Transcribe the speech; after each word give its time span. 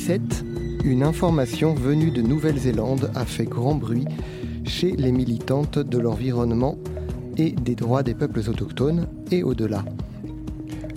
En 0.00 0.02
2017, 0.02 0.44
une 0.84 1.02
information 1.02 1.74
venue 1.74 2.10
de 2.10 2.22
Nouvelle-Zélande 2.22 3.10
a 3.14 3.26
fait 3.26 3.44
grand 3.44 3.74
bruit 3.74 4.06
chez 4.64 4.92
les 4.92 5.12
militantes 5.12 5.78
de 5.78 5.98
l'environnement 5.98 6.78
et 7.36 7.50
des 7.50 7.74
droits 7.74 8.02
des 8.02 8.14
peuples 8.14 8.40
autochtones 8.48 9.08
et 9.30 9.42
au-delà. 9.42 9.84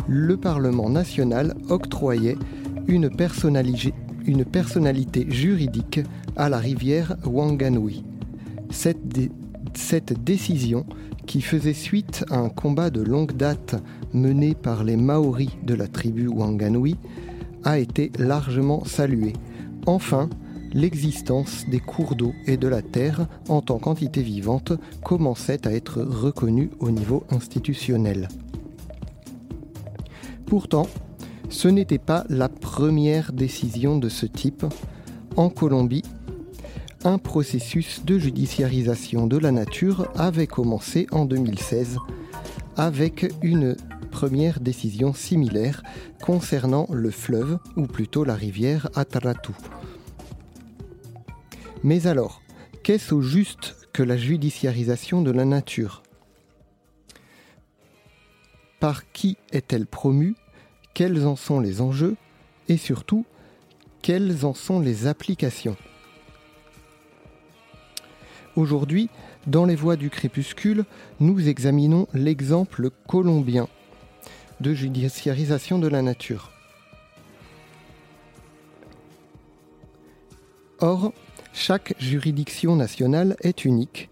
Le 0.08 0.38
Parlement 0.38 0.90
national 0.90 1.54
octroyait 1.70 2.38
une, 2.88 3.10
une 4.26 4.46
personnalité 4.46 5.26
juridique 5.30 6.00
à 6.38 6.48
la 6.48 6.60
rivière 6.60 7.18
Wanganui. 7.26 8.06
Cette, 8.70 9.20
cette 9.74 10.24
décision, 10.24 10.86
qui 11.26 11.42
faisait 11.42 11.74
suite 11.74 12.26
à 12.30 12.38
un 12.38 12.50
combat 12.50 12.90
de 12.90 13.02
longue 13.02 13.36
date 13.36 13.82
mené 14.14 14.56
par 14.56 14.84
les 14.84 14.98
Maoris 14.98 15.52
de 15.64 15.74
la 15.74 15.88
tribu 15.88 16.28
Wanganui, 16.28 16.96
a 17.64 17.80
été 17.80 18.12
largement 18.18 18.86
saluée. 18.86 19.34
Enfin, 19.86 20.30
l'existence 20.74 21.66
des 21.70 21.80
cours 21.80 22.16
d'eau 22.16 22.34
et 22.48 22.58
de 22.58 22.68
la 22.68 22.82
terre 22.82 23.28
en 23.48 23.62
tant 23.62 23.78
qu'entité 23.78 24.22
vivante 24.22 24.74
commençait 25.04 25.68
à 25.68 25.74
être 25.74 26.02
reconnue 26.02 26.72
au 26.80 26.92
niveau 26.92 27.24
institutionnel. 27.30 28.28
Pourtant, 30.46 30.88
ce 31.50 31.68
n'était 31.68 32.00
pas 32.00 32.26
la 32.30 32.50
première 32.50 33.32
décision 33.34 33.98
de 33.98 34.10
ce 34.10 34.26
type. 34.26 34.66
En 35.36 35.50
Colombie, 35.50 36.04
un 37.04 37.18
processus 37.18 38.04
de 38.06 38.18
judiciarisation 38.18 39.28
de 39.28 39.38
la 39.38 39.52
nature 39.52 40.10
avait 40.16 40.48
commencé 40.48 41.08
en 41.12 41.26
2016 41.26 41.98
avec 42.78 43.26
une 43.42 43.76
première 44.12 44.60
décision 44.60 45.14
similaire 45.14 45.84
concernant 46.22 46.88
le 46.92 47.12
fleuve, 47.12 47.60
ou 47.76 47.88
plutôt 47.88 48.24
la 48.24 48.36
rivière 48.36 48.90
Ataratu. 48.96 49.54
Mais 51.84 52.08
alors, 52.08 52.42
qu'est-ce 52.84 53.14
au 53.14 53.22
juste 53.22 53.88
que 53.92 54.04
la 54.04 54.18
judiciarisation 54.18 55.22
de 55.22 55.32
la 55.32 55.46
nature? 55.46 56.04
Par 58.80 59.12
qui 59.12 59.38
est-elle 59.52 59.88
promue? 59.88 60.36
Quels 60.94 61.26
en 61.26 61.36
sont 61.36 61.60
les 61.60 61.82
enjeux? 61.82 62.16
Et 62.70 62.78
surtout, 62.78 63.26
quelles 64.02 64.46
en 64.46 64.54
sont 64.54 64.80
les 64.80 65.08
applications? 65.08 65.78
Aujourd'hui, 68.56 69.10
dans 69.48 69.66
les 69.66 69.76
voies 69.76 69.96
du 69.96 70.10
crépuscule, 70.10 70.86
nous 71.20 71.48
examinons 71.48 72.08
l'exemple 72.14 72.90
colombien 73.08 73.68
de 74.62 74.74
judiciarisation 74.74 75.80
de 75.80 75.88
la 75.88 76.02
nature. 76.02 76.52
Or, 80.80 81.14
chaque 81.54 81.94
juridiction 82.00 82.76
nationale 82.76 83.36
est 83.42 83.66
unique 83.66 84.10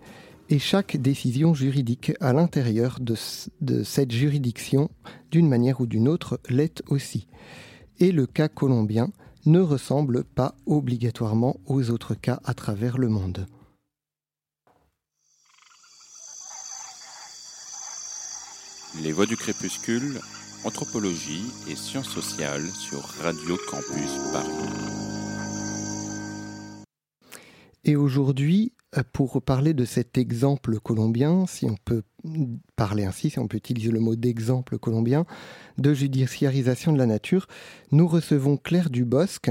et 0.50 0.59
chaque 0.59 0.97
décision 0.97 1.53
juridique 1.53 2.12
à 2.20 2.34
l'intérieur 2.34 3.00
de, 3.00 3.16
cette 3.84 4.12
juridiction, 4.12 4.90
d'une 5.31 5.47
manière 5.47 5.80
ou 5.80 5.86
d'une 5.86 6.08
autre, 6.08 6.40
l'est 6.50 6.84
aussi. 6.88 7.28
Et 8.00 8.12
le 8.12 8.25
cas 8.25 8.50
colombien 8.50 9.12
ne 9.46 9.59
ressemble 9.59 10.24
pas 10.24 10.56
obligatoirement 10.66 11.58
aux 11.66 11.90
autres 11.90 12.16
cas 12.16 12.41
à 12.44 12.53
travers 12.53 12.97
le 12.97 13.08
monde. 13.08 13.47
Les 19.00 19.13
Voix 19.13 19.25
du 19.25 19.38
Crépuscule, 19.38 20.19
Anthropologie 20.66 21.46
et 21.69 21.75
Sciences 21.75 22.09
sociales 22.09 22.68
sur 22.68 23.00
Radio 23.24 23.57
Campus 23.69 24.18
Paris. 24.34 24.52
Et 27.85 27.96
aujourd'hui, 27.96 28.74
pour 29.13 29.41
parler 29.41 29.74
de 29.74 29.85
cet 29.85 30.18
exemple 30.18 30.78
colombien, 30.79 31.46
si 31.47 31.66
on 31.66 31.78
peut 31.85 32.03
parler 32.75 33.06
ainsi, 33.06 33.29
si 33.29 33.40
on 33.40 33.47
peut 33.47 33.57
utiliser 33.57 33.91
le 33.91 34.02
mot 34.02 34.18
d'exemple 34.18 34.78
colombien, 34.78 35.25
de 35.78 35.94
judiciarisation 35.94 36.91
de 36.91 36.97
la 36.97 37.06
nature, 37.06 37.47
nous 37.91 38.08
recevons 38.08 38.58
Claire 38.58 38.90
Dubosc, 38.90 39.50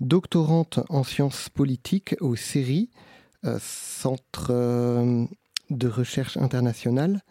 doctorante 0.00 0.78
en 0.88 1.02
sciences 1.02 1.48
politiques 1.48 2.14
au 2.20 2.36
CERI, 2.36 2.90
euh, 3.44 3.58
Centre 3.60 4.48
euh, 4.50 5.24
de 5.70 5.88
recherche 5.88 6.36
internationale, 6.36 7.22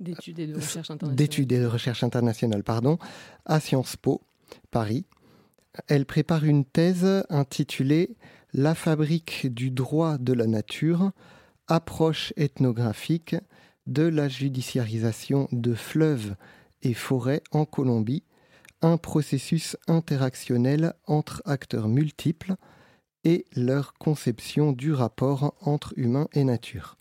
D'études 0.00 0.38
et 0.40 0.46
de 0.46 0.54
recherche 0.54 0.90
internationale. 0.90 1.16
D'études 1.16 1.52
et 1.52 1.60
de 1.60 1.66
recherche 1.66 2.04
internationale, 2.04 2.62
pardon, 2.64 2.98
à 3.44 3.60
Sciences 3.60 3.96
Po, 3.96 4.22
Paris. 4.70 5.06
Elle 5.88 6.06
prépare 6.06 6.44
une 6.44 6.64
thèse 6.64 7.24
intitulée 7.30 8.16
La 8.52 8.74
fabrique 8.74 9.52
du 9.52 9.70
droit 9.70 10.18
de 10.18 10.32
la 10.32 10.46
nature, 10.46 11.12
approche 11.68 12.32
ethnographique 12.36 13.36
de 13.86 14.02
la 14.02 14.28
judiciarisation 14.28 15.48
de 15.52 15.74
fleuves 15.74 16.36
et 16.82 16.94
forêts 16.94 17.42
en 17.52 17.64
Colombie, 17.64 18.24
un 18.82 18.96
processus 18.96 19.76
interactionnel 19.88 20.94
entre 21.06 21.42
acteurs 21.44 21.88
multiples 21.88 22.54
et 23.24 23.46
leur 23.56 23.94
conception 23.94 24.72
du 24.72 24.92
rapport 24.92 25.54
entre 25.62 25.94
humain 25.96 26.28
et 26.34 26.44
nature. 26.44 26.98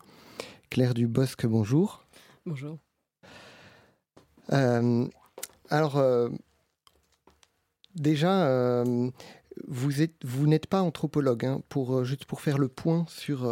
Claire 0.69 0.93
Dubosc, 0.93 1.45
bonjour. 1.45 2.02
Bonjour. 2.45 2.77
Euh, 4.51 5.07
alors, 5.69 5.97
euh, 5.97 6.27
déjà, 7.95 8.47
euh, 8.47 9.09
vous, 9.67 10.01
êtes, 10.01 10.15
vous 10.25 10.45
n'êtes 10.45 10.67
pas 10.67 10.81
anthropologue, 10.81 11.45
hein, 11.45 11.61
pour, 11.69 12.03
juste 12.03 12.25
pour 12.25 12.41
faire 12.41 12.57
le 12.57 12.67
point 12.67 13.05
sur 13.07 13.49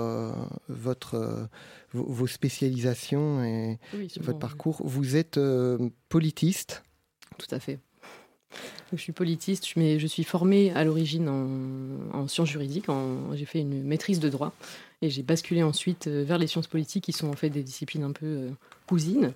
votre, 0.68 1.48
vos, 1.94 2.28
spécialisations 2.28 3.44
et 3.44 3.80
votre 4.20 4.40
parcours. 4.40 4.82
Vous 4.84 5.16
êtes 5.16 5.40
politiste 6.10 6.84
Tout 7.38 7.56
à 7.56 7.60
fait. 7.60 7.80
Je 8.92 8.98
suis 8.98 9.14
politiste, 9.14 9.78
mais 9.78 10.00
je 10.00 10.08
suis 10.08 10.26
formée 10.26 10.74
à 10.74 10.84
l'origine 10.84 11.30
en, 11.30 12.18
en, 12.20 12.28
sciences 12.28 12.50
juridiques. 12.50 12.88
J'ai 13.32 13.46
fait 13.46 13.62
une 13.62 13.84
maîtrise 13.84 14.20
de 14.20 14.28
droit 14.28 14.52
et 15.02 15.10
j'ai 15.10 15.24
basculé 15.24 15.64
ensuite 15.64 16.10
vers 16.10 16.38
les 16.38 16.48
sciences 16.48 16.68
politiques, 16.68 17.06
qui 17.06 17.14
sont 17.14 17.30
en 17.30 17.38
fait 17.38 17.50
des 17.50 17.64
disciplines 17.64 18.04
un 18.04 18.12
peu 18.12 18.50
cousines. 18.92 19.32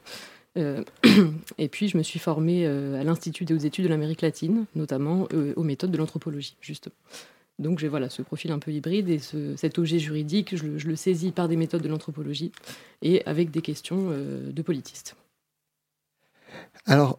Euh, 0.58 0.84
et 1.58 1.70
puis, 1.70 1.88
je 1.88 1.98
me 1.98 2.04
suis 2.04 2.20
formée 2.20 2.66
euh, 2.66 3.00
à 3.00 3.06
l'Institut 3.06 3.46
des 3.46 3.54
hautes 3.54 3.64
études 3.64 3.86
de 3.86 3.90
l'Amérique 3.90 4.22
latine, 4.22 4.66
notamment 4.76 5.30
euh, 5.34 5.54
aux 5.56 5.64
méthodes 5.64 5.92
de 5.92 5.98
l'anthropologie, 5.98 6.58
justement. 6.60 6.96
Donc, 7.58 7.80
j'ai 7.80 7.88
voilà, 7.88 8.10
ce 8.10 8.22
profil 8.22 8.52
un 8.52 8.60
peu 8.60 8.72
hybride 8.72 9.08
et 9.08 9.20
ce, 9.20 9.56
cet 9.56 9.80
objet 9.80 9.98
juridique, 9.98 10.58
je, 10.58 10.66
le 10.66 10.96
saisis 10.98 11.32
par 11.32 11.48
des 11.48 11.56
méthodes 11.56 11.82
de 11.82 11.88
l'anthropologie 11.88 12.52
et 13.02 13.26
avec 13.26 13.50
des 13.50 13.62
questions 13.62 14.10
de 14.10 14.62
politistes. 14.62 15.16
Alors, 16.86 17.18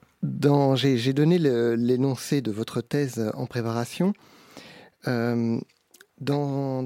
j'ai 0.75 1.13
donné 1.15 1.39
l'énoncé 1.39 2.43
de 2.43 2.51
votre 2.51 2.83
thèse 2.83 3.31
en 3.33 3.47
préparation. 3.47 4.13
dans 5.07 6.83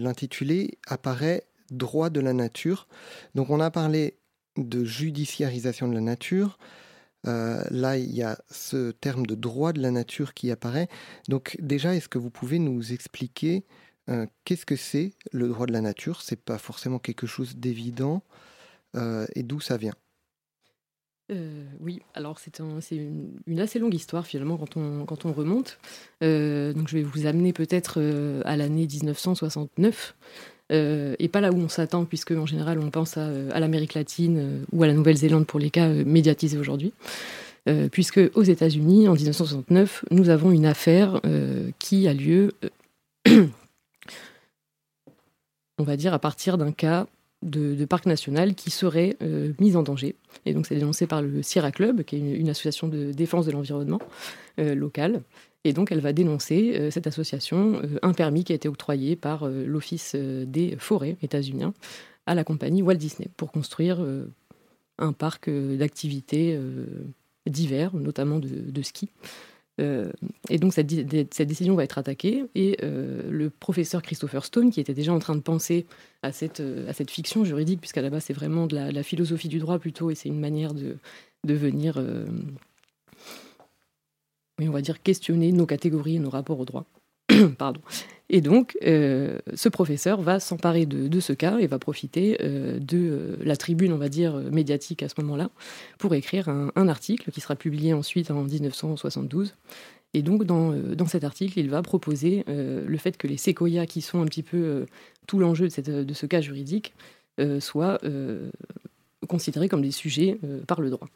l'intitulé 0.00 0.78
apparaît 0.86 1.44
droit 1.70 2.08
de 2.08 2.20
la 2.20 2.32
nature. 2.32 2.88
Donc, 3.34 3.50
on 3.50 3.60
a 3.60 3.70
parlé 3.70 4.14
de 4.64 4.84
judiciarisation 4.84 5.88
de 5.88 5.94
la 5.94 6.00
nature. 6.00 6.58
Euh, 7.26 7.62
là, 7.70 7.96
il 7.96 8.14
y 8.14 8.22
a 8.22 8.38
ce 8.50 8.90
terme 8.92 9.26
de 9.26 9.34
droit 9.34 9.72
de 9.72 9.80
la 9.80 9.90
nature 9.90 10.34
qui 10.34 10.50
apparaît. 10.50 10.88
Donc 11.28 11.56
déjà, 11.60 11.94
est-ce 11.94 12.08
que 12.08 12.18
vous 12.18 12.30
pouvez 12.30 12.58
nous 12.58 12.92
expliquer 12.92 13.64
euh, 14.08 14.26
qu'est-ce 14.44 14.66
que 14.66 14.76
c'est 14.76 15.12
le 15.32 15.48
droit 15.48 15.66
de 15.66 15.72
la 15.72 15.80
nature? 15.80 16.22
C'est 16.22 16.40
pas 16.40 16.58
forcément 16.58 16.98
quelque 16.98 17.26
chose 17.26 17.56
d'évident. 17.56 18.22
Euh, 18.96 19.26
et 19.34 19.42
d'où 19.42 19.60
ça 19.60 19.76
vient? 19.76 19.94
Oui, 21.78 22.00
alors 22.14 22.38
c'est 22.38 22.58
un, 22.62 22.80
une, 22.90 23.38
une, 23.46 23.60
assez 23.60 23.78
longue 23.78 23.92
histoire 23.92 24.26
finalement 24.26 24.56
quand 24.56 24.78
on, 24.78 25.04
quand 25.04 25.26
on 25.26 25.34
remonte. 25.34 25.78
donc 26.22 26.88
je 26.88 26.96
vais 26.96 27.02
vous 27.02 27.26
amener 27.26 27.52
peut-être 27.52 28.00
à 28.46 28.56
l'année 28.56 28.86
1969. 28.86 30.16
Euh, 30.70 31.16
et 31.18 31.28
pas 31.28 31.40
là 31.40 31.50
où 31.50 31.56
on 31.56 31.68
s'attend, 31.68 32.04
puisque 32.04 32.32
en 32.32 32.46
général 32.46 32.78
on 32.78 32.90
pense 32.90 33.16
à, 33.16 33.22
euh, 33.22 33.58
l'Amérique 33.58 33.94
latine 33.94 34.38
euh, 34.38 34.64
ou 34.72 34.82
à 34.82 34.86
la 34.86 34.92
Nouvelle-Zélande 34.92 35.46
pour 35.46 35.58
les 35.58 35.70
cas 35.70 35.88
médiatisés 35.88 36.58
aujourd'hui. 36.58 36.92
puisque 37.92 38.20
aux 38.34 38.42
États-Unis, 38.42 39.08
en 39.08 39.12
1969, 39.12 40.06
nous 40.10 40.30
avons 40.30 40.52
une 40.52 40.64
affaire 40.64 41.20
qui 41.78 42.08
a 42.08 42.14
lieu, 42.14 42.54
on 45.78 45.82
va 45.82 45.98
dire, 45.98 46.14
à 46.14 46.18
partir 46.18 46.56
d'un 46.56 46.72
cas 46.72 47.06
de, 47.42 47.84
parc 47.84 48.06
national 48.06 48.54
qui 48.54 48.70
serait 48.70 49.18
mis 49.60 49.76
en 49.76 49.82
danger. 49.82 50.16
Et 50.46 50.54
donc 50.54 50.66
c'est 50.66 50.76
dénoncé 50.76 51.06
par 51.06 51.20
le 51.20 51.42
Sierra 51.42 51.70
Club, 51.70 52.04
qui 52.04 52.16
est 52.16 52.20
une 52.20 52.48
association 52.48 52.88
de 52.88 53.12
défense 53.12 53.44
de 53.44 53.52
l'environnement 53.52 54.00
locale. 54.56 55.20
Et 55.64 55.72
donc, 55.72 55.92
elle 55.92 56.00
va 56.00 56.12
dénoncer 56.12 56.74
euh, 56.76 56.90
cette 56.90 57.06
association, 57.06 57.80
euh, 57.82 57.98
un 58.02 58.12
permis 58.12 58.44
qui 58.44 58.52
a 58.52 58.54
été 58.54 58.68
octroyé 58.68 59.16
par 59.16 59.44
euh, 59.44 59.64
l'Office 59.66 60.14
des 60.14 60.76
forêts 60.78 61.16
états-uniens 61.22 61.74
à 62.26 62.34
la 62.34 62.44
compagnie 62.44 62.82
Walt 62.82 62.96
Disney 62.96 63.28
pour 63.36 63.50
construire 63.50 64.04
un 64.98 65.12
parc 65.14 65.48
d'activités 65.48 66.60
d'hiver, 67.46 67.96
notamment 67.96 68.38
de, 68.38 68.82
ski. 68.82 69.08
et 69.78 70.58
donc 70.58 70.74
cette, 70.74 70.90
cette, 71.32 71.48
décision 71.48 71.74
va 71.74 71.84
être 71.84 71.96
attaquée 71.96 72.44
et 72.54 72.76
le 72.82 73.48
professeur 73.48 74.02
Christopher 74.02 74.44
Stone, 74.44 74.70
qui 74.70 74.78
était 74.78 74.92
déjà 74.92 75.14
en 75.14 75.20
train 75.20 75.36
de 75.36 75.40
penser 75.40 75.86
à 76.22 76.32
cette, 76.32 76.62
à 76.86 76.92
cette 76.92 77.10
fiction 77.10 77.46
juridique, 77.46 77.80
puisqu'à 77.80 78.02
la 78.02 78.10
base 78.10 78.24
c'est 78.24 78.34
vraiment 78.34 78.66
de 78.66 78.76
la, 78.76 79.02
philosophie 79.02 79.48
du 79.48 79.58
droit 79.58 79.78
plutôt, 79.78 80.10
et 80.10 80.14
c'est 80.14 80.28
une 80.28 80.38
manière 80.38 80.74
de, 80.74 80.98
de 81.44 81.54
venir, 81.54 81.98
on 84.66 84.72
va 84.72 84.80
dire, 84.80 85.02
questionner 85.02 85.52
nos 85.52 85.66
catégories 85.66 86.16
et 86.16 86.20
nos 86.20 86.30
rapports 86.30 86.58
au 86.58 86.64
droit. 86.64 86.86
Pardon. 87.58 87.80
Et 88.30 88.40
donc, 88.40 88.76
euh, 88.84 89.38
ce 89.54 89.68
professeur 89.68 90.20
va 90.20 90.38
s'emparer 90.38 90.84
de, 90.84 91.20
ce 91.20 91.32
cas 91.32 91.58
et 91.58 91.66
va 91.66 91.78
profiter 91.78 92.36
euh, 92.42 92.78
de 92.78 92.98
euh, 92.98 93.36
la 93.42 93.56
tribune, 93.56 93.92
on 93.92 93.98
va 93.98 94.08
dire, 94.08 94.34
médiatique 94.52 95.02
à 95.02 95.08
ce 95.08 95.14
moment-là, 95.18 95.50
pour 95.98 96.14
écrire 96.14 96.48
un, 96.48 96.88
article 96.88 97.30
qui 97.30 97.40
sera 97.40 97.56
publié 97.56 97.92
ensuite 97.92 98.30
en 98.30 98.44
1972. 98.44 99.54
Et 100.14 100.22
donc, 100.22 100.44
dans, 100.44 100.74
cet 101.06 101.24
article, 101.24 101.58
il 101.58 101.68
va 101.68 101.82
proposer 101.82 102.44
le 102.46 102.96
fait 102.96 103.18
que 103.18 103.26
les 103.26 103.36
séquoias, 103.36 103.84
qui 103.84 104.00
sont 104.00 104.22
un 104.22 104.24
petit 104.24 104.42
peu 104.42 104.86
tout 105.26 105.38
l'enjeu 105.38 105.68
de, 105.68 106.02
de, 106.02 106.14
ce 106.14 106.24
cas 106.24 106.40
juridique, 106.40 106.94
soient 107.60 108.00
considérés 109.28 109.68
comme 109.68 109.82
des 109.82 109.90
sujets 109.90 110.38
par 110.66 110.80
le 110.80 110.88
droit 110.88 111.08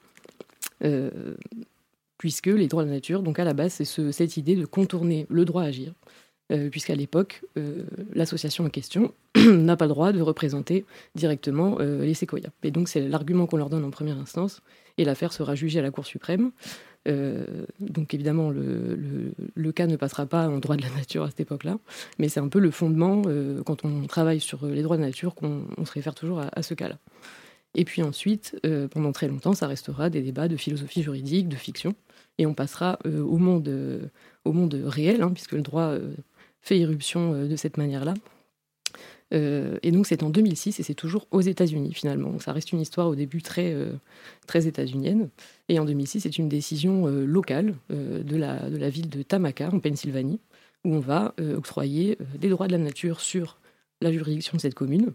puisque 2.23 2.47
les 2.47 2.69
droits 2.69 2.85
de 2.85 2.89
la 2.89 2.95
nature, 2.95 3.21
donc 3.21 3.41
à 3.41 3.45
la 3.45 3.53
base, 3.53 3.73
c'est 3.73 4.13
cette 4.13 4.37
idée 4.37 4.55
de 4.55 4.65
contourner 4.65 5.27
le 5.29 5.45
droit 5.45 5.65
à 5.65 5.67
agir, 5.67 5.93
euh, 6.53 6.71
puisqu'à 6.71 6.95
l'époque, 6.95 7.43
euh, 7.59 7.83
l'association 8.15 8.65
en 8.65 8.69
question 8.69 9.13
n'a 9.37 9.77
pas 9.77 9.87
le 9.87 9.89
droit 9.89 10.13
de 10.13 10.21
représenter 10.21 10.85
directement 11.17 11.79
euh, 11.81 12.05
les 12.05 12.15
séquoias. 12.15 12.51
Et 12.63 12.71
donc 12.71 12.89
c'est 12.89 13.01
l'argument 13.01 13.47
qu'on 13.47 13.57
leur 13.57 13.71
donne 13.71 13.83
en 13.83 13.91
première 13.91 14.19
instance, 14.19 14.63
et 14.99 15.05
l'affaire 15.05 15.33
sera 15.33 15.57
jugée 15.57 15.81
à 15.81 15.83
la 15.83 15.91
Cour 15.91 16.07
suprême. 16.07 16.53
donc 17.81 18.15
évidemment, 18.15 18.53
le, 18.53 19.73
cas 19.73 19.89
ne 19.89 19.97
passera 19.97 20.25
pas 20.27 20.47
en 20.47 20.61
droit 20.61 20.77
de 20.77 20.83
la 20.83 20.91
nature 20.91 21.25
à 21.25 21.29
cette 21.31 21.41
époque-là, 21.41 21.79
mais 22.21 22.29
c'est 22.29 22.39
un 22.39 22.47
peu 22.47 22.61
le 22.61 22.71
fondement, 22.71 23.23
quand 23.67 23.85
on 23.85 24.07
travaille 24.07 24.39
sur 24.39 24.65
les 24.65 24.83
droits 24.83 24.97
de 24.97 25.03
la 25.03 25.09
nature, 25.09 25.35
qu'on 25.35 25.85
se 25.85 25.91
réfère 25.91 26.15
toujours 26.15 26.41
à, 26.41 26.63
ce 26.63 26.75
cas-là. 26.75 26.99
Et 27.75 27.85
puis 27.85 28.03
ensuite, 28.03 28.61
pendant 28.91 29.13
très 29.13 29.29
longtemps, 29.29 29.55
ça 29.55 29.67
restera 29.67 30.11
des 30.11 30.21
débats 30.21 30.49
de 30.49 30.57
philosophie 30.57 31.03
juridique, 31.03 31.49
de 31.49 31.57
fiction, 31.57 31.95
et 32.37 32.45
on 32.45 32.53
passera 32.53 32.99
au, 33.07 33.39
monde, 33.39 34.11
au 34.45 34.53
monde 34.53 34.75
réel, 34.85 35.23
hein, 35.23 35.31
puisque 35.33 35.53
le 35.53 35.63
droit 35.63 35.97
fait 36.63 36.79
irruption 36.79 37.35
euh, 37.35 37.49
de 37.49 37.57
cette 37.57 37.77
manière-là. 37.77 38.15
Euh, 39.35 39.79
et 39.83 39.91
donc 39.91 40.07
c'est 40.07 40.23
en 40.23 40.31
2006 40.31 40.79
et 40.79 40.83
c'est 40.83 40.95
toujours 40.95 41.27
aux 41.31 41.41
États-Unis 41.41 41.95
finalement. 41.95 42.39
ça 42.39 42.53
reste 42.53 42.73
une 42.73 42.81
histoire 42.81 43.09
au 43.09 43.15
début 43.15 43.43
très, 43.43 43.73
euh, 43.73 43.93
très 44.47 44.67
états-unienne. 44.67 45.29
Et 45.69 45.79
en 45.79 45.85
2006, 45.85 46.21
c'est 46.21 46.39
une 46.39 46.49
décision 46.49 47.07
locale 47.07 47.75
de, 47.91 48.37
la, 48.37 48.69
de 48.69 48.77
la 48.77 48.91
ville 48.91 49.09
de 49.09 49.23
Tamaka 49.23 49.71
en 49.73 49.81
Pennsylvanie 49.81 50.39
où 50.85 50.95
on 50.95 51.01
va 51.01 51.35
octroyer 51.57 52.19
des 52.39 52.49
droits 52.49 52.67
de 52.67 52.73
la 52.73 52.79
nature 52.79 53.21
sur 53.21 53.59
la 54.01 54.13
juridiction 54.13 54.57
de 54.57 54.61
cette 54.61 54.75
commune. 54.75 55.13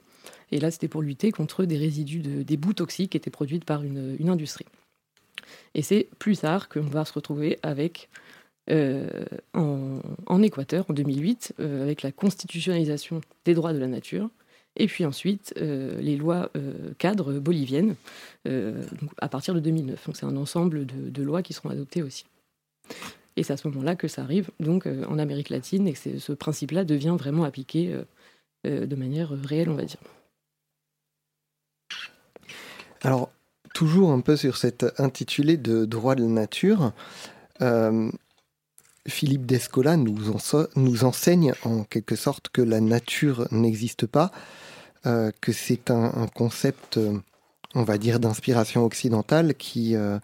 Et 0.51 0.59
là, 0.59 0.71
c'était 0.71 0.87
pour 0.87 1.01
lutter 1.01 1.31
contre 1.31 1.65
des 1.65 1.77
résidus, 1.77 2.19
de, 2.19 2.43
des 2.43 2.57
boues 2.57 2.73
toxiques 2.73 3.11
qui 3.11 3.17
étaient 3.17 3.29
produites 3.29 3.65
par 3.65 3.83
une, 3.83 4.29
industrie. 4.29 4.65
Et 5.75 5.81
c'est 5.81 6.07
plus 6.19 6.37
tard 6.37 6.69
qu'on 6.69 6.81
va 6.81 7.05
se 7.05 7.13
retrouver 7.13 7.59
avec 7.63 8.09
euh, 8.69 9.07
en, 9.53 10.41
Équateur 10.41 10.85
en 10.89 10.93
2008 10.93 11.53
euh, 11.59 11.83
avec 11.83 12.01
la 12.01 12.11
constitutionnalisation 12.11 13.21
des 13.45 13.53
droits 13.53 13.71
de 13.71 13.77
la 13.77 13.87
nature 13.87 14.29
et 14.75 14.87
puis 14.87 15.05
ensuite 15.05 15.53
euh, 15.57 15.99
les 16.01 16.17
lois 16.17 16.51
cadres 16.97 17.39
boliviennes 17.39 17.95
à 18.45 19.29
partir 19.29 19.53
de 19.53 19.59
2009. 19.59 20.05
Donc 20.05 20.17
c'est 20.17 20.25
un 20.25 20.37
ensemble 20.37 20.85
de, 20.85 21.23
lois 21.23 21.41
qui 21.41 21.53
seront 21.53 21.69
adoptées 21.69 22.03
aussi. 22.03 22.25
Et 23.37 23.43
c'est 23.43 23.53
à 23.53 23.57
ce 23.57 23.67
moment-là 23.69 23.95
que 23.95 24.07
ça 24.07 24.23
arrive 24.23 24.49
donc 24.59 24.85
en 24.85 25.17
Amérique 25.17 25.49
latine 25.49 25.87
et 25.87 25.93
que 25.93 26.19
ce 26.19 26.33
principe-là 26.33 26.83
devient 26.83 27.15
vraiment 27.17 27.43
appliqué 27.43 27.95
de 28.65 28.95
manière 28.95 29.29
réelle, 29.29 29.69
on 29.69 29.75
va 29.75 29.83
dire. 29.83 29.99
Alors, 33.03 33.29
toujours 33.73 34.11
un 34.11 34.21
peu 34.21 34.35
sur 34.35 34.57
cet 34.57 34.85
intitulé 34.99 35.57
de 35.57 35.85
droit 35.85 36.15
de 36.15 36.23
la 36.23 36.29
nature, 36.29 36.93
Philippe 39.07 39.45
Descola 39.45 39.97
nous, 39.97 41.03
enseigne 41.03 41.53
en 41.63 41.83
quelque 41.83 42.15
sorte 42.15 42.49
que 42.49 42.61
la 42.61 42.81
nature 42.81 43.47
n'existe 43.51 44.05
pas, 44.05 44.31
euh, 45.05 45.31
que 45.41 45.51
c'est 45.53 45.89
un, 45.91 46.27
concept, 46.33 46.97
euh, 46.97 47.17
on 47.73 47.83
va 47.83 47.97
dire, 47.97 48.19
d'inspiration 48.19 48.83
occidentale 48.83 49.55
qui, 49.55 49.95
euh, 49.95 50.19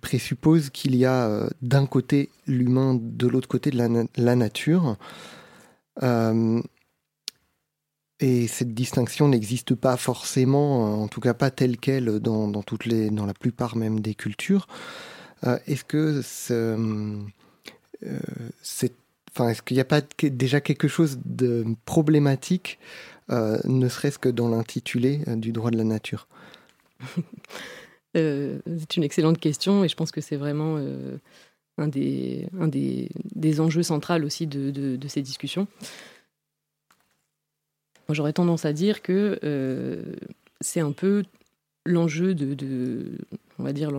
présuppose 0.00 0.70
qu'il 0.70 0.94
y 0.94 1.06
a 1.06 1.48
d'un 1.62 1.86
côté 1.86 2.30
l'humain, 2.46 2.98
de 3.00 3.26
l'autre 3.26 3.48
côté 3.48 3.70
la, 3.70 3.88
nature. 4.36 4.96
Et 8.20 8.46
cette 8.48 8.74
distinction 8.74 9.28
n'existe 9.28 9.74
pas 9.74 9.96
forcément, 9.96 11.02
en 11.02 11.08
tout 11.08 11.20
cas 11.20 11.34
pas 11.34 11.50
telle 11.50 11.76
qu'elle 11.78 12.18
dans, 12.20 12.48
dans, 12.48 12.64
les, 12.84 13.10
dans 13.10 13.26
la 13.26 13.34
plupart 13.34 13.76
même 13.76 14.00
des 14.00 14.14
cultures. 14.14 14.66
Est-ce 15.66 15.84
que 15.84 16.20
euh, 18.04 18.18
Enfin, 19.30 19.50
est-ce 19.50 19.62
qu'il 19.62 19.76
n'y 19.76 19.80
a 19.80 19.84
pas 19.84 20.00
déjà 20.22 20.60
quelque 20.60 20.88
chose 20.88 21.20
de 21.24 21.64
problématique, 21.84 22.78
euh, 23.30 23.58
ne 23.64 23.88
serait-ce 23.88 24.18
que 24.18 24.28
dans 24.28 24.48
l'intitulé 24.48 25.20
euh, 25.28 25.36
du 25.36 25.52
droit 25.52 25.70
de 25.70 25.76
la 25.76 25.84
nature? 25.84 26.26
C'est 28.14 28.96
une 28.96 29.04
excellente 29.04 29.38
question 29.38 29.84
et 29.84 29.88
je 29.88 29.94
pense 29.94 30.10
que 30.10 30.20
c'est 30.20 30.34
vraiment 30.34 30.76
un, 31.76 31.86
des, 31.86 32.48
un 32.58 32.66
des, 32.66 33.10
des, 33.36 33.60
enjeux 33.60 33.84
centraux 33.84 34.20
aussi 34.24 34.48
de, 34.48 34.70
de, 34.72 35.08
ces 35.08 35.22
discussions. 35.22 35.68
J'aurais 38.10 38.32
tendance 38.32 38.64
à 38.64 38.72
dire 38.72 39.02
que 39.02 39.38
c'est 40.60 40.80
un 40.80 40.92
peu 40.92 41.24
l'enjeu 41.84 42.34
de, 42.34 43.18
on 43.58 43.64
va 43.64 43.72
dire, 43.72 43.90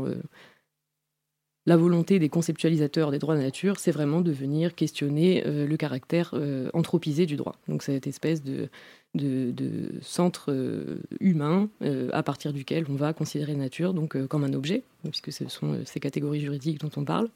la 1.70 1.78
volonté 1.78 2.18
des 2.18 2.30
conceptualisateurs 2.30 3.12
des 3.12 3.20
droits 3.20 3.36
de 3.36 3.40
la 3.40 3.46
nature, 3.46 3.80
c'est 3.80 3.92
vraiment 3.92 4.22
de 4.22 4.32
venir 4.32 4.74
questionner 4.74 5.44
euh, 5.46 5.68
le 5.68 5.78
caractère 5.78 6.32
euh, 6.34 6.70
anthropisé 6.74 7.28
du 7.28 7.36
droit. 7.36 7.56
Donc 7.68 7.84
cette 7.84 8.08
espèce 8.08 8.42
de, 8.44 8.70
de, 9.14 9.92
centre 10.02 10.52
euh, 10.52 10.98
humain 11.20 11.70
à 12.12 12.24
partir 12.24 12.54
duquel 12.54 12.86
on 12.90 12.96
va 12.96 13.14
considérer 13.14 13.52
la 13.52 13.60
nature 13.60 13.94
donc, 13.94 14.18
comme 14.28 14.44
un 14.44 14.54
objet, 14.54 14.82
puisque 15.04 15.32
ce 15.32 15.48
sont 15.48 15.78
ces 15.86 16.00
catégories 16.00 16.40
juridiques 16.40 16.80
dont 16.80 16.92
on 16.98 17.04
parle, 17.04 17.30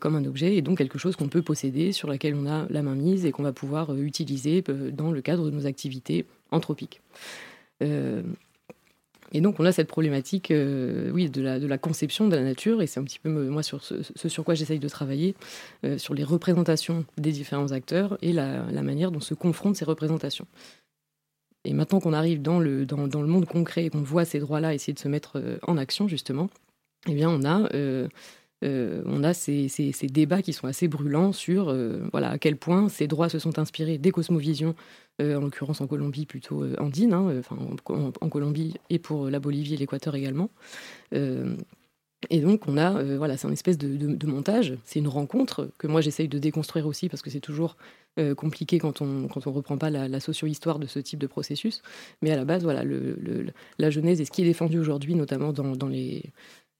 comme 0.00 0.16
un 0.16 0.24
objet, 0.24 0.56
et 0.56 0.62
donc 0.62 0.78
quelque 0.78 0.98
chose 0.98 1.14
qu'on 1.14 1.28
peut 1.28 1.42
posséder, 1.42 1.92
sur 1.92 2.08
laquelle 2.08 2.34
on 2.34 2.46
a 2.46 2.66
la 2.70 2.82
main 2.82 2.94
mise 2.94 3.26
et 3.26 3.32
qu'on 3.32 3.42
va 3.42 3.52
pouvoir 3.52 3.94
utiliser 3.94 4.62
dans 4.92 5.10
le 5.10 5.20
cadre 5.20 5.44
de 5.44 5.50
nos 5.50 5.66
activités 5.66 6.24
anthropiques. 6.50 7.02
Et 9.32 9.40
donc 9.40 9.60
on 9.60 9.64
a 9.64 9.72
cette 9.72 9.88
problématique 9.88 10.50
euh, 10.50 11.10
oui, 11.12 11.28
de 11.28 11.42
la, 11.42 11.58
de, 11.58 11.66
la, 11.66 11.78
conception 11.78 12.28
de 12.28 12.36
la 12.36 12.42
nature, 12.42 12.80
et 12.80 12.86
c'est 12.86 12.98
un 12.98 13.04
petit 13.04 13.18
peu 13.18 13.28
moi 13.28 13.62
sur 13.62 13.84
ce, 13.84 14.02
sur 14.28 14.44
quoi 14.44 14.54
j'essaye 14.54 14.78
de 14.78 14.88
travailler, 14.88 15.34
euh, 15.84 15.98
sur 15.98 16.14
les 16.14 16.24
représentations 16.24 17.04
des 17.18 17.32
différents 17.32 17.72
acteurs 17.72 18.16
et 18.22 18.32
la, 18.32 18.62
manière 18.82 19.10
dont 19.10 19.20
se 19.20 19.34
confrontent 19.34 19.76
ces 19.76 19.84
représentations. 19.84 20.46
Et 21.64 21.74
maintenant 21.74 22.00
qu'on 22.00 22.14
arrive 22.14 22.40
dans 22.40 22.60
le, 22.60 22.86
dans, 22.86 23.06
dans, 23.06 23.20
le 23.20 23.28
monde 23.28 23.44
concret 23.44 23.84
et 23.84 23.90
qu'on 23.90 24.02
voit 24.02 24.24
ces 24.24 24.38
droits-là 24.38 24.72
essayer 24.72 24.94
de 24.94 24.98
se 24.98 25.08
mettre 25.08 25.32
euh, 25.36 25.58
en 25.66 25.76
action, 25.76 26.08
justement, 26.08 26.48
eh 27.06 27.14
bien 27.14 27.28
on 27.28 27.44
a 27.44 27.68
euh, 27.74 28.08
on 28.62 29.22
a 29.22 29.34
ces, 29.34 29.68
débats 30.10 30.42
qui 30.42 30.52
sont 30.52 30.66
assez 30.66 30.88
brûlants 30.88 31.32
sur 31.32 31.68
euh, 31.68 32.00
voilà, 32.12 32.30
à 32.30 32.38
quel 32.38 32.56
point 32.56 32.88
ces 32.88 33.06
droits 33.06 33.28
se 33.28 33.38
sont 33.38 33.58
inspirés 33.58 33.98
des 33.98 34.10
cosmovisions, 34.10 34.74
euh, 35.20 35.36
en 35.36 35.40
l'occurrence 35.42 35.80
en 35.80 35.86
Colombie 35.86 36.26
plutôt 36.26 36.64
andine, 36.78 37.12
hein, 37.12 37.40
en, 38.20 38.28
Colombie 38.28 38.74
et 38.90 38.98
pour 38.98 39.30
la 39.30 39.38
Bolivie 39.38 39.74
et 39.74 39.76
l'Équateur 39.76 40.14
également. 40.14 40.50
et 41.12 42.40
donc 42.40 42.66
on 42.66 42.76
a, 42.76 43.02
voilà, 43.16 43.36
c'est 43.36 43.46
un 43.46 43.52
espèce 43.52 43.78
de, 43.78 44.26
montage, 44.26 44.76
c'est 44.84 44.98
une 44.98 45.08
rencontre 45.08 45.70
que 45.78 45.86
moi 45.86 46.00
j'essaye 46.00 46.28
de 46.28 46.38
déconstruire 46.38 46.86
aussi 46.86 47.08
parce 47.08 47.22
que 47.22 47.30
c'est 47.30 47.40
toujours 47.40 47.76
compliqué 48.36 48.80
quand 48.80 49.00
on 49.00 49.28
quand 49.28 49.46
on 49.46 49.52
reprend 49.52 49.78
pas 49.78 49.90
la, 49.90 50.20
socio-histoire 50.20 50.80
de 50.80 50.88
ce 50.88 50.98
type 50.98 51.20
de 51.20 51.28
processus. 51.28 51.82
Mais 52.22 52.32
à 52.32 52.36
la 52.36 52.44
base, 52.44 52.64
voilà, 52.64 52.82
la 53.78 53.90
genèse 53.90 54.20
et 54.20 54.24
ce 54.24 54.32
qui 54.32 54.42
est 54.42 54.46
défendu 54.46 54.80
aujourd'hui, 54.80 55.14
notamment 55.14 55.52
dans 55.52 55.88
les 55.88 56.32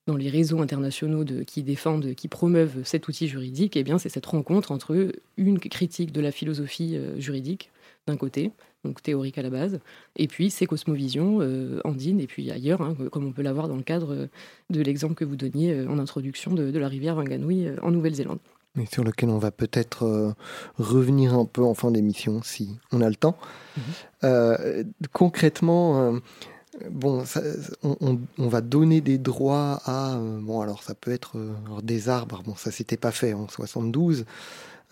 dans 0.09 0.17
les 0.17 0.31
réseaux 0.31 0.62
internationaux 0.62 1.23
de, 1.23 1.43
qui 1.43 1.62
défendent, 1.62 2.15
qui 2.15 2.29
promeuvent 2.29 2.83
cet 2.83 3.09
outil 3.09 3.29
juridique, 3.29 3.77
eh 3.77 3.85
bien, 3.85 3.99
c'est 3.99 4.09
cette 4.09 4.25
rencontre 4.25 4.73
entre 4.73 5.12
une 5.37 5.59
critique 5.59 6.12
de 6.12 6.23
la 6.23 6.33
philosophie 6.33 6.97
euh, 6.97 7.21
juridique, 7.21 7.71
d'un 8.07 8.17
côté, 8.17 8.50
donc 8.85 9.03
théorique 9.03 9.37
à 9.37 9.43
la 9.43 9.50
base, 9.50 9.81
et 10.17 10.27
puis 10.27 10.49
ces 10.49 10.65
cosmovisions 10.65 11.41
euh, 11.43 11.81
andines, 11.85 12.21
et 12.21 12.27
puis 12.27 12.50
ailleurs, 12.50 12.81
hein, 12.81 12.97
comme 13.12 13.27
on 13.27 13.33
peut 13.33 13.43
l'avoir 13.43 13.69
dans 13.69 13.77
le 13.77 13.83
cadre 13.83 14.29
de 14.71 14.81
l'exemple 14.81 15.15
que 15.15 15.27
vous 15.27 15.37
donniez 15.37 15.75
euh, 15.75 15.91
en 15.91 15.99
introduction 15.99 16.55
de, 16.55 16.79
la 16.79 16.88
rivière 16.88 17.19
Wanganui 17.19 17.67
en 17.83 17.91
Nouvelle-Zélande. 17.91 18.38
Mais 18.77 18.87
sur 18.87 19.05
lequel 19.05 19.29
on 19.29 19.38
va 19.38 19.50
peut-être 19.50 20.35
revenir 20.79 21.35
un 21.35 21.45
peu 21.45 21.62
en 21.62 21.75
fin 21.75 21.91
d'émission, 21.91 22.41
si 22.43 22.79
on 22.93 23.03
a 23.03 23.09
le 23.09 23.17
temps. 23.17 23.37
Mhm. 24.23 24.85
concrètement, 25.12 26.21
bon, 26.90 27.25
on, 27.82 28.49
va 28.49 28.61
donner 28.61 29.00
des 29.00 29.18
droits 29.18 29.80
à, 29.85 30.18
bon 30.18 30.61
alors 30.61 30.82
ça 30.82 30.94
peut 30.94 31.11
être 31.11 31.37
des 31.82 32.08
arbres, 32.08 32.42
bon 32.44 32.54
ça 32.56 32.70
s'était 32.70 32.97
pas 32.97 33.12
fait 33.12 33.35
en 33.35 33.49
72, 33.49 34.25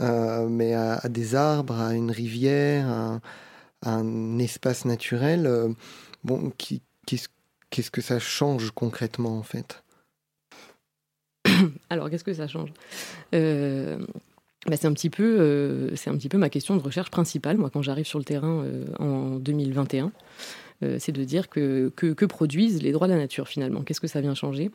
mais 0.01 0.75
à, 0.75 1.09
des 1.09 1.35
arbres, 1.35 1.81
à 1.81 1.95
une 1.95 2.11
rivière, 2.11 2.89
à, 2.89 3.21
un 3.83 4.39
espace 4.39 4.85
naturel, 4.85 5.75
bon, 6.25 6.53
qu'est-ce 6.57 7.91
que 7.91 8.01
ça 8.01 8.19
change 8.19 8.71
concrètement 8.73 9.39
en 9.39 9.43
fait? 9.43 9.83
Alors, 11.91 12.11
qu'est-ce 12.11 12.25
que 12.25 12.35
ça 12.35 12.49
change? 12.49 12.71
Euh, 13.35 13.99
bah, 14.67 14.77
c'est 14.77 14.87
un 14.87 14.93
petit 14.93 15.11
peu, 15.11 15.37
euh, 15.41 15.95
un 16.07 16.17
petit 16.17 16.29
peu 16.29 16.39
ma 16.39 16.51
question 16.51 16.77
de 16.77 16.83
recherche 16.83 17.11
principale. 17.11 17.57
Moi, 17.57 17.71
quand 17.71 17.83
j'arrive 17.83 18.07
sur 18.07 18.19
le 18.19 18.25
terrain 18.25 18.63
euh, 18.65 18.85
en 18.99 19.37
2021, 19.37 20.13
c'est 20.99 21.13
de 21.13 21.25
dire 21.25 21.49
que, 21.49 21.91
que, 21.97 22.25
produisent 22.25 22.83
les 22.83 22.93
droits 22.93 23.07
de 23.07 23.13
la 23.13 23.19
nature 23.19 23.49
finalement. 23.49 23.83
Qu'est-ce 23.83 24.01
que 24.01 24.07
ça 24.07 24.21
vient 24.21 24.35
changer? 24.35 24.71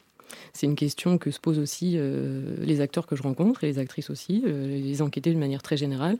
C'est 0.53 0.67
une 0.67 0.75
question 0.75 1.17
que 1.17 1.31
se 1.31 1.39
posent 1.39 1.59
aussi 1.59 1.93
euh, 1.95 2.55
les 2.59 2.81
acteurs 2.81 3.07
que 3.07 3.15
je 3.15 3.23
rencontre 3.23 3.63
et 3.63 3.67
les 3.67 3.79
actrices 3.79 4.09
aussi, 4.09 4.43
euh, 4.45 4.67
les 4.67 5.01
enquêtés 5.01 5.29
d'une 5.29 5.39
manière 5.39 5.61
très 5.61 5.77
générale. 5.77 6.17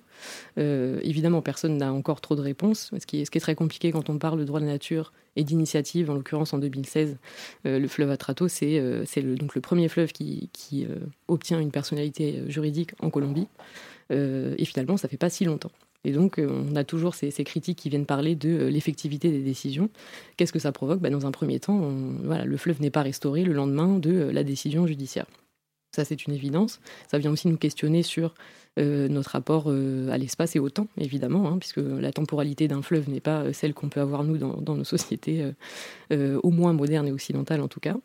Euh, 0.58 1.00
évidemment, 1.04 1.42
personne 1.42 1.78
n'a 1.78 1.94
encore 1.94 2.22
trop 2.22 2.36
de 2.36 2.42
réponses. 2.42 2.92
Ce 2.98 3.06
qui, 3.06 3.22
est, 3.22 3.40
très 3.40 3.56
compliqué 3.56 3.92
quand 3.92 4.10
on 4.10 4.18
parle 4.18 4.40
de 4.40 4.46
droit 4.46 4.60
de 4.60 4.66
la 4.66 4.72
nature 4.72 5.14
et 5.36 5.44
d'initiative, 5.44 6.10
en 6.10 6.16
l'occurrence 6.16 6.54
en 6.54 6.58
2016, 6.58 7.18
le 7.64 7.88
fleuve 7.88 8.12
Atrato, 8.12 8.50
c'est 8.50 8.80
le, 8.80 9.06
le 9.16 9.62
premier 9.62 9.88
fleuve 9.88 10.12
qui, 10.12 10.50
qui 10.52 10.86
obtient 11.30 11.60
une 11.60 11.72
personnalité 11.72 12.44
juridique 12.48 12.92
en 13.00 13.10
Colombie. 13.10 13.48
et 14.10 14.66
finalement, 14.66 14.98
ça 14.98 15.08
fait 15.08 15.18
pas 15.18 15.30
si 15.30 15.46
longtemps. 15.46 15.72
Et 16.04 16.12
donc, 16.12 16.40
euh, 16.40 16.50
on 16.50 16.76
a 16.76 16.84
toujours 16.84 17.16
ces, 17.16 17.32
critiques 17.44 17.78
qui 17.78 17.90
viennent 17.90 18.06
parler 18.06 18.36
de 18.36 18.50
euh, 18.50 18.70
l'effectivité 18.70 19.30
des 19.30 19.42
décisions. 19.42 19.90
Qu'est-ce 20.38 20.54
que 20.54 20.60
ça 20.60 20.72
provoque? 20.72 21.00
Bah, 21.00 21.10
Dans 21.10 21.26
un 21.26 21.32
premier 21.32 21.60
temps, 21.60 21.92
voilà, 22.24 22.46
le 22.46 22.58
fleuve 22.58 22.82
n'est 22.82 22.90
pas 22.90 23.04
restauré 23.04 23.44
le 23.44 23.54
lendemain 23.54 24.00
de 24.00 24.12
euh, 24.12 24.32
la 24.32 24.44
décision 24.44 24.88
judiciaire. 24.88 25.26
Ça, 25.96 26.06
c'est 26.06 26.26
une 26.26 26.34
évidence. 26.34 26.80
Ça 27.10 27.18
vient 27.18 27.32
aussi 27.32 27.48
nous 27.50 27.58
questionner 27.58 28.02
sur 28.02 28.34
notre 28.78 29.32
rapport 29.32 29.68
à 29.68 30.18
l'espace 30.18 30.56
et 30.56 30.60
au 30.60 30.70
temps, 30.70 30.88
évidemment, 30.98 31.50
hein, 31.50 31.58
puisque 31.60 31.82
la 31.82 32.14
temporalité 32.14 32.70
d'un 32.70 32.82
fleuve 32.82 33.10
n'est 33.10 33.20
pas 33.20 33.52
celle 33.52 33.74
qu'on 33.74 33.90
peut 33.90 34.00
avoir, 34.00 34.24
nous, 34.24 34.38
dans 34.38 34.76
nos 34.78 34.86
sociétés, 34.86 35.52
au 36.10 36.50
moins 36.50 36.72
modernes 36.72 37.10
et 37.10 37.12
occidentales 37.12 37.60
en 37.60 37.68
tout 37.68 37.82
cas. 37.82 37.98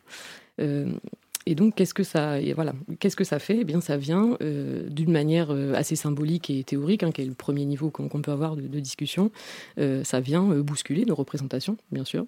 Et 1.47 1.55
donc, 1.55 1.75
qu'est-ce 1.75 1.93
que 1.93 2.03
ça, 2.03 3.39
fait? 3.39 3.57
Eh 3.61 3.63
bien, 3.63 3.79
ça 3.79 3.95
vient 3.95 4.37
euh, 4.41 4.89
d'une 4.89 5.13
manière 5.13 5.49
euh, 5.49 5.73
assez 5.75 5.95
symbolique 5.95 6.49
et 6.49 6.61
théorique, 6.65 7.03
hein, 7.03 7.11
qui 7.13 7.21
est 7.21 7.25
le 7.25 7.35
premier 7.35 7.63
niveau 7.63 7.89
qu'on 7.89 8.21
peut 8.21 8.31
avoir 8.31 8.57
de, 8.57 8.79
discussion. 8.81 9.31
Euh, 9.79 10.03
ça 10.03 10.19
vient 10.19 10.43
bousculer 10.59 11.05
nos 11.05 11.15
représentations, 11.15 11.77
bien 11.89 12.03
sûr. 12.03 12.25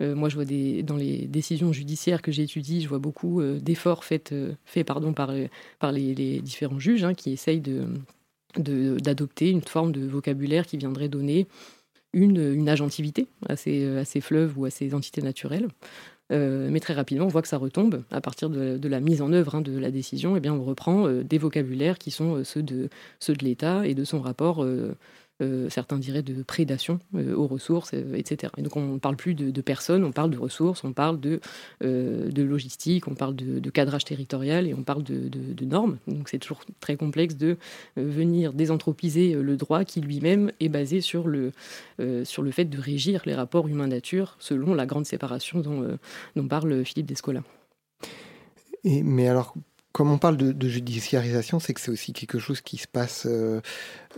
moi, 0.00 0.30
je 0.30 0.36
vois 0.36 0.46
des, 0.46 0.82
dans 0.82 0.96
les 0.96 1.26
décisions 1.26 1.74
judiciaires 1.74 2.22
que 2.22 2.32
j'étudie, 2.32 2.80
je 2.80 2.88
vois 2.88 2.98
beaucoup 2.98 3.42
d'efforts 3.42 4.02
faits, 4.02 4.32
pardon, 4.86 5.12
par, 5.12 5.30
les, 5.92 6.40
différents 6.40 6.78
juges 6.78 7.04
hein, 7.04 7.12
qui 7.12 7.32
essayent 7.32 7.62
d'adopter 8.56 9.50
une 9.50 9.60
forme 9.60 9.92
de 9.92 10.06
vocabulaire 10.06 10.66
qui 10.66 10.78
viendrait 10.78 11.08
donner 11.10 11.48
une, 12.14 12.68
agentivité 12.68 13.26
à 13.46 13.56
ces 13.56 14.20
fleuves 14.22 14.58
ou 14.58 14.64
à 14.64 14.70
ces 14.70 14.94
entités 14.94 15.20
naturelles. 15.20 15.68
Euh, 16.32 16.68
mais 16.70 16.80
très 16.80 16.94
rapidement, 16.94 17.26
on 17.26 17.28
voit 17.28 17.42
que 17.42 17.48
ça 17.48 17.58
retombe 17.58 18.02
à 18.10 18.20
partir 18.20 18.48
de, 18.48 18.88
la 18.88 19.00
mise 19.00 19.20
en 19.20 19.32
œuvre 19.32 19.56
hein, 19.56 19.60
de 19.60 19.76
la 19.78 19.90
décision. 19.90 20.36
Eh 20.36 20.40
bien, 20.40 20.54
on 20.54 20.64
reprend 20.64 21.06
euh, 21.06 21.22
des 21.22 21.38
vocabulaires 21.38 21.98
qui 21.98 22.10
sont 22.10 22.36
euh, 22.36 22.44
ceux 22.44 22.62
de, 22.62 22.88
ceux 23.20 23.34
de 23.34 23.44
l'État 23.44 23.86
et 23.86 23.94
de 23.94 24.04
son 24.04 24.20
rapport 24.20 24.64
euh, 25.42 25.68
certains 25.68 25.98
diraient 25.98 26.22
de 26.22 26.44
prédation 26.44 27.00
euh, 27.16 27.34
aux 27.34 27.48
ressources, 27.48 27.90
euh, 27.92 28.14
etc. 28.14 28.52
Et 28.56 28.62
donc 28.62 28.76
on 28.76 28.94
ne 28.94 28.98
parle 29.00 29.16
plus 29.16 29.34
de, 29.34 29.60
personnes, 29.60 30.04
on 30.04 30.12
parle 30.12 30.30
de 30.30 30.38
ressources, 30.38 30.84
on 30.84 30.92
parle 30.92 31.18
de, 31.18 31.40
de 31.80 32.42
logistique, 32.42 33.08
on 33.08 33.16
parle 33.16 33.34
de, 33.34 33.70
cadrage 33.70 34.04
territorial 34.04 34.68
et 34.68 34.74
on 34.74 34.84
parle 34.84 35.02
de, 35.02 35.64
normes. 35.64 35.98
Donc 36.06 36.28
c'est 36.28 36.38
toujours 36.38 36.60
très 36.78 36.96
complexe 36.96 37.36
de 37.36 37.56
venir 37.96 38.52
désanthropiser 38.52 39.34
le 39.34 39.56
droit 39.56 39.84
qui 39.84 40.00
lui-même 40.00 40.52
est 40.60 40.68
basé 40.68 41.00
sur 41.00 41.26
le, 41.26 41.52
sur 42.24 42.42
le 42.42 42.50
fait 42.50 42.66
de 42.66 42.78
régir 42.78 43.22
les 43.24 43.34
rapports 43.34 43.66
humain-nature 43.66 44.36
selon 44.38 44.74
la 44.74 44.86
grande 44.86 45.06
séparation 45.06 45.60
dont, 45.60 46.48
parle 46.48 46.84
Philippe 46.84 47.06
Descola. 47.06 47.42
Mais 48.84 49.28
alors, 49.28 49.54
comme 49.94 50.10
on 50.10 50.18
parle 50.18 50.36
de, 50.36 50.68
judiciarisation, 50.68 51.60
c'est 51.60 51.72
que 51.72 51.80
c'est 51.80 51.92
aussi 51.92 52.12
quelque 52.12 52.40
chose 52.40 52.60
qui 52.60 52.78
se 52.78 52.88
passe 52.88 53.26
euh, 53.26 53.60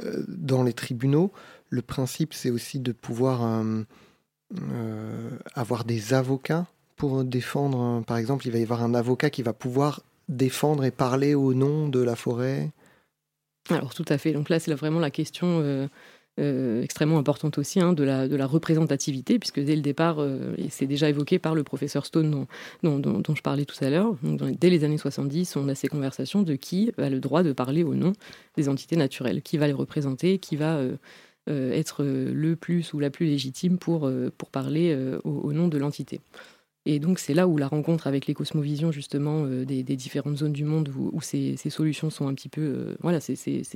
euh, 0.03 0.25
dans 0.27 0.63
les 0.63 0.73
tribunaux. 0.73 1.33
Le 1.69 1.83
principe, 1.83 2.33
c'est 2.33 2.49
aussi 2.49 2.81
de 2.81 2.93
pouvoir 2.93 3.43
euh, 3.43 5.31
avoir 5.55 5.85
des 5.85 6.15
avocats 6.15 6.67
pour 6.97 7.25
défendre. 7.25 8.03
Par 8.07 8.17
exemple, 8.17 8.47
il 8.47 8.53
va 8.53 8.59
y 8.59 8.63
avoir 8.63 8.83
un 8.83 8.95
avocat 8.95 9.29
qui 9.29 9.43
va 9.43 9.53
pouvoir 9.53 10.01
défendre 10.31 10.83
et 10.83 10.91
parler 10.91 11.35
au 11.35 11.53
nom 11.53 11.91
de 11.91 12.01
la 12.01 12.17
forêt. 12.17 12.71
Alors 13.69 13.93
tout 13.93 14.07
à 14.09 14.17
fait. 14.17 14.33
Donc 14.33 14.49
là, 14.49 14.59
c'est 14.59 14.73
vraiment 14.73 15.01
la 15.01 15.11
question 15.11 15.89
euh, 16.39 16.83
extrêmement 16.83 17.19
importante 17.19 17.57
aussi 17.57 17.81
hein, 17.81 17.95
de, 17.95 18.05
la, 18.05 18.47
représentativité, 18.47 19.39
puisque 19.39 19.61
dès 19.61 19.75
le 19.75 19.81
départ, 19.81 20.17
euh, 20.19 20.55
et 20.59 20.69
c'est 20.69 20.87
déjà 20.87 21.09
évoqué 21.09 21.39
par 21.39 21.55
le 21.55 21.65
professeur 21.65 22.05
Stone 22.05 22.47
dont, 22.83 22.99
dont, 22.99 23.35
je 23.35 23.41
parlais 23.41 23.65
tout 23.65 23.83
à 23.83 23.89
l'heure, 23.89 24.15
dès 24.23 24.69
les 24.69 24.85
années 24.85 24.99
70, 24.99 25.57
on 25.57 25.69
a 25.69 25.75
ces 25.75 25.89
conversations 25.89 26.43
de 26.43 26.55
qui 26.55 26.93
a 26.99 27.09
le 27.09 27.21
droit 27.21 27.43
de 27.43 27.53
parler 27.53 27.85
au 27.85 27.95
nom 27.95 28.13
des 28.57 28.69
entités 28.69 28.97
naturelles, 28.97 29.41
qui 29.41 29.57
va 29.57 29.67
les 29.67 29.73
représenter, 29.73 30.39
qui 30.39 30.57
va 30.57 30.79
euh, 30.79 31.73
être 31.73 32.05
le 32.05 32.55
plus 32.55 32.93
ou 32.93 32.99
la 32.99 33.09
plus 33.09 33.25
légitime 33.25 33.79
pour, 33.79 34.11
pour 34.37 34.51
parler 34.51 34.95
au, 35.25 35.53
nom 35.55 35.69
de 35.69 35.79
l'entité. 35.79 36.21
Et 36.89 37.01
donc 37.01 37.19
c'est 37.19 37.35
là 37.35 37.49
où 37.49 37.59
la 37.59 37.67
rencontre 37.67 38.07
avec 38.07 38.29
les 38.29 38.35
cosmovisions 38.35 38.93
justement 38.93 39.45
euh, 39.45 39.65
des, 39.65 39.83
différentes 39.83 40.39
zones 40.39 40.53
du 40.53 40.65
monde 40.65 40.89
où, 40.89 41.21
ces, 41.21 41.57
solutions 41.69 42.11
sont 42.11 42.29
un 42.29 42.35
petit 42.35 42.49
peu, 42.49 42.61
euh, 42.63 42.97
voilà, 43.01 43.19
c'est, 43.19 43.35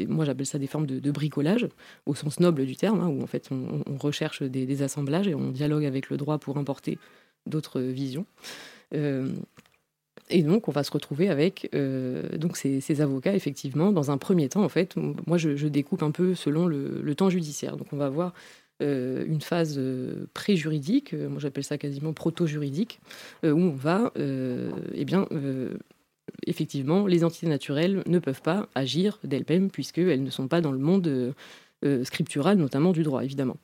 moi 0.09 0.25
j'appelle 0.25 0.47
ça 0.47 0.61
des 0.61 0.69
formes 0.69 0.87
de, 0.87 1.11
bricolage 1.11 1.67
au 2.07 2.15
sens 2.15 2.39
noble 2.39 2.65
du 2.65 2.77
terme, 2.77 3.01
hein, 3.01 3.09
où 3.09 3.21
en 3.21 3.27
fait 3.27 3.51
on, 3.51 3.97
recherche 3.99 4.45
des, 4.45 4.83
assemblages 4.83 5.27
et 5.27 5.35
on 5.35 5.51
dialogue 5.51 5.85
avec 5.85 6.09
le 6.09 6.17
droit 6.17 6.39
pour 6.39 6.57
importer 6.57 6.99
d'autres 7.47 7.81
visions. 7.81 8.27
Euh, 8.95 9.33
et 10.33 10.45
donc, 10.45 10.69
on 10.69 10.71
va 10.71 10.85
se 10.85 10.93
retrouver 10.93 11.29
avec 11.29 11.69
donc 12.39 12.57
ces, 12.57 13.01
avocats, 13.01 13.35
effectivement, 13.35 13.91
dans 13.91 14.13
un 14.13 14.19
premier 14.19 14.49
temps, 14.49 14.63
en 14.63 14.69
fait, 14.69 14.95
moi, 15.27 15.39
je, 15.39 15.67
découpe 15.67 16.05
un 16.05 16.13
peu 16.13 16.37
selon 16.37 16.67
le, 16.67 17.15
temps 17.17 17.31
judiciaire. 17.31 17.77
Donc, 17.77 17.93
on 17.93 17.97
va 17.97 18.09
voir 18.09 18.33
euh, 18.81 19.25
une 19.27 19.41
phase 19.41 19.77
euh, 19.79 20.27
pré-juridique, 20.35 21.13
euh, 21.13 21.29
moi 21.29 21.39
j'appelle 21.39 21.65
ça 21.65 21.79
quasiment 21.79 22.13
proto-juridique, 22.13 23.01
où 23.45 23.49
on 23.49 23.71
va, 23.71 24.13
eh 24.17 25.05
bien, 25.05 25.27
effectivement, 26.47 27.07
les 27.07 27.25
entités 27.25 27.47
naturelles 27.47 28.03
ne 28.07 28.19
peuvent 28.19 28.43
pas 28.43 28.69
agir 28.75 29.19
d'elles-mêmes 29.25 29.71
puisqu'elles 29.71 30.23
ne 30.23 30.31
sont 30.31 30.49
pas 30.49 30.61
dans 30.61 30.73
le 30.73 30.79
monde 30.79 31.35
scriptural, 32.05 32.59
notamment 32.59 32.93
du 32.93 33.03
droit, 33.03 33.25
évidemment. 33.25 33.57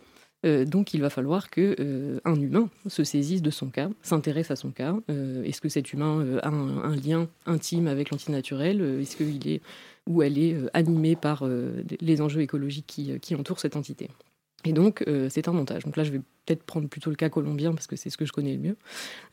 donc 0.45 0.95
il 0.95 1.01
va 1.01 1.11
falloir 1.11 1.51
que 1.51 2.21
un 2.25 2.41
humain 2.41 2.71
se 2.87 3.05
saisisse 3.05 3.43
de 3.43 3.51
son 3.51 3.69
cas, 3.69 3.91
s'intéresse 4.03 4.51
à 4.51 4.57
son 4.57 4.71
cas. 4.71 4.97
Est-ce 5.45 5.61
que 5.61 5.69
cet 5.69 5.93
humain 5.93 6.39
a 6.43 6.49
un, 6.49 6.97
lien 6.97 7.29
intime 7.45 7.87
avec 7.87 8.11
l'entité 8.11 8.33
naturelle? 8.33 8.81
Est-ce 9.01 9.17
qu'il 9.17 9.47
est 9.49 9.61
ou 10.07 10.23
elle 10.23 10.39
est 10.39 10.57
animée 10.73 11.17
par 11.17 11.45
les 12.01 12.21
enjeux 12.21 12.41
écologiques 12.41 13.03
qui 13.21 13.35
entourent 13.35 13.61
cette 13.61 13.77
entité? 13.77 14.09
Et 14.67 14.73
donc, 14.73 15.05
euh, 15.07 15.29
c'est 15.31 15.49
un 15.49 15.53
montage. 15.53 15.85
Donc 15.85 15.97
là, 15.97 16.03
je 16.03 16.11
vais 16.11 16.19
peut-être 16.19 16.65
prendre 16.65 16.89
plutôt 16.89 17.11
le 17.11 17.17
cas 17.17 17.29
colombien 17.29 17.73
parce 17.73 17.87
que 17.87 17.97
c'est 17.97 18.11
ce 18.11 18.17
que 18.17 18.25
je 18.25 18.33
connais 18.33 18.53
le 18.53 18.59
mieux. 18.59 18.77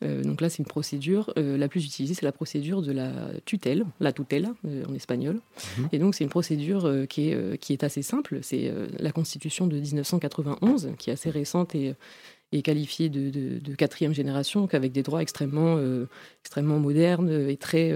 Euh, 0.02 0.22
donc 0.22 0.40
là, 0.40 0.48
c'est 0.48 0.58
une 0.58 0.68
procédure. 0.68 1.32
Euh, 1.36 1.56
la 1.56 1.68
plus 1.68 1.84
utilisée, 1.84 2.14
c'est 2.14 2.24
la 2.24 2.32
procédure 2.32 2.82
de 2.82 2.92
la 2.92 3.10
tutelle, 3.44 3.84
la 4.00 4.12
tutela 4.12 4.54
en 4.88 4.94
espagnol. 4.94 5.40
Mhm. 5.78 5.88
Et 5.92 5.98
donc, 5.98 6.14
c'est 6.14 6.24
une 6.24 6.30
procédure 6.30 7.06
qui, 7.08 7.30
est, 7.30 7.58
qui 7.58 7.72
est 7.72 7.82
assez 7.82 8.02
simple. 8.02 8.38
C'est 8.42 8.72
la 8.98 9.10
constitution 9.10 9.66
de 9.66 9.76
1991, 9.78 10.92
qui 10.98 11.10
est 11.10 11.14
assez 11.14 11.30
récente 11.30 11.74
et, 11.74 11.94
est 12.58 12.62
qualifiée 12.62 13.08
de, 13.08 13.74
quatrième 13.74 14.12
génération, 14.12 14.68
avec 14.72 14.92
des 14.92 15.02
droits 15.02 15.22
extrêmement, 15.22 15.78
extrêmement 16.42 16.78
modernes 16.78 17.30
et 17.30 17.56
très 17.56 17.92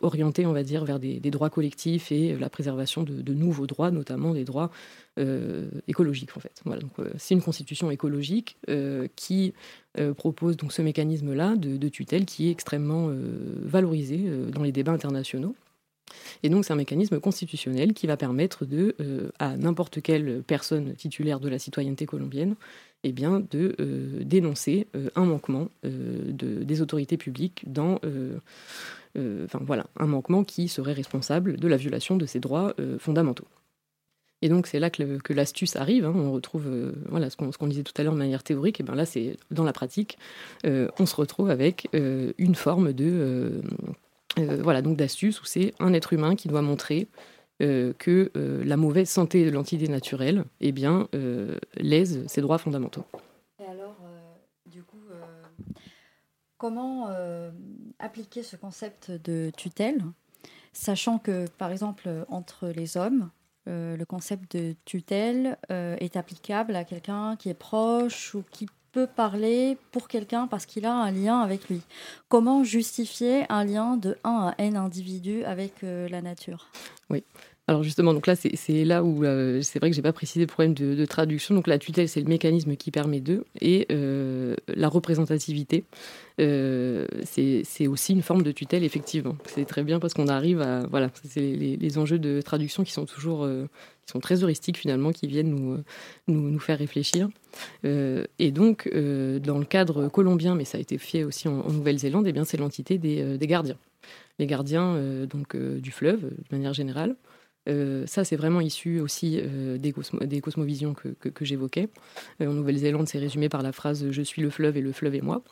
orientés, 0.00 0.46
on 0.46 0.52
va 0.52 0.62
dire, 0.62 0.84
vers 0.84 0.98
des, 0.98 1.20
droits 1.30 1.50
collectifs 1.50 2.12
et 2.12 2.36
la 2.36 2.50
préservation 2.50 3.02
de, 3.02 3.34
nouveaux 3.34 3.66
droits, 3.66 3.90
notamment 3.90 4.34
des 4.34 4.44
droits 4.44 4.70
euh, 5.18 5.70
écologique 5.88 6.36
en 6.36 6.40
fait. 6.40 6.62
Euh, 6.66 7.08
c'est 7.16 7.34
une 7.34 7.40
constitution 7.40 7.90
écologique 7.90 8.58
euh, 8.68 9.08
qui 9.16 9.54
propose 10.18 10.58
donc 10.58 10.74
ce 10.74 10.82
mécanisme-là 10.82 11.56
de, 11.56 11.88
tutelle 11.88 12.26
qui 12.26 12.48
est 12.48 12.50
extrêmement 12.50 13.10
valorisé 13.62 14.22
dans 14.52 14.62
les 14.62 14.72
débats 14.72 14.92
internationaux. 14.92 15.54
Et 16.42 16.50
donc 16.50 16.66
c'est 16.66 16.74
un 16.74 16.76
mécanisme 16.76 17.18
constitutionnel 17.18 17.94
qui 17.94 18.06
va 18.06 18.18
permettre 18.18 18.66
de, 18.66 18.94
à 19.38 19.56
n'importe 19.56 20.02
quelle 20.02 20.42
personne 20.46 20.94
titulaire 20.96 21.40
de 21.40 21.48
la 21.48 21.58
citoyenneté 21.58 22.04
colombienne, 22.04 22.56
eh 23.08 23.12
bien, 23.12 23.40
de 23.50 23.76
dénoncer 24.20 24.88
un 25.14 25.24
manquement 25.24 25.68
de, 25.84 26.64
des 26.64 26.82
autorités 26.82 27.16
publiques 27.16 27.64
dans, 27.66 28.00
enfin 29.16 29.60
voilà, 29.62 29.86
un 29.96 30.06
manquement 30.06 30.44
qui 30.44 30.68
serait 30.68 30.92
responsable 30.92 31.56
de 31.56 31.68
la 31.68 31.76
violation 31.76 32.16
de 32.16 32.26
ses 32.26 32.40
droits 32.40 32.74
fondamentaux. 32.98 33.46
Et 34.42 34.48
donc 34.48 34.66
c'est 34.66 34.80
là 34.80 34.90
que, 34.90 35.32
l'astuce 35.32 35.76
arrive. 35.76 36.04
Hein. 36.04 36.12
On 36.14 36.32
retrouve 36.32 36.64
ce 36.64 37.58
qu'on 37.58 37.66
disait 37.66 37.84
tout 37.84 37.94
à 37.96 38.02
l'heure 38.02 38.12
de 38.12 38.18
manière 38.18 38.42
théorique. 38.42 38.80
Et 38.80 38.82
ben 38.82 38.94
là, 38.94 39.06
c'est 39.06 39.36
dans 39.50 39.64
la 39.64 39.72
pratique, 39.72 40.18
on 40.64 41.06
se 41.06 41.16
retrouve 41.16 41.50
avec 41.50 41.88
une 41.92 42.54
forme 42.54 42.92
de 42.92 43.62
voilà 44.36 44.82
donc 44.82 44.96
d'astuce 44.96 45.40
où 45.40 45.44
c'est 45.44 45.72
un 45.78 45.92
être 45.92 46.12
humain 46.12 46.34
qui 46.34 46.48
doit 46.48 46.62
montrer 46.62 47.08
que 47.58 48.30
la 48.34 48.76
mauvaise 48.76 49.08
santé 49.08 49.44
de 49.44 49.50
l'entité 49.50 49.88
naturelle 49.88 50.44
eh 50.60 50.72
bien, 50.72 51.08
lèse 51.76 52.26
ses 52.26 52.40
droits 52.40 52.58
fondamentaux. 52.58 53.04
Et 53.58 53.64
alors, 53.64 53.96
du 54.66 54.82
coup, 54.82 55.00
comment 56.58 57.08
appliquer 57.98 58.42
ce 58.42 58.56
concept 58.56 59.10
de 59.10 59.50
tutelle 59.56 60.02
Sachant 60.72 61.18
que, 61.18 61.46
par 61.56 61.72
exemple, 61.72 62.08
entre 62.28 62.68
les 62.68 62.98
hommes, 62.98 63.30
euh, 63.68 63.96
le 63.96 64.04
concept 64.04 64.56
de 64.56 64.76
tutelle 64.84 65.58
euh, 65.70 65.96
est 65.98 66.16
applicable 66.16 66.76
à 66.76 66.84
quelqu'un 66.84 67.34
qui 67.36 67.48
est 67.48 67.54
proche 67.54 68.34
ou 68.34 68.44
qui 68.50 68.68
parler 69.04 69.76
pour 69.92 70.08
quelqu'un 70.08 70.46
parce 70.46 70.64
qu'il 70.64 70.86
a 70.86 70.94
un 70.94 71.10
lien 71.10 71.40
avec 71.40 71.68
lui. 71.68 71.82
Comment 72.28 72.64
justifier 72.64 73.44
un 73.50 73.64
lien 73.64 73.96
de 73.96 74.16
1 74.24 74.54
à 74.56 74.62
n 74.62 74.76
individu 74.76 75.44
avec 75.44 75.84
euh, 75.84 76.08
la 76.08 76.22
nature? 76.22 76.68
Oui. 77.10 77.22
Alors 77.68 77.82
justement, 77.82 78.14
donc 78.14 78.28
là, 78.28 78.36
c'est 78.36 78.84
là 78.84 79.02
où 79.02 79.24
euh, 79.24 79.60
c'est 79.60 79.80
vrai 79.80 79.90
que 79.90 79.96
j'ai 79.96 80.02
pas 80.02 80.12
précisé 80.12 80.40
le 80.40 80.46
problème 80.46 80.72
de, 80.72 81.04
traduction. 81.04 81.52
Donc 81.52 81.66
la 81.66 81.78
tutelle, 81.78 82.08
c'est 82.08 82.20
le 82.20 82.28
mécanisme 82.28 82.76
qui 82.76 82.92
permet 82.92 83.20
d'eux, 83.20 83.44
et 83.60 83.86
euh, 83.90 84.54
la 84.68 84.88
représentativité, 84.88 85.84
euh, 86.40 87.06
c'est 87.24 87.86
aussi 87.88 88.12
une 88.12 88.22
forme 88.22 88.42
de 88.42 88.52
tutelle, 88.52 88.84
effectivement. 88.84 89.36
C'est 89.46 89.64
très 89.64 89.82
bien 89.82 89.98
parce 89.98 90.14
qu'on 90.14 90.28
arrive 90.28 90.60
à 90.60 90.86
voilà, 90.86 91.10
c'est 91.24 91.40
les, 91.40 91.98
enjeux 91.98 92.20
de 92.20 92.40
traduction 92.40 92.84
qui 92.84 92.92
sont 92.92 93.06
toujours 93.06 93.48
qui 93.48 94.12
sont 94.12 94.20
très 94.20 94.44
heuristiques 94.44 94.76
finalement, 94.76 95.10
qui 95.10 95.26
viennent 95.26 95.50
nous 95.50 95.78
nous, 96.28 96.58
faire 96.60 96.78
réfléchir. 96.78 97.28
et 97.84 98.50
donc 98.52 98.88
dans 98.92 99.58
le 99.58 99.64
cadre 99.64 100.08
colombien, 100.08 100.54
mais 100.54 100.64
ça 100.64 100.78
a 100.78 100.80
été 100.80 100.98
fait 100.98 101.24
aussi 101.24 101.48
en, 101.48 101.68
Nouvelle-Zélande, 101.72 102.28
eh 102.28 102.44
c'est 102.44 102.58
l'entité 102.58 102.98
des, 102.98 103.38
des, 103.38 103.46
gardiens, 103.46 103.78
les 104.38 104.46
gardiens 104.46 105.26
donc 105.28 105.56
du 105.56 105.90
fleuve 105.90 106.20
de 106.20 106.56
manière 106.56 106.72
générale. 106.74 107.16
Euh, 107.68 108.04
ça, 108.06 108.24
c'est 108.24 108.36
vraiment 108.36 108.60
issu 108.60 109.00
aussi 109.00 109.40
euh, 109.42 109.78
des, 109.78 109.92
cosmovisions 110.40 110.94
que, 110.94 111.44
j'évoquais. 111.44 111.88
Euh, 112.40 112.48
en 112.48 112.52
Nouvelle-Zélande, 112.52 113.08
c'est 113.08 113.18
résumé 113.18 113.48
par 113.48 113.62
la 113.62 113.72
phrase 113.72 114.10
Je 114.10 114.22
suis 114.22 114.42
le 114.42 114.50
fleuve 114.50 114.76
et 114.76 114.80
le 114.80 114.92
fleuve 114.92 115.14
est 115.14 115.22
moi. 115.22 115.42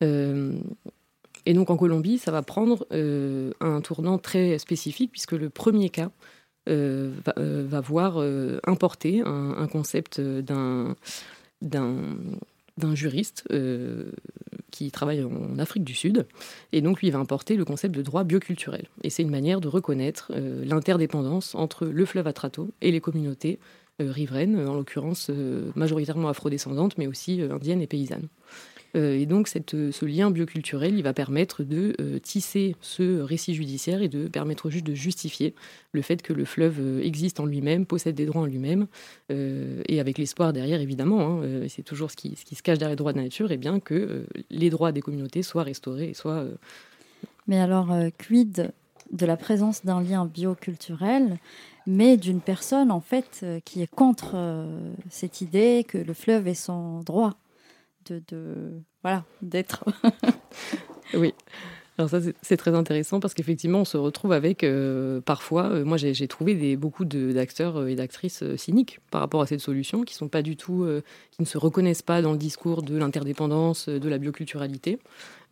et 0.00 1.54
donc 1.54 1.70
en 1.70 1.76
Colombie, 1.76 2.18
ça 2.18 2.30
va 2.30 2.42
prendre 2.42 2.86
un 2.90 3.80
tournant 3.80 4.18
très 4.18 4.58
spécifique, 4.58 5.12
puisque 5.12 5.32
le 5.32 5.50
premier 5.50 5.90
cas 5.90 6.10
va, 6.66 7.80
voir 7.80 8.18
importer 8.64 9.22
un, 9.24 9.66
concept 9.68 10.20
d'un 10.20 10.94
juriste 12.94 13.44
qui 14.70 14.90
travaille 14.90 15.22
en 15.24 15.58
Afrique 15.58 15.84
du 15.84 15.94
Sud. 15.94 16.26
Et 16.72 16.80
donc, 16.80 17.00
lui, 17.00 17.08
il 17.08 17.12
va 17.12 17.18
importer 17.18 17.56
le 17.56 17.64
concept 17.64 17.94
de 17.94 18.02
droit 18.02 18.24
bioculturel. 18.24 18.86
Et 19.02 19.10
c'est 19.10 19.22
une 19.22 19.30
manière 19.30 19.60
de 19.60 19.68
reconnaître 19.68 20.32
euh, 20.34 20.64
l'interdépendance 20.64 21.54
entre 21.54 21.86
le 21.86 22.04
fleuve 22.04 22.26
Atrato 22.26 22.70
et 22.80 22.92
les 22.92 23.00
communautés 23.00 23.58
euh, 24.00 24.10
riveraines, 24.10 24.68
en 24.68 24.74
l'occurrence 24.74 25.30
majoritairement 25.74 26.28
afrodescendantes, 26.28 26.98
mais 26.98 27.06
aussi 27.06 27.40
indiennes 27.42 27.82
et 27.82 27.86
paysannes. 27.86 28.28
Euh, 28.96 29.18
et 29.18 29.26
donc, 29.26 29.48
cette, 29.48 29.70
ce 29.90 30.04
lien 30.04 30.30
bioculturel, 30.30 30.94
il 30.94 31.02
va 31.02 31.12
permettre 31.12 31.62
de 31.62 31.94
euh, 32.00 32.18
tisser 32.18 32.76
ce 32.80 33.20
récit 33.20 33.54
judiciaire 33.54 34.02
et 34.02 34.08
de 34.08 34.28
permettre 34.28 34.66
au 34.66 34.70
juge 34.70 34.84
de 34.84 34.94
justifier 34.94 35.54
le 35.92 36.02
fait 36.02 36.22
que 36.22 36.32
le 36.32 36.44
fleuve 36.44 36.78
euh, 36.80 37.02
existe 37.02 37.40
en 37.40 37.46
lui-même, 37.46 37.86
possède 37.86 38.14
des 38.14 38.26
droits 38.26 38.42
en 38.42 38.46
lui-même, 38.46 38.86
et 39.30 40.00
avec 40.00 40.18
l'espoir 40.18 40.52
derrière, 40.52 40.80
évidemment, 40.80 41.42
hein, 41.42 41.66
c'est 41.68 41.82
toujours 41.82 42.10
ce 42.10 42.16
qui, 42.16 42.34
se 42.36 42.62
cache 42.62 42.78
derrière 42.78 42.90
les 42.90 42.96
droits 42.96 43.12
de 43.12 43.20
nature, 43.20 43.52
et 43.52 43.56
bien 43.56 43.80
que 43.80 44.24
les 44.50 44.70
droits 44.70 44.92
des 44.92 45.02
communautés 45.02 45.42
soient 45.42 45.62
restaurés 45.62 46.10
et 46.10 46.14
soient. 46.14 46.46
Mais 47.46 47.60
alors, 47.60 47.94
quid 48.16 48.72
de 49.12 49.26
la 49.26 49.36
présence 49.36 49.84
d'un 49.84 50.02
lien 50.02 50.24
bioculturel, 50.24 51.38
mais 51.86 52.16
d'une 52.16 52.40
personne 52.40 52.90
en 52.90 53.00
fait 53.00 53.44
qui 53.64 53.82
est 53.82 53.90
contre 53.90 54.36
cette 55.10 55.40
idée 55.40 55.84
que 55.86 55.98
le 55.98 56.14
fleuve 56.14 56.48
est 56.48 56.54
son 56.54 57.00
droit? 57.00 57.36
De, 58.12 58.82
voilà 59.02 59.24
d'être. 59.42 59.84
oui. 61.14 61.34
Alors 61.98 62.08
ça, 62.08 62.20
c'est 62.42 62.56
très 62.56 62.76
intéressant 62.76 63.18
parce 63.18 63.34
qu'effectivement, 63.34 63.80
on 63.80 63.84
se 63.84 63.96
retrouve 63.96 64.30
avec, 64.30 64.62
euh, 64.62 65.20
parfois, 65.20 65.64
euh, 65.64 65.84
moi 65.84 65.96
j'ai 65.96 66.28
trouvé 66.28 66.54
des, 66.54 66.76
beaucoup 66.76 67.04
d'acteurs 67.04 67.78
euh, 67.78 67.88
et 67.88 67.96
d'actrices 67.96 68.44
cyniques 68.54 69.00
par 69.10 69.20
rapport 69.20 69.42
à 69.42 69.46
cette 69.46 69.60
solution, 69.60 70.04
qui 70.04 70.14
sont 70.14 70.28
pas 70.28 70.42
du 70.42 70.56
tout, 70.56 70.86
qui 71.32 71.42
ne 71.42 71.46
se 71.46 71.58
reconnaissent 71.58 72.02
pas 72.02 72.22
dans 72.22 72.30
le 72.30 72.38
discours 72.38 72.82
de 72.82 72.96
l'interdépendance, 72.96 73.88
de 73.88 74.08
la 74.08 74.18
bioculturalité. 74.18 75.00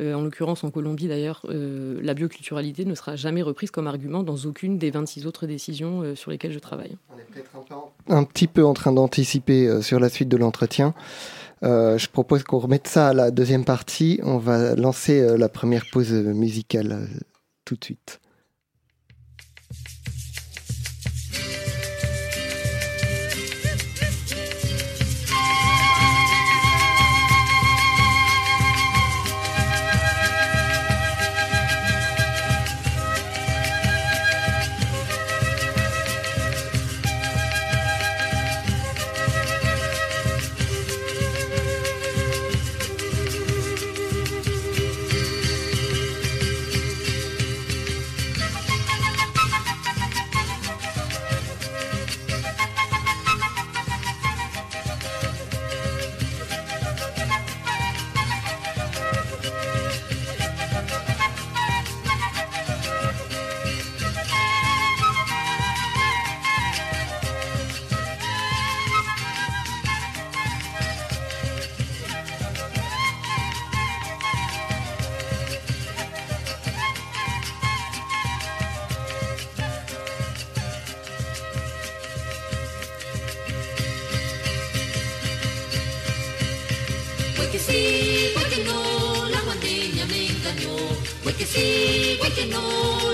en 0.01 0.23
l'occurrence, 0.23 0.63
en 0.63 0.71
Colombie 0.71 1.09
d'ailleurs, 1.09 1.43
la 1.49 2.15
bioculturalité 2.15 2.85
ne 2.85 2.95
sera 2.95 3.17
jamais 3.17 3.43
reprise 3.43 3.73
comme 3.73 3.89
argument 3.89 4.23
dans 4.23 4.37
aucune 4.45 4.79
des 4.79 4.91
26 4.91 5.27
autres 5.27 5.47
décisions 5.47 6.15
sur 6.15 6.31
lesquelles 6.31 6.53
je 6.53 6.59
travaille. 6.59 6.97
On 7.13 7.19
est 7.19 7.25
peut-être 7.25 7.51
un, 8.09 8.17
un, 8.17 8.25
petit 8.25 8.47
peu 8.47 8.65
en 8.65 8.75
train 8.75 8.93
d'anticiper 8.93 9.83
sur 9.83 9.99
la 9.99 10.09
suite 10.09 10.29
de 10.29 10.37
l'entretien. 10.37 10.95
Euh, 11.67 11.99
je 11.99 12.09
propose 12.09 12.45
qu'on 12.45 12.59
remette 12.59 12.87
ça 12.87 13.09
à 13.09 13.13
la 13.13 13.31
deuxième 13.31 13.65
partie. 13.65 14.21
On 14.23 14.39
va 14.39 14.77
lancer 14.77 15.21
euh, 15.21 15.37
la 15.37 15.49
première 15.49 15.85
pause 15.91 16.13
musicale 16.13 16.93
euh, 16.93 17.07
tout 17.65 17.75
de 17.75 17.85
suite. 17.85 18.21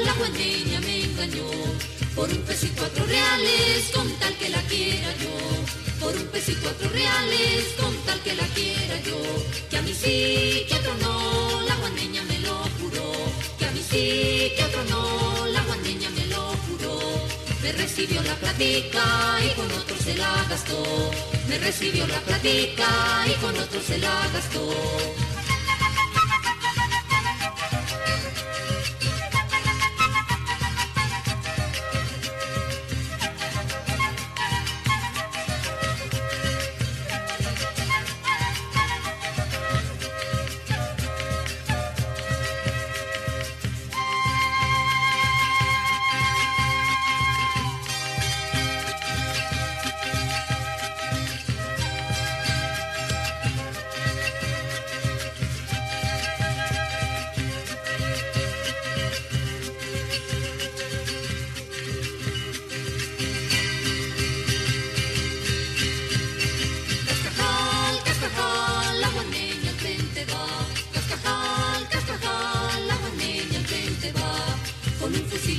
la 0.04 0.14
buen 0.14 0.32
me 0.32 1.04
engañó. 1.04 1.46
Por 2.14 2.28
un 2.28 2.42
peso 2.42 2.66
y 2.66 2.70
cuatro 2.70 3.04
reales, 3.06 3.90
con 3.94 4.08
tal 4.18 4.34
que 4.36 4.48
la 4.48 4.62
quiera 4.62 5.12
yo. 5.22 5.34
Por 6.00 6.16
un 6.16 6.26
peso 6.26 6.52
y 6.52 6.54
cuatro 6.56 6.88
reales, 6.90 7.64
con 7.80 7.94
tal 8.06 8.20
que 8.20 8.34
la 8.34 8.46
quiera 8.48 9.00
yo. 9.02 9.18
Que 9.70 9.76
a 9.78 9.82
mí 9.82 9.94
sí, 9.94 10.66
que 10.68 10.74
a 10.74 10.78
otro 10.78 10.94
no, 11.00 11.62
la 11.62 11.76
buen 11.76 11.94
me 11.94 12.38
lo 12.40 12.56
juró. 12.78 13.12
Que 13.58 13.66
a 13.66 13.70
mí 13.72 13.80
sí, 13.90 14.52
que 14.56 14.64
otro 14.64 14.84
no, 14.90 15.46
la 15.46 15.62
buen 15.62 15.82
me 15.82 16.26
lo 16.26 16.42
juró. 16.66 16.98
Me 17.62 17.72
recibió 17.72 18.22
la 18.22 18.34
platica 18.36 19.04
y 19.44 19.54
con 19.56 19.70
otro 19.72 19.96
se 19.96 20.14
la 20.16 20.44
gastó. 20.48 20.82
Me 21.48 21.58
recibió 21.58 22.06
la 22.06 22.20
platica 22.20 22.88
y 23.26 23.34
con 23.40 23.56
otro 23.56 23.80
se 23.80 23.98
la 23.98 24.28
gastó. 24.32 25.31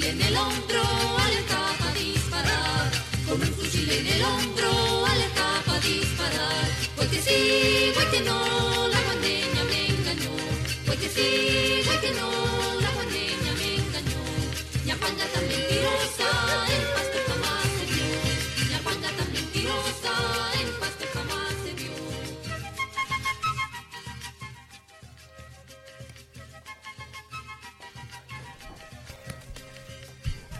En 0.09 0.21
el 0.21 0.37
hombro, 0.37 1.02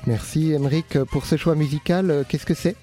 Merci 0.05 0.51
Emeric 0.51 0.99
pour 1.05 1.25
ce 1.25 1.37
choix 1.37 1.55
musical. 1.55 2.11
Euh, 2.11 2.23
Qu'est-ce 2.27 2.45
que 2.45 2.53
c'est? 2.53 2.75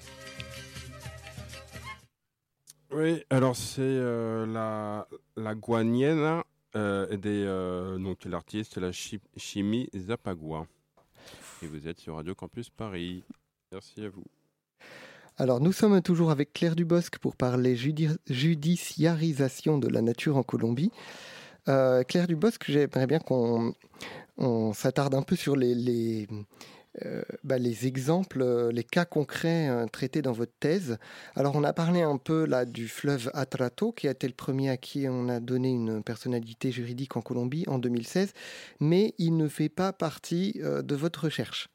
Oui, 2.93 3.23
alors 3.29 3.55
c'est 3.55 3.81
euh, 3.81 4.45
la, 4.47 5.07
la 5.37 5.55
guanienne 5.55 6.41
euh, 6.75 7.15
des, 7.15 7.43
euh, 7.45 7.97
donc 7.97 8.25
l'artiste, 8.25 8.77
la 8.77 8.91
chi- 8.91 9.21
Chimie 9.37 9.87
Zapagua. 9.95 10.65
Et 11.61 11.67
vous 11.67 11.87
êtes 11.87 11.99
sur 11.99 12.15
Radio 12.15 12.33
Campus 12.35 12.69
Paris. 12.69 13.23
Merci 13.71 14.03
à 14.03 14.09
vous. 14.09 14.25
Alors 15.37 15.61
nous 15.61 15.71
sommes 15.71 16.01
toujours 16.01 16.31
avec 16.31 16.53
Claire 16.53 16.75
Dubosc 16.75 17.17
pour 17.19 17.35
parler 17.35 17.75
judi- 17.75 18.17
judiciarisation 18.29 19.77
de 19.77 19.87
la 19.87 20.01
nature 20.01 20.37
en 20.37 20.43
Colombie. 20.43 20.91
Euh, 21.69 22.03
Claire 22.03 22.27
Dubosc, 22.27 22.63
j'aimerais 22.67 23.07
bien 23.07 23.19
qu'on 23.19 23.73
on 24.37 24.73
s'attarde 24.73 25.13
un 25.13 25.21
peu 25.21 25.35
sur 25.35 25.55
les, 25.55 25.75
les, 25.75 26.27
euh, 27.05 27.21
bah, 27.43 27.57
les 27.57 27.87
exemples, 27.87 28.41
euh, 28.41 28.71
les 28.71 28.83
cas 28.83 29.05
concrets 29.05 29.69
euh, 29.69 29.85
traités 29.87 30.21
dans 30.21 30.33
votre 30.33 30.51
thèse. 30.59 30.97
Alors 31.35 31.55
on 31.55 31.63
a 31.63 31.71
parlé 31.71 32.01
un 32.01 32.17
peu 32.17 32.45
là 32.45 32.65
du 32.65 32.89
fleuve 32.89 33.31
Atrato, 33.33 33.93
qui 33.93 34.07
a 34.07 34.11
été 34.11 34.27
le 34.27 34.33
premier 34.33 34.69
à 34.69 34.77
qui 34.77 35.07
on 35.07 35.29
a 35.29 35.39
donné 35.39 35.69
une 35.69 36.03
personnalité 36.03 36.71
juridique 36.71 37.15
en 37.15 37.21
Colombie 37.21 37.63
en 37.67 37.79
2016, 37.79 38.33
mais 38.81 39.13
il 39.17 39.37
ne 39.37 39.47
fait 39.47 39.69
pas 39.69 39.93
partie 39.93 40.59
euh, 40.61 40.81
de 40.81 40.95
votre 40.95 41.25
recherche. 41.25 41.69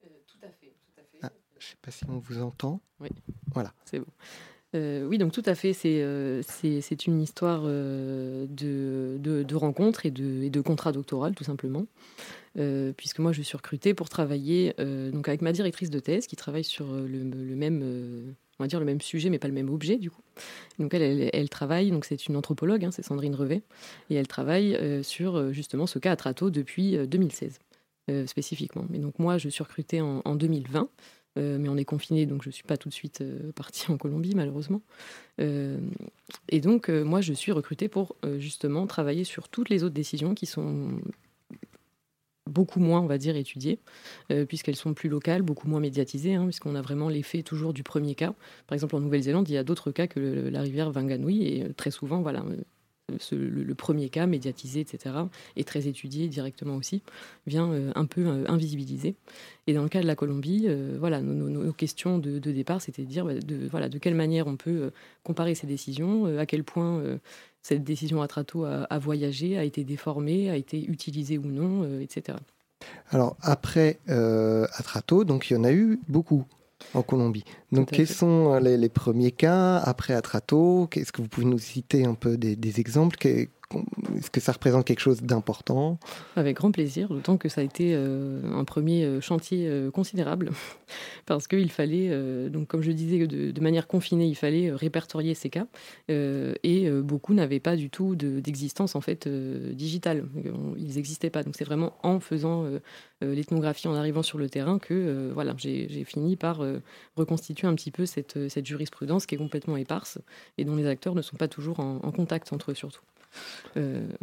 tout 0.00 0.38
à 0.42 0.48
fait, 0.48 0.74
tout 0.80 1.00
à 1.00 1.02
fait. 1.02 1.18
Ah. 1.24 1.30
Je 1.58 1.66
ne 1.66 1.70
sais 1.70 1.76
pas 1.82 1.90
si 1.90 2.04
on 2.08 2.18
vous 2.18 2.40
entend. 2.40 2.80
C'est 3.84 3.98
bon. 3.98 4.06
Euh, 4.74 5.06
oui, 5.06 5.16
donc 5.16 5.32
tout 5.32 5.42
à 5.46 5.54
fait, 5.54 5.72
c'est 5.72 6.02
euh, 6.02 6.42
une 7.06 7.22
histoire 7.22 7.62
euh, 7.64 8.46
de, 8.48 9.16
de, 9.18 9.42
de 9.42 9.54
rencontres 9.54 10.04
et 10.04 10.10
de, 10.10 10.42
et 10.42 10.50
de 10.50 10.60
contrat 10.60 10.92
doctoral, 10.92 11.34
tout 11.34 11.44
simplement. 11.44 11.86
Euh, 12.58 12.92
puisque 12.96 13.20
moi, 13.20 13.32
je 13.32 13.42
suis 13.42 13.56
recrutée 13.56 13.94
pour 13.94 14.08
travailler 14.08 14.74
euh, 14.80 15.10
donc 15.10 15.28
avec 15.28 15.42
ma 15.42 15.52
directrice 15.52 15.90
de 15.90 16.00
thèse 16.00 16.26
qui 16.26 16.36
travaille 16.36 16.64
sur 16.64 16.92
euh, 16.92 17.06
le, 17.06 17.54
même, 17.54 18.34
on 18.58 18.64
va 18.64 18.68
dire 18.68 18.80
le 18.80 18.86
même 18.86 19.00
sujet, 19.00 19.30
mais 19.30 19.38
pas 19.38 19.48
le 19.48 19.54
même 19.54 19.70
objet, 19.70 19.96
du 19.96 20.10
coup. 20.10 20.22
Donc 20.78 20.92
elle, 20.94 21.30
elle, 21.32 21.48
travaille, 21.48 21.90
donc 21.90 22.04
c'est 22.04 22.26
une 22.26 22.36
anthropologue, 22.36 22.84
hein, 22.84 22.90
c'est 22.90 23.04
Sandrine 23.04 23.34
Revet, 23.34 23.62
et 24.10 24.14
elle 24.14 24.26
travaille 24.28 24.76
sur 25.04 25.52
justement 25.52 25.86
ce 25.86 25.98
cas 25.98 26.12
à 26.12 26.16
Trato 26.16 26.50
depuis 26.50 26.96
euh, 26.96 27.06
2016, 27.06 27.60
euh, 28.10 28.26
spécifiquement. 28.26 28.86
Mais 28.90 28.98
donc 28.98 29.18
moi, 29.18 29.38
je 29.38 29.48
suis 29.48 29.62
recrutée 29.62 30.00
en, 30.00 30.22
en 30.24 30.34
2020. 30.34 30.88
Euh, 31.36 31.56
mais 31.60 31.68
on 31.68 31.76
est 31.76 31.84
confiné, 31.84 32.26
donc 32.26 32.42
je 32.42 32.48
ne 32.48 32.52
suis 32.52 32.64
pas 32.64 32.76
tout 32.76 32.88
de 32.88 32.94
suite 32.94 33.22
partie 33.54 33.92
en 33.92 33.96
Colombie, 33.96 34.34
malheureusement. 34.34 34.80
Et 35.38 36.60
donc, 36.60 36.88
moi, 36.88 37.20
je 37.20 37.32
suis 37.32 37.52
recrutée 37.52 37.86
pour 37.86 38.16
justement 38.38 38.88
travailler 38.88 39.22
sur 39.22 39.48
toutes 39.48 39.68
les 39.68 39.84
autres 39.84 39.94
décisions 39.94 40.34
qui 40.34 40.46
sont 40.46 40.98
beaucoup 42.48 42.80
moins, 42.80 43.00
on 43.00 43.06
va 43.06 43.18
dire, 43.18 43.36
étudiées, 43.36 43.78
euh, 44.32 44.44
puisqu'elles 44.44 44.76
sont 44.76 44.94
plus 44.94 45.08
locales, 45.08 45.42
beaucoup 45.42 45.68
moins 45.68 45.80
médiatisées, 45.80 46.34
hein, 46.34 46.44
puisqu'on 46.44 46.74
a 46.74 46.82
vraiment 46.82 47.08
l'effet 47.08 47.42
toujours 47.42 47.72
du 47.72 47.82
premier 47.82 48.14
cas. 48.14 48.34
Par 48.66 48.74
exemple, 48.74 48.96
en 48.96 49.00
Nouvelle-Zélande, 49.00 49.48
il 49.48 49.54
y 49.54 49.58
a 49.58 49.64
d'autres 49.64 49.90
cas 49.90 50.06
que 50.06 50.20
la 50.20 50.62
rivière 50.62 50.90
Wanganui, 50.94 51.46
et 51.46 51.64
euh, 51.64 51.72
très 51.76 51.90
souvent, 51.90 52.22
voilà, 52.22 52.40
euh, 52.40 52.56
le, 53.32 53.74
premier 53.74 54.08
cas 54.08 54.26
médiatisé, 54.26 54.80
etc., 54.80 55.14
et 55.56 55.64
très 55.64 55.86
étudié 55.86 56.28
directement 56.28 56.76
aussi, 56.76 57.02
vient 57.46 57.70
euh, 57.72 57.92
un 57.94 58.06
peu 58.06 58.26
euh, 58.26 58.44
invisibiliser. 58.48 59.14
Et 59.66 59.74
dans 59.74 59.82
le 59.82 59.88
cas 59.88 60.00
de 60.00 60.06
la 60.06 60.14
Colombie, 60.14 60.64
euh, 60.66 60.96
voilà, 60.98 61.20
nos, 61.20 61.72
questions 61.72 62.18
de, 62.18 62.38
départ, 62.38 62.80
c'était 62.80 63.02
de 63.02 63.08
dire 63.08 63.24
bah, 63.24 63.34
de, 63.34 63.68
voilà, 63.68 63.88
de 63.88 63.98
quelle 63.98 64.14
manière 64.14 64.46
on 64.46 64.56
peut 64.56 64.70
euh, 64.70 64.90
comparer 65.24 65.54
ces 65.54 65.66
décisions, 65.66 66.26
à 66.38 66.46
quel 66.46 66.64
point 66.64 67.02
cette 67.62 67.84
décision 67.84 68.22
à 68.22 68.28
Trato 68.28 68.64
a, 68.64 68.98
voyagé, 68.98 69.58
a 69.58 69.64
été 69.64 69.84
déformée, 69.84 70.48
a 70.50 70.56
été 70.56 70.84
utilisée 70.84 71.38
ou 71.38 71.46
non, 71.46 72.00
etc. 72.00 72.38
Alors 73.10 73.36
après 73.42 73.98
Atrato, 74.08 75.24
donc 75.24 75.50
il 75.50 75.54
y 75.54 75.56
en 75.56 75.64
a 75.64 75.72
eu 75.72 76.00
beaucoup 76.08 76.44
en 76.94 77.02
Colombie. 77.02 77.44
Donc 77.72 77.90
quels 77.90 78.06
sont 78.08 78.54
euh, 78.54 78.60
les, 78.60 78.76
les 78.76 78.88
premiers 78.88 79.32
cas 79.32 79.78
après 79.78 80.14
Atrato? 80.14 80.88
Qu'est-ce 80.90 81.12
que 81.12 81.22
vous 81.22 81.28
pouvez 81.28 81.46
nous 81.46 81.58
citer 81.58 82.04
un 82.04 82.14
peu 82.14 82.36
des, 82.36 82.56
des 82.56 82.80
exemples? 82.80 83.16
Que- 83.16 83.48
Est-ce 84.16 84.30
que 84.30 84.40
ça 84.40 84.52
représente 84.52 84.86
quelque 84.86 85.00
chose 85.00 85.22
d'important? 85.22 85.98
Avec 86.36 86.56
grand 86.56 86.72
plaisir, 86.72 87.08
d'autant 87.08 87.36
que 87.36 87.48
ça 87.48 87.60
a 87.60 87.64
été 87.64 87.92
euh, 87.94 88.40
un 88.54 88.64
premier 88.64 89.04
euh, 89.04 89.20
chantier 89.20 89.68
euh, 89.68 89.90
considérable, 89.90 90.50
parce 91.26 91.46
qu'il 91.46 91.70
fallait, 91.70 92.08
donc 92.48 92.68
comme 92.68 92.82
je 92.82 92.90
disais, 92.92 93.26
de, 93.26 93.60
manière 93.60 93.86
confinée, 93.86 94.26
il 94.26 94.34
fallait 94.34 94.72
répertorier 94.72 95.34
ces 95.34 95.50
cas, 95.50 95.66
et 96.08 96.90
beaucoup 97.02 97.34
n'avaient 97.34 97.60
pas 97.60 97.76
du 97.76 97.90
tout 97.90 98.16
de- 98.16 98.40
d'existence 98.40 98.94
en 98.94 99.02
fait 99.02 99.28
digitale. 99.28 100.26
Ils 100.78 100.94
n'existaient 100.94 101.28
pas. 101.28 101.42
Donc 101.42 101.54
c'est 101.56 101.64
vraiment 101.64 101.98
en 102.02 102.20
faisant 102.20 102.64
l'ethnographie, 103.20 103.88
en 103.88 103.94
arrivant 103.94 104.22
sur 104.22 104.38
le 104.38 104.48
terrain, 104.48 104.78
que 104.78 105.30
voilà, 105.34 105.54
j'ai 105.58 106.04
fini 106.04 106.36
par 106.36 106.62
reconstituer 107.16 107.68
un 107.68 107.74
petit 107.74 107.90
peu 107.90 108.06
cette, 108.06 108.64
jurisprudence 108.64 109.26
qui 109.26 109.34
est 109.34 109.38
complètement 109.38 109.76
éparse 109.76 110.18
et 110.56 110.64
dont 110.64 110.76
les 110.76 110.86
acteurs 110.86 111.14
ne 111.14 111.22
sont 111.22 111.36
pas 111.36 111.48
toujours 111.48 111.80
en, 111.80 112.10
contact 112.10 112.52
entre 112.52 112.70
eux 112.70 112.74
surtout, 112.74 113.02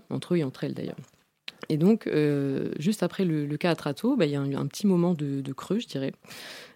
entre 0.09 0.33
eux 0.33 0.37
et 0.37 0.43
entre 0.43 0.63
elles 0.63 0.73
d'ailleurs. 0.73 0.97
Et 1.69 1.77
donc, 1.77 2.07
euh, 2.07 2.71
juste 2.79 3.03
après 3.03 3.25
le, 3.25 3.57
cas 3.57 3.71
à 3.71 3.75
Trato, 3.75 4.15
bah, 4.15 4.25
il 4.25 4.31
y 4.31 4.35
a 4.35 4.41
un, 4.41 4.53
un 4.53 4.67
petit 4.67 4.87
moment 4.87 5.13
de, 5.13 5.53
creux, 5.53 5.79
je 5.79 5.87
dirais. 5.87 6.13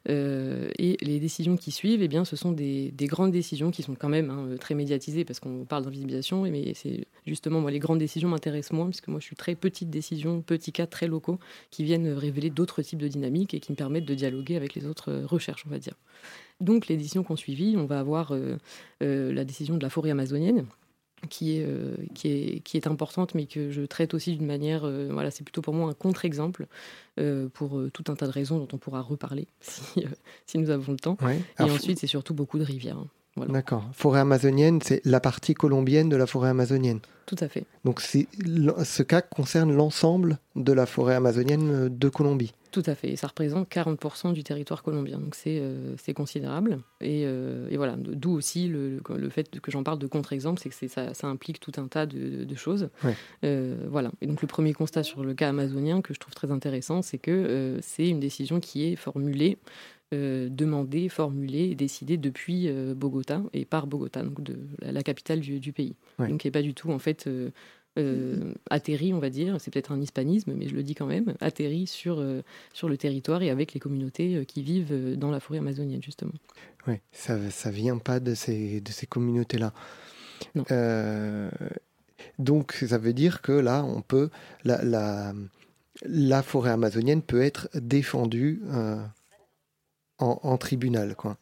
Euh, 0.07 0.69
et 0.79 0.97
les 1.01 1.19
décisions 1.19 1.57
qui 1.57 1.71
suivent, 1.71 2.01
eh 2.01 2.07
bien, 2.07 2.25
ce 2.25 2.35
sont 2.35 2.51
des, 2.51 2.91
des 2.91 3.05
grandes 3.05 3.31
décisions 3.31 3.69
qui 3.69 3.83
sont 3.83 3.95
quand 3.95 4.09
même 4.09 4.29
hein, 4.29 4.55
très 4.59 4.73
médiatisées 4.73 5.25
parce 5.25 5.39
qu'on 5.39 5.65
parle 5.65 5.83
d'invisibilisation. 5.83 6.43
Mais 6.43 6.73
c'est 6.73 7.05
justement, 7.27 7.59
moi, 7.59 7.71
les 7.71 7.79
grandes 7.79 7.99
décisions 7.99 8.29
m'intéressent 8.29 8.73
moins 8.73 8.87
puisque 8.87 9.07
moi, 9.09 9.19
je 9.19 9.25
suis 9.25 9.35
très 9.35 9.55
petite 9.55 9.89
décision, 9.89 10.41
petits 10.41 10.71
cas 10.71 10.87
très 10.87 11.07
locaux 11.07 11.39
qui 11.69 11.83
viennent 11.83 12.11
révéler 12.11 12.49
d'autres 12.49 12.81
types 12.81 12.99
de 12.99 13.07
dynamiques 13.07 13.53
et 13.53 13.59
qui 13.59 13.71
me 13.71 13.77
permettent 13.77 14.05
de 14.05 14.15
dialoguer 14.15 14.55
avec 14.55 14.73
les 14.73 14.85
autres 14.85 15.11
euh, 15.11 15.25
recherches, 15.25 15.65
on 15.67 15.69
va 15.69 15.79
dire. 15.79 15.95
Donc, 16.61 16.87
les 16.87 16.97
décisions 16.97 17.23
qu'on 17.23 17.35
suivi, 17.35 17.75
on 17.77 17.85
va 17.85 17.99
avoir 17.99 18.33
euh, 18.33 18.57
euh, 19.03 19.31
la 19.33 19.45
décision 19.45 19.77
de 19.77 19.83
la 19.83 19.89
forêt 19.89 20.11
amazonienne 20.11 20.65
qui 21.29 21.57
est, 21.57 21.65
euh, 21.65 21.95
qui, 22.13 22.27
est, 22.29 22.59
qui 22.61 22.77
est 22.77 22.87
importante, 22.87 23.35
mais 23.35 23.45
que 23.45 23.71
je 23.71 23.81
traite 23.81 24.13
aussi 24.13 24.35
d'une 24.35 24.45
manière. 24.45 24.83
euh, 24.85 25.09
voilà, 25.11 25.31
c'est 25.31 25.43
plutôt 25.43 25.61
pour 25.61 25.73
moi 25.73 25.89
un 25.89 25.93
contre-exemple 25.93 26.67
euh, 27.19 27.47
pour 27.53 27.81
tout 27.93 28.03
un 28.07 28.15
tas 28.15 28.25
de 28.27 28.31
raisons 28.31 28.57
dont 28.57 28.67
on 28.73 28.77
pourra 28.77 29.01
reparler 29.01 29.47
si, 29.61 30.05
si 30.45 30.57
nous 30.57 30.69
avons 30.69 30.91
le 30.93 30.99
temps. 30.99 31.17
Ouais. 31.21 31.39
Et 31.59 31.63
ensuite, 31.63 31.99
c'est 31.99 32.07
surtout 32.07 32.33
beaucoup 32.33 32.57
de 32.59 32.63
rivières. 32.63 32.97
hein. 32.97 33.07
Voilà, 33.35 33.53
D'accord. 33.53 33.83
Forêt 33.93 34.19
amazonienne, 34.19 34.79
c'est 34.83 35.01
la 35.05 35.19
partie 35.19 35.53
colombienne 35.53 36.09
de 36.09 36.15
la 36.17 36.25
forêt 36.25 36.49
amazonienne. 36.49 36.99
tout 37.25 37.35
à 37.39 37.47
fait. 37.47 37.63
Donc 37.85 38.01
ce 38.01 39.03
cas 39.03 39.21
concerne 39.21 39.71
l'ensemble 39.73 40.39
de 40.55 40.73
la 40.73 40.85
forêt 40.85 41.15
amazonienne 41.15 41.87
de 41.89 42.09
Colombie. 42.09 42.53
Tout 42.71 42.83
à 42.85 42.93
fait. 42.93 43.09
Et 43.09 43.15
ça 43.15 43.27
représente 43.27 43.67
40% 43.69 44.33
du 44.33 44.43
territoire 44.43 44.83
colombien. 44.83 45.17
Donc 45.17 45.35
c'est 45.35 45.59
euh, 45.59 45.95
considérable. 46.15 46.79
Et, 47.01 47.23
euh, 47.25 47.67
et 47.69 47.77
voilà, 47.77 47.95
d'où 47.97 48.31
aussi 48.31 48.67
le, 48.67 49.01
le 49.09 49.29
fait 49.29 49.59
que 49.59 49.71
j'en 49.71 49.83
parle 49.83 49.97
de 49.97 50.07
contre-exemple, 50.07 50.59
c'est 50.61 50.69
que 50.69 50.87
ça, 50.87 51.13
ça 51.13 51.27
implique 51.27 51.59
tout 51.59 51.71
un 51.77 51.87
tas 51.87 52.05
de, 52.05 52.43
de 52.43 52.55
choses. 52.55 52.89
Ouais. 53.03 53.15
Euh, 53.43 53.75
voilà. 53.89 54.11
Et 54.21 54.27
donc 54.27 54.41
le 54.41 54.47
premier 54.47 54.73
constat 54.73 55.03
sur 55.03 55.23
le 55.23 55.33
cas 55.33 55.49
amazonien 55.49 56.01
que 56.01 56.13
je 56.13 56.19
trouve 56.19 56.35
très 56.35 56.51
intéressant, 56.51 57.01
c'est 57.01 57.17
que 57.17 57.79
c'est 57.81 58.07
une 58.07 58.19
décision 58.19 58.59
qui 58.59 58.85
est 58.85 58.95
formulée, 58.95 59.57
demandée, 60.11 61.09
formulée 61.09 61.69
et 61.71 61.75
décidée 61.75 62.17
depuis 62.17 62.69
Bogota 62.95 63.41
et 63.53 63.65
par 63.65 63.87
Bogota, 63.87 64.23
donc 64.23 64.41
de 64.43 64.57
la, 64.79 64.91
la 64.91 65.03
capitale 65.03 65.39
du, 65.39 65.59
du 65.59 65.71
pays. 65.71 65.95
Ouais. 66.17 66.27
Donc 66.27 66.41
qui 66.41 66.47
n'est 66.47 66.51
pas 66.51 66.61
du 66.61 66.73
tout 66.73 66.91
en 66.91 66.99
fait 66.99 67.29
euh, 67.97 68.53
atterri, 68.69 69.13
on 69.13 69.19
va 69.19 69.29
dire, 69.29 69.59
c'est 69.59 69.71
peut-être 69.71 69.91
un 69.91 69.99
hispanisme, 69.99 70.53
mais 70.53 70.67
je 70.67 70.75
le 70.75 70.83
dis 70.83 70.95
quand 70.95 71.07
même, 71.07 71.33
atterri 71.41 71.87
sur, 71.87 72.19
euh, 72.19 72.41
sur 72.73 72.87
le 72.87 72.97
territoire 72.97 73.41
et 73.41 73.49
avec 73.49 73.73
les 73.73 73.79
communautés 73.79 74.35
euh, 74.35 74.43
qui 74.43 74.61
vivent 74.61 74.91
euh, 74.91 75.15
dans 75.15 75.31
la 75.31 75.39
forêt 75.39 75.59
amazonienne, 75.59 76.01
justement. 76.03 76.33
Ouais, 76.87 77.01
ça 77.11 77.49
ça 77.49 77.71
vient 77.71 77.97
pas 77.97 78.19
de 78.19 78.35
ces 78.35 78.79
de 78.81 78.91
ces 78.91 79.05
communautés-là. 79.07 79.73
Euh, 80.71 81.49
donc 82.37 82.73
ça 82.87 82.97
veut 82.97 83.13
dire 83.13 83.41
que 83.41 83.51
là, 83.51 83.83
on 83.83 84.01
peut 84.01 84.29
la 84.63 84.83
la, 84.83 85.33
la 86.03 86.43
forêt 86.43 86.71
amazonienne 86.71 87.21
peut 87.21 87.41
être 87.41 87.69
défendue 87.73 88.61
en, 90.19 90.39
en 90.43 90.57
tribunal, 90.57 91.15
quoi. 91.15 91.37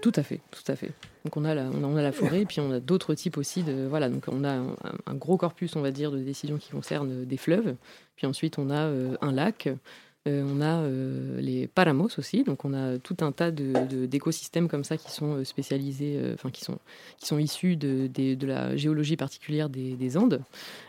Tout 0.00 0.12
à 0.14 0.22
fait, 0.22 0.40
tout 0.52 0.70
à 0.70 0.76
fait. 0.76 0.92
Donc 1.24 1.36
on 1.36 1.44
a 1.44 1.54
la, 1.54 1.64
on 1.64 1.96
a, 1.96 2.02
la 2.02 2.12
forêt, 2.12 2.44
puis 2.44 2.60
on 2.60 2.72
a 2.72 2.80
d'autres 2.80 3.14
types 3.14 3.36
aussi 3.36 3.62
de 3.62 3.86
voilà. 3.88 4.08
Donc 4.08 4.24
on 4.28 4.44
a 4.44 4.50
un, 4.52 5.14
gros 5.14 5.36
corpus, 5.36 5.76
on 5.76 5.80
va 5.80 5.90
dire, 5.90 6.10
de 6.10 6.18
décisions 6.18 6.58
qui 6.58 6.70
concernent 6.70 7.24
des 7.24 7.36
fleuves. 7.36 7.76
Puis 8.16 8.26
ensuite 8.26 8.58
on 8.58 8.70
a 8.70 8.86
euh, 8.86 9.16
un 9.20 9.32
lac. 9.32 9.68
Euh, 10.28 10.44
on 10.48 10.60
a 10.60 10.82
euh, 10.82 11.40
les 11.40 11.66
paramos 11.66 12.08
aussi, 12.16 12.44
donc 12.44 12.64
on 12.64 12.74
a 12.74 12.96
tout 12.98 13.16
un 13.22 13.32
tas 13.32 13.50
de- 13.50 13.72
de- 13.90 14.06
d'écosystèmes 14.06 14.68
comme 14.68 14.84
ça 14.84 14.96
qui 14.96 15.10
sont 15.10 15.38
euh, 15.38 15.44
spécialisés, 15.44 16.16
enfin 16.34 16.50
qui 16.50 16.62
sont 16.64 16.78
qui 17.18 17.26
sont 17.26 17.38
issus 17.38 17.74
de, 17.74 18.06
de 18.06 18.46
la 18.46 18.76
géologie 18.76 19.16
particulière 19.16 19.68
des, 19.68 19.94
des 19.94 20.16
Andes. 20.16 20.40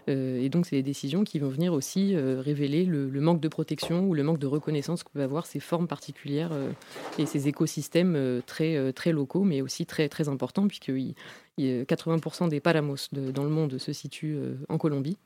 Et 0.07 0.49
donc 0.49 0.65
c'est 0.65 0.75
des 0.75 0.83
décisions 0.83 1.23
qui 1.23 1.39
vont 1.39 1.47
venir 1.47 1.73
aussi 1.73 2.15
révéler 2.15 2.85
le, 2.85 3.07
manque 3.21 3.39
de 3.39 3.47
protection 3.47 4.07
ou 4.07 4.13
le 4.13 4.21
manque 4.23 4.39
de 4.39 4.47
reconnaissance 4.47 5.03
que 5.03 5.09
peuvent 5.13 5.23
avoir 5.23 5.45
ces 5.45 5.59
formes 5.61 5.87
particulières 5.87 6.51
et 7.17 7.25
ces 7.25 7.47
écosystèmes 7.47 8.41
très 8.45 8.91
très 8.93 9.13
locaux, 9.13 9.43
mais 9.43 9.61
aussi 9.61 9.85
très 9.85 10.09
très 10.09 10.27
importants 10.27 10.67
il- 10.97 11.15
80% 11.59 12.47
des 12.47 12.59
paramos 12.59 12.95
de- 13.11 13.31
dans 13.31 13.43
le 13.43 13.49
monde 13.49 13.77
se 13.77 13.93
situent 13.93 14.35
euh, 14.37 14.55
en 14.69 14.77
Colombie. 14.77 15.17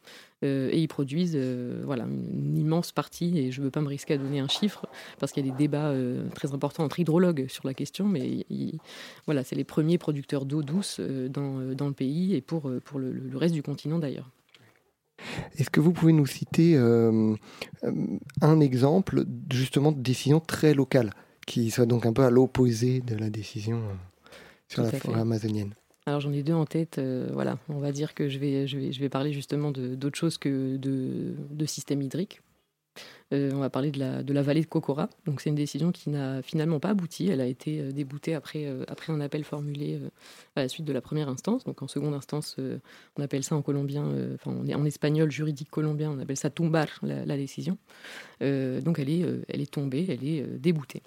Euh, 0.43 0.69
et 0.71 0.79
ils 0.79 0.87
produisent 0.87 1.35
euh, 1.35 1.81
voilà, 1.85 2.03
une, 2.03 2.57
immense 2.57 2.91
partie, 2.91 3.37
et 3.39 3.51
je 3.51 3.59
ne 3.61 3.65
veux 3.65 3.71
pas 3.71 3.81
me 3.81 3.87
risquer 3.87 4.15
à 4.15 4.17
donner 4.17 4.39
un 4.39 4.47
chiffre, 4.47 4.85
parce 5.19 5.31
qu'il 5.31 5.45
y 5.45 5.49
a 5.49 5.51
des 5.51 5.57
débats 5.57 5.87
euh, 5.89 6.27
très 6.35 6.53
importants 6.53 6.83
entre 6.83 6.99
hydrologues 6.99 7.47
sur 7.47 7.65
la 7.65 7.73
question, 7.73 8.07
mais 8.07 8.45
il- 8.49 8.77
voilà, 9.25 9.43
c'est 9.43 9.55
les 9.55 9.63
premiers 9.63 9.97
producteurs 9.97 10.45
d'eau 10.45 10.61
douce 10.63 10.97
euh, 10.99 11.29
dans, 11.29 11.59
euh, 11.59 11.73
dans 11.75 11.87
le 11.87 11.93
pays 11.93 12.35
et 12.35 12.41
pour, 12.41 12.69
euh, 12.69 12.79
pour 12.83 12.99
le, 12.99 13.11
le 13.11 13.37
reste 13.37 13.53
du 13.55 13.63
continent 13.63 13.97
d'ailleurs. 13.97 14.29
Est-ce 15.57 15.69
que 15.71 15.79
vous 15.79 15.93
pouvez 15.93 16.13
nous 16.13 16.27
citer 16.27 16.75
euh, 16.75 17.33
euh, 17.83 17.91
un 18.41 18.59
exemple 18.59 19.23
justement 19.51 19.91
de 19.91 19.99
décision 19.99 20.39
très 20.39 20.73
locale, 20.75 21.11
qui 21.47 21.71
soit 21.71 21.85
donc 21.87 22.05
un 22.05 22.13
peu 22.13 22.23
à 22.23 22.29
l'opposé 22.29 22.99
de 22.99 23.15
la 23.15 23.29
décision 23.31 23.77
euh, 23.77 23.93
sur 24.67 24.83
Tout 24.85 24.91
la 24.91 24.99
forêt 24.99 25.19
amazonienne? 25.21 25.73
Alors 26.07 26.21
j'en 26.21 26.31
ai 26.31 26.41
deux 26.41 26.53
en 26.53 26.65
tête. 26.65 26.99
euh, 26.99 27.27
on 27.67 27.79
va 27.79 27.91
dire 27.91 28.13
que 28.13 28.29
je 28.29 28.39
vais, 28.39 29.09
parler 29.09 29.33
justement 29.33 29.71
d'autre 29.71 30.17
chose 30.17 30.37
que 30.37 30.77
de, 30.77 31.65
système 31.65 32.01
hydrique. 32.01 32.41
Euh, 33.33 33.51
on 33.53 33.59
va 33.59 33.69
parler 33.69 33.91
de 33.91 33.99
la, 34.33 34.41
vallée 34.41 34.61
de 34.61 34.67
Cocora. 34.67 35.09
C'est 35.37 35.49
une 35.49 35.55
décision 35.55 35.91
qui 35.91 36.09
n'a 36.09 36.41
finalement 36.41 36.79
pas 36.79 36.91
abouti. 36.91 37.27
Elle 37.27 37.41
a 37.41 37.45
été 37.45 37.81
euh, 37.81 37.91
déboutée 37.91 38.35
après, 38.35 38.73
un 39.09 39.19
appel 39.19 39.43
formulé 39.43 39.99
à 40.55 40.61
la 40.61 40.69
suite 40.69 40.85
de 40.85 40.93
la 40.93 41.01
première 41.01 41.27
instance. 41.27 41.65
Donc 41.65 41.81
en 41.81 41.89
seconde 41.89 42.13
instance, 42.13 42.55
on 43.17 43.21
appelle 43.21 43.43
ça 43.43 43.57
en 43.57 43.61
colombien, 43.61 44.05
en, 44.45 44.85
espagnol 44.85 45.29
juridique 45.29 45.69
colombien, 45.69 46.09
on 46.09 46.19
appelle 46.19 46.37
ça 46.37 46.49
tumbar 46.49 46.87
la, 47.01 47.25
la 47.25 47.35
décision. 47.35 47.77
Donc 48.39 48.97
elle 48.97 49.09
est, 49.09 49.25
elle 49.49 49.59
est 49.59 49.71
tombée, 49.71 50.05
elle 50.07 50.23
est 50.23 50.41
déboutée. 50.57 51.03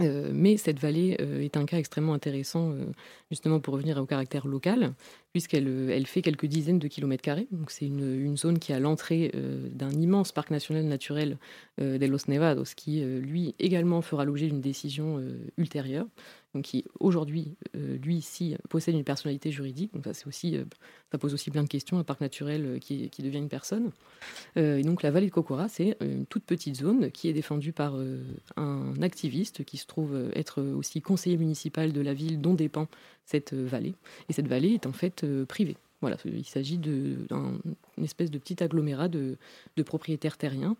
Euh, 0.00 0.30
mais 0.32 0.56
cette 0.56 0.78
vallée 0.78 1.16
euh, 1.20 1.40
est 1.40 1.56
un 1.56 1.64
cas 1.64 1.78
extrêmement 1.78 2.14
intéressant, 2.14 2.70
euh, 2.70 2.84
justement 3.30 3.58
pour 3.60 3.74
revenir 3.74 3.98
au 3.98 4.06
caractère 4.06 4.46
local, 4.46 4.94
puisqu'elle 5.32 5.90
elle 5.90 6.06
fait 6.06 6.22
quelques 6.22 6.46
dizaines 6.46 6.78
de 6.78 6.88
kilomètres 6.88 7.22
carrés. 7.22 7.48
C'est 7.68 7.86
une, 7.86 8.36
zone 8.36 8.58
qui 8.58 8.72
à 8.72 8.78
l'entrée 8.78 9.32
d'un 9.72 9.90
immense 9.90 10.32
parc 10.32 10.50
national 10.50 10.84
naturel 10.84 11.38
de 11.78 12.06
Los 12.06 12.28
Nevados, 12.28 12.74
qui 12.74 13.00
lui 13.00 13.54
également 13.58 14.00
fera 14.00 14.24
l'objet 14.24 14.46
d'une 14.46 14.60
décision 14.60 15.22
ultérieure, 15.56 16.06
qui 16.62 16.84
aujourd'hui, 17.00 17.56
euh, 17.76 17.96
lui 17.98 18.16
ici, 18.16 18.56
possède 18.68 18.94
une 18.94 19.04
personnalité 19.04 19.50
juridique. 19.50 19.90
Euh, 19.94 20.64
ça 21.10 21.18
pose 21.18 21.34
aussi 21.34 21.50
plein 21.50 21.62
de 21.62 21.68
questions, 21.68 21.98
un 21.98 22.04
parc 22.04 22.20
naturel 22.20 22.64
euh, 22.66 22.78
qui, 22.78 23.10
devient 23.22 23.38
une 23.38 23.48
personne. 23.48 23.90
Et 24.56 24.82
donc 24.82 25.02
la 25.02 25.10
vallée 25.10 25.26
de 25.26 25.32
Cocora, 25.32 25.68
c'est 25.68 25.96
une 26.00 26.26
toute 26.26 26.44
petite 26.44 26.76
zone 26.76 27.10
qui 27.10 27.28
est 27.28 27.32
défendue 27.32 27.72
par 27.72 27.96
un 28.56 29.02
activiste 29.02 29.64
qui 29.64 29.76
se 29.76 29.86
trouve 29.86 30.30
être 30.34 30.62
aussi 30.62 31.00
conseiller 31.00 31.36
municipal 31.36 31.92
de 31.92 32.00
la 32.00 32.14
ville 32.14 32.40
dont 32.40 32.54
dépend 32.54 32.88
cette 33.24 33.54
vallée. 33.54 33.94
Et 34.28 34.32
cette 34.32 34.48
vallée 34.48 34.70
est 34.70 34.86
en 34.86 34.92
fait 34.92 35.24
privée. 35.44 35.76
Voilà, 36.00 36.16
il 36.24 36.44
s'agit 36.44 36.78
d'une 36.78 37.26
espèce 38.02 38.30
de 38.30 38.38
petit 38.38 38.62
agglomérat 38.62 39.08
de, 39.08 39.36
propriétaires 39.84 40.36
terriens 40.36 40.76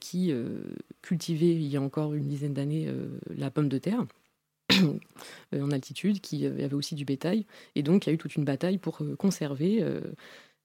qui 0.00 0.32
euh, 0.32 0.60
cultivaient 1.02 1.54
il 1.54 1.66
y 1.66 1.76
a 1.76 1.82
encore 1.82 2.14
une 2.14 2.28
dizaine 2.28 2.54
d'années 2.54 2.90
la 3.36 3.50
pomme 3.50 3.68
de 3.68 3.78
terre 3.78 4.06
en 5.54 5.70
altitude, 5.70 6.20
qui 6.20 6.46
euh, 6.46 6.64
avait 6.64 6.74
aussi 6.74 6.94
du 6.94 7.04
bétail. 7.04 7.46
Et 7.74 7.82
donc 7.82 8.06
il 8.06 8.10
y 8.10 8.12
a 8.12 8.14
eu 8.14 8.18
toute 8.18 8.36
une 8.36 8.44
bataille 8.44 8.78
pour 8.78 9.02
euh, 9.02 9.16
conserver 9.16 9.82
euh, 9.82 10.00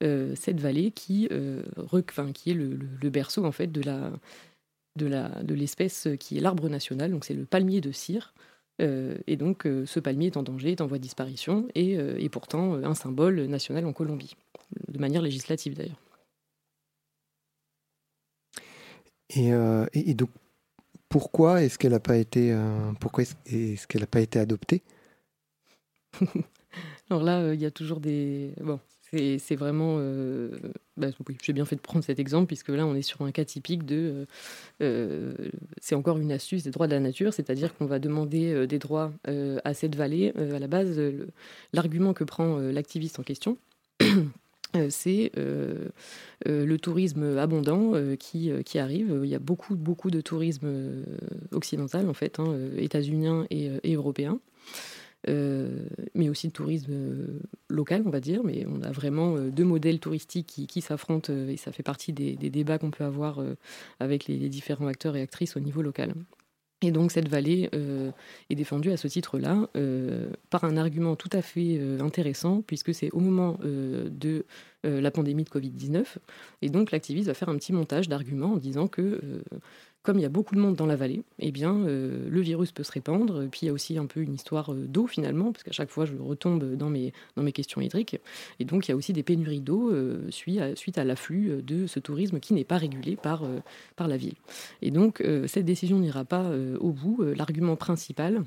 euh, 0.03 0.33
cette 0.35 0.59
vallée 0.59 0.91
qui, 0.91 1.27
euh, 1.31 1.61
est 1.93 2.53
le, 2.53 3.09
berceau 3.09 3.45
en 3.45 3.51
fait 3.51 3.71
de 3.71 5.53
l'espèce 5.53 6.07
qui 6.19 6.37
est 6.37 6.41
l'arbre 6.41 6.69
national. 6.69 7.11
Donc 7.11 7.25
c'est 7.25 7.33
le 7.33 7.45
palmier 7.45 7.81
de 7.81 7.91
cire. 7.91 8.33
Euh, 8.81 9.17
et 9.27 9.35
donc 9.35 9.67
euh, 9.67 9.85
ce 9.85 9.99
palmier 9.99 10.27
est 10.27 10.37
en 10.37 10.43
danger, 10.43 10.71
est 10.71 10.81
en 10.81 10.87
voie 10.87 10.97
de 10.97 11.03
disparition 11.03 11.67
et 11.75 11.97
euh, 11.97 12.27
pourtant 12.31 12.75
euh, 12.75 12.83
un 12.83 12.95
symbole 12.95 13.41
national 13.45 13.85
en 13.85 13.93
Colombie, 13.93 14.35
de 14.87 14.97
manière 14.97 15.21
législative 15.21 15.75
d'ailleurs. 15.75 15.99
Euh, 19.37 19.85
et 19.93 20.13
donc, 20.13 20.29
pourquoi 21.11 21.61
est-ce 21.61 21.77
qu'elle 21.77 21.91
n'a 21.91 21.99
pas 21.99 22.17
été, 22.17 22.53
euh, 22.53 22.93
pourquoi 22.99 23.23
est-ce, 23.23 23.85
qu'elle 23.85 24.07
pas 24.07 24.21
été 24.21 24.39
adoptée? 24.39 24.81
Alors 27.09 27.21
là, 27.21 27.41
euh, 27.41 27.53
il 27.53 27.61
y 27.61 27.65
a 27.65 27.71
toujours 27.71 27.99
des. 27.99 28.53
Bon, 28.61 28.79
c'est 29.11 29.55
vraiment. 29.57 29.97
euh, 29.99 30.49
bah, 30.95 31.09
j'ai 31.41 31.51
bien 31.51 31.65
fait 31.65 31.75
de 31.75 31.81
prendre 31.81 32.03
cet 32.05 32.17
exemple, 32.17 32.47
puisque 32.47 32.69
là, 32.69 32.85
on 32.85 32.95
est 32.95 33.01
sur 33.01 33.21
un 33.23 33.31
cas 33.31 33.43
typique 33.43 33.85
de. 33.85 34.25
c'est 35.81 35.95
encore 35.95 36.17
une 36.17 36.31
astuce 36.31 36.63
des 36.63 36.71
droits 36.71 36.87
de 36.87 36.93
la 36.93 37.01
nature, 37.01 37.33
c'est-à-dire 37.33 37.75
qu'on 37.75 37.87
va 37.87 37.99
demander 37.99 38.65
des 38.65 38.79
droits 38.79 39.11
à 39.25 39.73
cette 39.73 39.97
vallée. 39.97 40.31
À 40.37 40.59
la 40.59 40.67
base, 40.67 40.97
l'argument 41.73 42.13
que 42.13 42.23
prend 42.23 42.57
l'activiste 42.57 43.19
en 43.19 43.23
question. 43.23 43.57
euh, 44.75 44.87
C'est 44.89 45.31
euh, 45.37 45.89
euh, 46.47 46.65
le 46.65 46.77
tourisme 46.77 47.37
abondant 47.37 47.93
qui, 48.17 48.51
arrive. 48.79 49.21
Il 49.23 49.29
y 49.29 49.35
a 49.35 49.39
beaucoup, 49.39 49.75
beaucoup 49.75 50.11
de 50.11 50.21
tourisme 50.21 51.03
occidental, 51.51 52.09
en 52.09 52.13
fait, 52.13 52.39
hein, 52.39 52.55
états-unien 52.77 53.45
et, 53.49 53.93
européen. 53.93 54.39
Mais 55.27 56.29
aussi 56.29 56.47
de 56.47 56.53
tourisme 56.53 56.93
local, 57.69 58.03
on 58.05 58.09
va 58.09 58.19
dire. 58.19 58.43
Mais 58.43 58.65
on 58.67 58.81
a 58.81 58.91
vraiment 58.91 59.37
deux 59.37 59.65
modèles 59.65 59.99
touristiques 59.99 60.65
qui, 60.67 60.81
s'affrontent 60.81 61.31
et 61.33 61.57
ça 61.57 61.71
fait 61.71 61.83
partie 61.83 62.13
des, 62.13 62.35
débats 62.35 62.79
qu'on 62.79 62.91
peut 62.91 63.03
avoir 63.03 63.39
avec 63.99 64.25
les 64.27 64.49
différents 64.49 64.87
acteurs 64.87 65.15
et 65.15 65.21
actrices 65.21 65.55
au 65.55 65.59
niveau 65.59 65.81
local. 65.81 66.13
Et 66.83 66.91
donc 66.91 67.11
cette 67.11 67.27
vallée 67.27 67.69
euh, 67.75 68.11
est 68.49 68.55
défendue 68.55 68.91
à 68.91 68.97
ce 68.97 69.07
titre-là 69.07 69.69
euh, 69.75 70.29
par 70.49 70.63
un 70.63 70.77
argument 70.77 71.15
tout 71.15 71.29
à 71.31 71.41
fait 71.41 71.77
euh, 71.79 71.99
intéressant, 71.99 72.63
puisque 72.65 72.93
c'est 72.93 73.11
au 73.11 73.19
moment 73.19 73.59
de 73.63 74.45
la 74.83 75.11
pandémie 75.11 75.43
de 75.43 75.49
Covid-19. 75.49 76.05
Et 76.63 76.69
donc 76.69 76.91
l'activiste 76.91 77.27
va 77.27 77.35
faire 77.35 77.49
un 77.49 77.57
petit 77.57 77.71
montage 77.71 78.09
d'arguments 78.09 78.53
en 78.53 78.57
disant 78.57 78.87
que 78.87 79.21
comme 80.03 80.17
il 80.17 80.23
y 80.23 80.25
a 80.25 80.29
beaucoup 80.29 80.55
de 80.55 80.59
monde 80.59 80.75
dans 80.75 80.87
la 80.87 80.95
vallée, 80.95 81.23
eh 81.39 81.51
bien, 81.51 81.75
euh, 81.75 82.27
le 82.29 82.41
virus 82.41 82.71
peut 82.71 82.83
se 82.83 82.91
répandre. 82.91 83.47
Puis 83.51 83.61
il 83.63 83.65
y 83.67 83.69
a 83.69 83.73
aussi 83.73 83.97
un 83.97 84.07
peu 84.07 84.21
une 84.21 84.33
histoire 84.33 84.73
euh, 84.73 84.87
d'eau 84.87 85.05
finalement, 85.05 85.51
parce 85.51 85.63
qu'à 85.63 85.71
chaque 85.71 85.89
fois 85.89 86.05
je 86.05 86.15
retombe 86.15 86.75
dans 86.75 86.89
mes, 86.89 87.13
dans 87.35 87.43
mes 87.43 87.51
questions 87.51 87.81
hydriques. 87.81 88.17
Et 88.59 88.65
donc 88.65 88.87
il 88.87 88.91
y 88.91 88.93
a 88.93 88.97
aussi 88.97 89.13
des 89.13 89.23
pénuries 89.23 89.61
d'eau 89.61 89.91
euh, 89.91 90.25
suite 90.29 90.59
à, 90.59 90.75
suite 90.75 90.97
à 90.97 91.03
l'afflux 91.03 91.61
de 91.61 91.85
ce 91.85 91.99
tourisme 91.99 92.39
qui 92.39 92.53
n'est 92.53 92.63
pas 92.63 92.77
régulé 92.77 93.15
par, 93.15 93.43
par 93.95 94.07
la 94.07 94.17
ville. 94.17 94.35
Et 94.81 94.91
donc 94.91 95.23
cette 95.47 95.65
décision 95.65 95.99
n'ira 95.99 96.25
pas 96.25 96.51
au 96.79 96.91
bout. 96.91 97.23
L'argument 97.35 97.75
principal, 97.75 98.43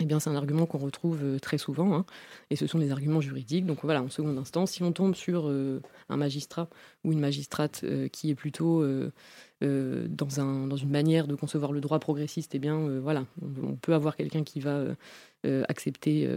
eh 0.00 0.06
bien, 0.06 0.18
c'est 0.18 0.30
un 0.30 0.36
argument 0.36 0.66
qu'on 0.66 0.78
retrouve 0.78 1.18
euh, 1.22 1.38
très 1.38 1.58
souvent, 1.58 1.94
hein, 1.94 2.06
et 2.50 2.56
ce 2.56 2.66
sont 2.66 2.78
des 2.78 2.90
arguments 2.90 3.20
juridiques. 3.20 3.66
Donc 3.66 3.80
voilà, 3.82 4.02
en 4.02 4.08
seconde 4.08 4.38
instance, 4.38 4.72
si 4.72 4.82
on 4.82 4.92
tombe 4.92 5.14
sur 5.14 5.48
euh, 5.48 5.82
un 6.08 6.16
magistrat 6.16 6.68
ou 7.04 7.12
une 7.12 7.20
magistrate 7.20 7.82
euh, 7.84 8.08
qui 8.08 8.30
est 8.30 8.34
plutôt 8.34 8.84
dans, 9.60 10.40
un, 10.40 10.66
dans 10.66 10.76
une 10.76 10.90
manière 10.90 11.26
de 11.26 11.34
concevoir 11.34 11.72
le 11.72 11.80
droit 11.80 11.98
progressiste, 11.98 12.54
eh 12.54 12.58
bien 12.58 12.98
voilà, 13.00 13.26
on, 13.42 13.76
peut 13.76 13.94
avoir 13.94 14.16
quelqu'un 14.16 14.42
qui 14.42 14.60
va 14.60 14.84
accepter 15.44 16.28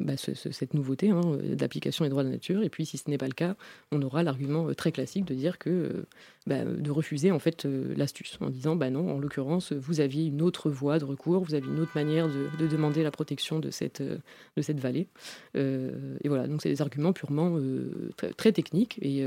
bah, 0.00 0.16
ce- 0.16 0.34
ce- 0.34 0.50
cette 0.50 0.74
nouveauté 0.74 1.10
hein, 1.10 1.20
euh, 1.24 1.54
d'application 1.54 2.04
des 2.04 2.08
droits 2.10 2.22
de 2.22 2.28
la 2.28 2.34
nature. 2.34 2.62
Et 2.62 2.68
puis, 2.68 2.86
si 2.86 2.98
ce 2.98 3.10
n'est 3.10 3.18
pas 3.18 3.26
le 3.26 3.32
cas, 3.34 3.56
on 3.92 4.00
aura 4.02 4.22
l'argument 4.22 4.68
euh, 4.68 4.74
très 4.74 4.92
classique 4.92 5.24
de 5.24 5.34
dire 5.34 5.58
que 5.58 5.70
euh, 5.70 6.06
bah, 6.46 6.64
de 6.64 6.90
refuser 6.90 7.30
en 7.30 7.38
fait 7.38 7.64
l'astuce 7.64 8.38
en 8.40 8.48
disant 8.50 8.74
bah 8.76 8.90
non, 8.90 9.10
en 9.14 9.18
l'occurrence, 9.18 9.72
vous 9.72 10.00
aviez 10.00 10.26
une 10.26 10.40
autre 10.40 10.70
voie 10.70 10.98
de 10.98 11.04
recours, 11.04 11.44
vous 11.44 11.54
aviez 11.54 11.70
une 11.70 11.80
autre 11.80 11.92
manière 11.94 12.28
de, 12.28 12.46
de 12.58 12.66
demander 12.66 13.02
la 13.02 13.10
protection 13.10 13.58
de 13.58 13.70
cette, 13.70 14.02
de 14.02 14.62
cette 14.62 14.80
vallée. 14.80 15.08
Et 15.54 16.28
voilà, 16.28 16.46
donc 16.46 16.62
c'est 16.62 16.70
des 16.70 16.80
arguments 16.80 17.12
purement 17.12 17.58
très, 18.36 18.52
techniques. 18.52 18.98
Et, 19.02 19.22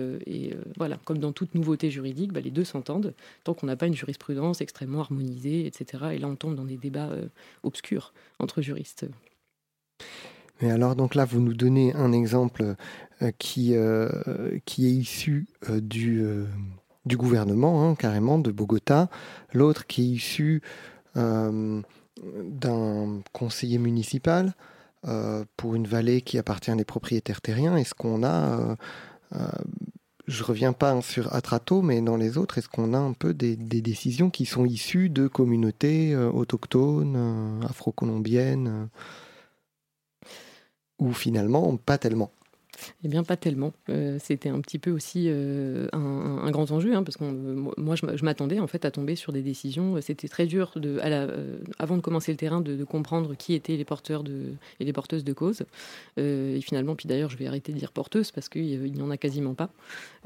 voilà, 0.77 0.97
comme 1.05 1.19
dans 1.19 1.31
toute 1.31 1.53
nouveauté 1.53 1.91
juridique, 1.91 2.34
bah, 2.34 2.39
les 2.39 2.49
deux 2.49 2.63
s'entendent 2.63 3.13
tant 3.43 3.53
qu'on 3.53 3.67
n'a 3.67 3.75
pas 3.75 3.86
une 3.86 3.95
jurisprudence 3.95 4.62
extrêmement 4.62 5.01
harmonisée, 5.01 5.67
etc. 5.67 6.05
Et 6.13 6.17
là, 6.17 6.27
on 6.27 6.36
tombe 6.36 6.55
dans 6.55 6.65
des 6.65 6.77
débats 6.77 7.12
obscurs 7.62 8.13
entre 8.39 8.63
juristes. 8.63 9.05
Mais 10.62 10.71
alors, 10.71 10.95
donc 10.95 11.15
là, 11.15 11.26
vous 11.26 11.39
nous 11.39 11.54
donnez 11.54 11.93
un 11.95 12.12
exemple 12.12 12.76
euh, 13.21 13.32
qui, 13.38 13.76
euh, 13.76 14.10
qui 14.65 14.88
est 14.88 14.91
issu 14.91 15.47
euh, 15.69 15.80
du, 15.80 16.24
du 17.06 17.17
gouvernement, 17.17 17.88
hein, 17.88 17.95
carrément, 17.95 18.39
de 18.39 18.52
Bogota. 18.52 19.10
L'autre 19.54 19.88
qui 19.88 20.04
est 20.04 20.15
issu 20.15 20.62
d'un 21.15 21.82
conseiller 23.34 23.78
municipal. 23.78 24.54
pour 25.58 25.76
une 25.76 25.88
vallée 25.88 26.21
qui 26.21 26.38
appartient 26.38 26.71
à 26.71 26.76
des 26.76 26.86
propriétaires 26.86 27.41
terriens 27.41 27.76
Est-ce 27.76 27.93
qu'on 27.93 28.24
a, 28.24 28.60
euh, 28.60 28.76
euh, 29.36 29.47
je 30.28 30.43
reviens 30.43 30.74
pas 30.74 30.93
hein, 30.93 31.02
sur 31.02 31.34
Atrato, 31.34 31.82
mais 31.82 32.02
dans 32.02 32.15
les 32.15 32.38
autres, 32.38 32.60
est-ce 32.60 32.69
qu'on 32.69 32.93
a 32.93 33.00
un 33.00 33.13
peu 33.13 33.34
des, 33.34 33.58
des 33.58 33.82
décisions 33.82 34.30
qui 34.30 34.45
sont 34.45 34.65
issues 34.65 35.10
de 35.10 35.28
communautés 35.28 36.15
autochtones, 36.15 37.60
afro-colombiennes, 37.67 38.88
ou 41.02 41.12
finalement 41.12 41.76
pas 41.78 41.98
tellement 41.98 42.32
Eh 43.04 43.08
bien, 43.08 43.24
pas 43.24 43.36
tellement. 43.36 43.74
Euh, 43.90 44.18
C'était 44.22 44.50
un 44.50 44.62
petit 44.62 44.78
peu 44.78 44.92
aussi 44.92 45.26
euh, 45.28 45.88
un, 45.94 46.50
grand 46.52 46.72
enjeu, 46.72 46.96
hein, 46.96 47.04
parce 47.04 47.18
que 47.18 47.24
moi, 47.24 47.96
je, 47.96 48.24
m'attendais 48.24 48.60
en 48.60 48.68
fait 48.68 48.86
à 48.86 48.92
tomber 48.92 49.16
sur 49.16 49.34
des 49.34 49.42
décisions. 49.42 50.00
C'était 50.00 50.28
très 50.28 50.46
dur, 50.46 50.74
euh, 50.78 51.58
avant 51.80 51.98
de 51.98 52.02
commencer 52.02 52.32
le 52.32 52.38
terrain, 52.38 52.62
de, 52.62 52.84
comprendre 52.84 53.36
qui 53.36 53.56
étaient 53.56 53.76
les 53.76 53.86
porteurs 53.86 54.24
et 54.80 54.86
les 54.86 54.94
porteuses 54.94 55.24
de 55.24 55.34
cause. 55.34 55.64
Euh, 56.20 56.56
et 56.56 56.62
finalement, 56.62 56.96
puis 56.96 57.08
d'ailleurs, 57.08 57.32
je 57.32 57.38
vais 57.38 57.48
arrêter 57.48 57.74
de 57.74 57.80
dire 57.80 57.92
porteuse 57.92 58.32
parce 58.32 58.48
qu'il 58.48 58.80
n'y 58.80 59.02
en 59.02 59.10
a 59.10 59.18
quasiment 59.18 59.56
pas. 59.56 59.72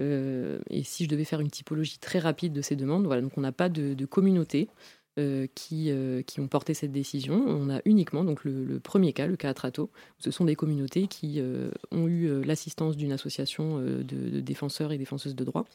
Euh, 0.01 0.59
et 0.69 0.83
si 0.83 1.05
je 1.05 1.09
devais 1.09 1.23
faire 1.23 1.39
une 1.39 1.49
typologie 1.49 1.99
très 1.99 2.19
rapide 2.19 2.51
de 2.51 2.61
ces 2.61 2.75
demandes, 2.75 3.05
voilà, 3.05 3.21
donc 3.21 3.37
on 3.37 3.41
n'a 3.41 3.53
pas 3.53 3.69
de 3.69 4.05
communauté. 4.05 4.67
Euh, 5.17 5.47
qui, 5.55 5.91
euh, 5.91 6.21
qui 6.23 6.39
ont 6.41 6.47
porté 6.47 6.73
cette 6.73 6.91
décision. 6.91 7.35
On 7.47 7.69
a 7.69 7.81
uniquement 7.85 8.23
donc 8.23 8.43
le, 8.43 8.65
le 8.65 8.79
premier 8.79 9.13
cas, 9.13 9.27
le 9.27 9.35
cas 9.37 9.49
Atrato, 9.49 9.89
ce 10.19 10.29
sont 10.31 10.45
des 10.45 10.55
communautés 10.55 11.07
qui 11.07 11.39
euh, 11.39 11.69
ont 11.91 12.07
eu 12.07 12.41
l'assistance 12.43 12.97
d'une 12.97 13.11
association 13.11 13.79
de, 13.79 14.01
de 14.03 14.39
défenseurs 14.41 14.91
et 14.91 14.97
défenseuses 14.97 15.35
de 15.35 15.43
droits 15.43 15.65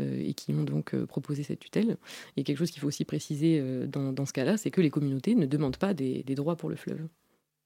et 0.00 0.34
qui 0.34 0.52
ont 0.52 0.64
donc 0.64 0.96
proposé 1.06 1.44
cette 1.44 1.60
tutelle. 1.60 1.96
Et 2.36 2.42
quelque 2.42 2.58
chose 2.58 2.72
qu'il 2.72 2.80
faut 2.80 2.88
aussi 2.88 3.04
préciser 3.04 3.62
dans, 3.86 4.12
dans 4.12 4.26
ce 4.26 4.32
cas-là, 4.32 4.56
c'est 4.56 4.72
que 4.72 4.80
les 4.80 4.90
communautés 4.90 5.36
ne 5.36 5.46
demandent 5.46 5.76
pas 5.76 5.94
des, 5.94 6.24
des 6.24 6.34
droits 6.34 6.56
pour 6.56 6.68
le 6.68 6.74
fleuve, 6.74 7.06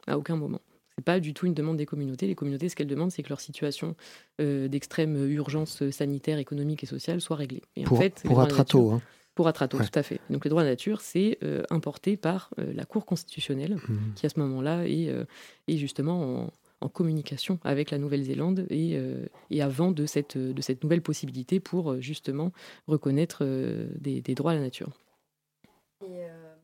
à 0.06 0.18
aucun 0.18 0.36
moment. 0.36 0.60
C'est 0.98 1.04
pas 1.04 1.20
du 1.20 1.32
tout 1.32 1.46
une 1.46 1.54
demande 1.54 1.78
des 1.78 1.86
communautés. 1.86 2.26
Les 2.26 2.34
communautés, 2.34 2.68
ce 2.68 2.76
qu'elles 2.76 2.86
demandent, 2.86 3.12
c'est 3.12 3.22
que 3.22 3.30
leur 3.30 3.40
situation 3.40 3.96
d'extrême 4.38 5.30
urgence 5.30 5.88
sanitaire, 5.90 6.38
économique 6.38 6.82
et 6.82 6.86
sociale 6.86 7.20
soit 7.22 7.36
réglée. 7.36 7.62
Et 7.76 7.84
Pour, 7.84 7.98
en 7.98 8.00
fait, 8.02 8.22
pour 8.24 8.38
nature- 8.38 8.42
Atrato. 8.60 8.90
hein. 8.92 9.02
Pour 9.36 9.46
Atrato, 9.46 9.78
Ouais. 9.78 9.84
tout 9.84 9.96
à 9.98 10.02
fait. 10.02 10.18
Donc 10.30 10.44
les 10.44 10.48
droits 10.48 10.62
de 10.62 10.66
la 10.66 10.72
nature, 10.72 11.00
c'est 11.00 11.38
euh, 11.44 11.62
importé 11.70 12.16
par 12.16 12.50
euh, 12.58 12.72
la 12.74 12.84
Cour 12.84 13.06
constitutionnelle 13.06 13.76
Mhm. 13.88 14.14
qui 14.16 14.26
à 14.26 14.28
ce 14.28 14.40
moment-là 14.40 14.88
est, 14.88 15.08
euh, 15.10 15.24
est 15.68 15.76
justement 15.76 16.44
en, 16.44 16.50
en 16.80 16.88
communication 16.88 17.58
avec 17.62 17.90
la 17.90 17.98
Nouvelle-Zélande 17.98 18.66
et, 18.70 18.96
euh, 18.96 19.26
et 19.50 19.62
avant 19.62 19.92
de 19.92 20.06
cette, 20.06 20.36
de 20.38 20.62
cette 20.62 20.82
nouvelle 20.82 21.02
possibilité 21.02 21.60
pour 21.60 22.00
justement 22.00 22.50
reconnaître 22.88 23.38
euh, 23.42 23.88
des, 24.00 24.20
des 24.22 24.34
droits 24.34 24.52
à 24.52 24.54
la 24.54 24.60
nature. 24.62 24.90
Et 26.02 26.24
euh, 26.24 26.54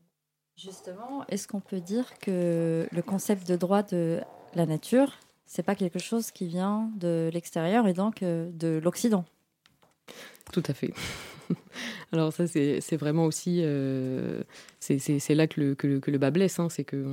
justement, 0.57 1.25
est-ce 1.29 1.47
qu'on 1.47 1.61
peut 1.61 1.79
dire 1.81 2.17
que 2.19 2.87
le 2.91 3.01
concept 3.01 3.47
de 3.47 3.55
droit 3.55 3.83
de 3.83 4.19
la 4.55 4.65
nature, 4.65 5.13
c'est 5.45 5.63
pas 5.63 5.75
quelque 5.75 5.99
chose 5.99 6.31
qui 6.31 6.47
vient 6.47 6.91
de 6.97 7.29
l'extérieur 7.33 7.87
et 7.87 7.93
donc 7.93 8.23
euh, 8.23 8.49
de 8.51 8.79
l'Occident? 8.83 9.25
Tout 10.51 10.63
à 10.67 10.73
fait. 10.73 10.93
Alors 12.11 12.33
ça, 12.33 12.47
c'est 12.47 12.97
vraiment 12.97 13.25
aussi... 13.25 13.61
euh, 13.63 14.43
c'est 14.79 15.35
là 15.35 15.47
que 15.47 15.59
le, 15.61 15.75
que 15.75 16.11
le, 16.11 16.17
bas 16.17 16.31
blesse, 16.31 16.59
hein, 16.59 16.69
c'est 16.69 16.83
que 16.83 17.03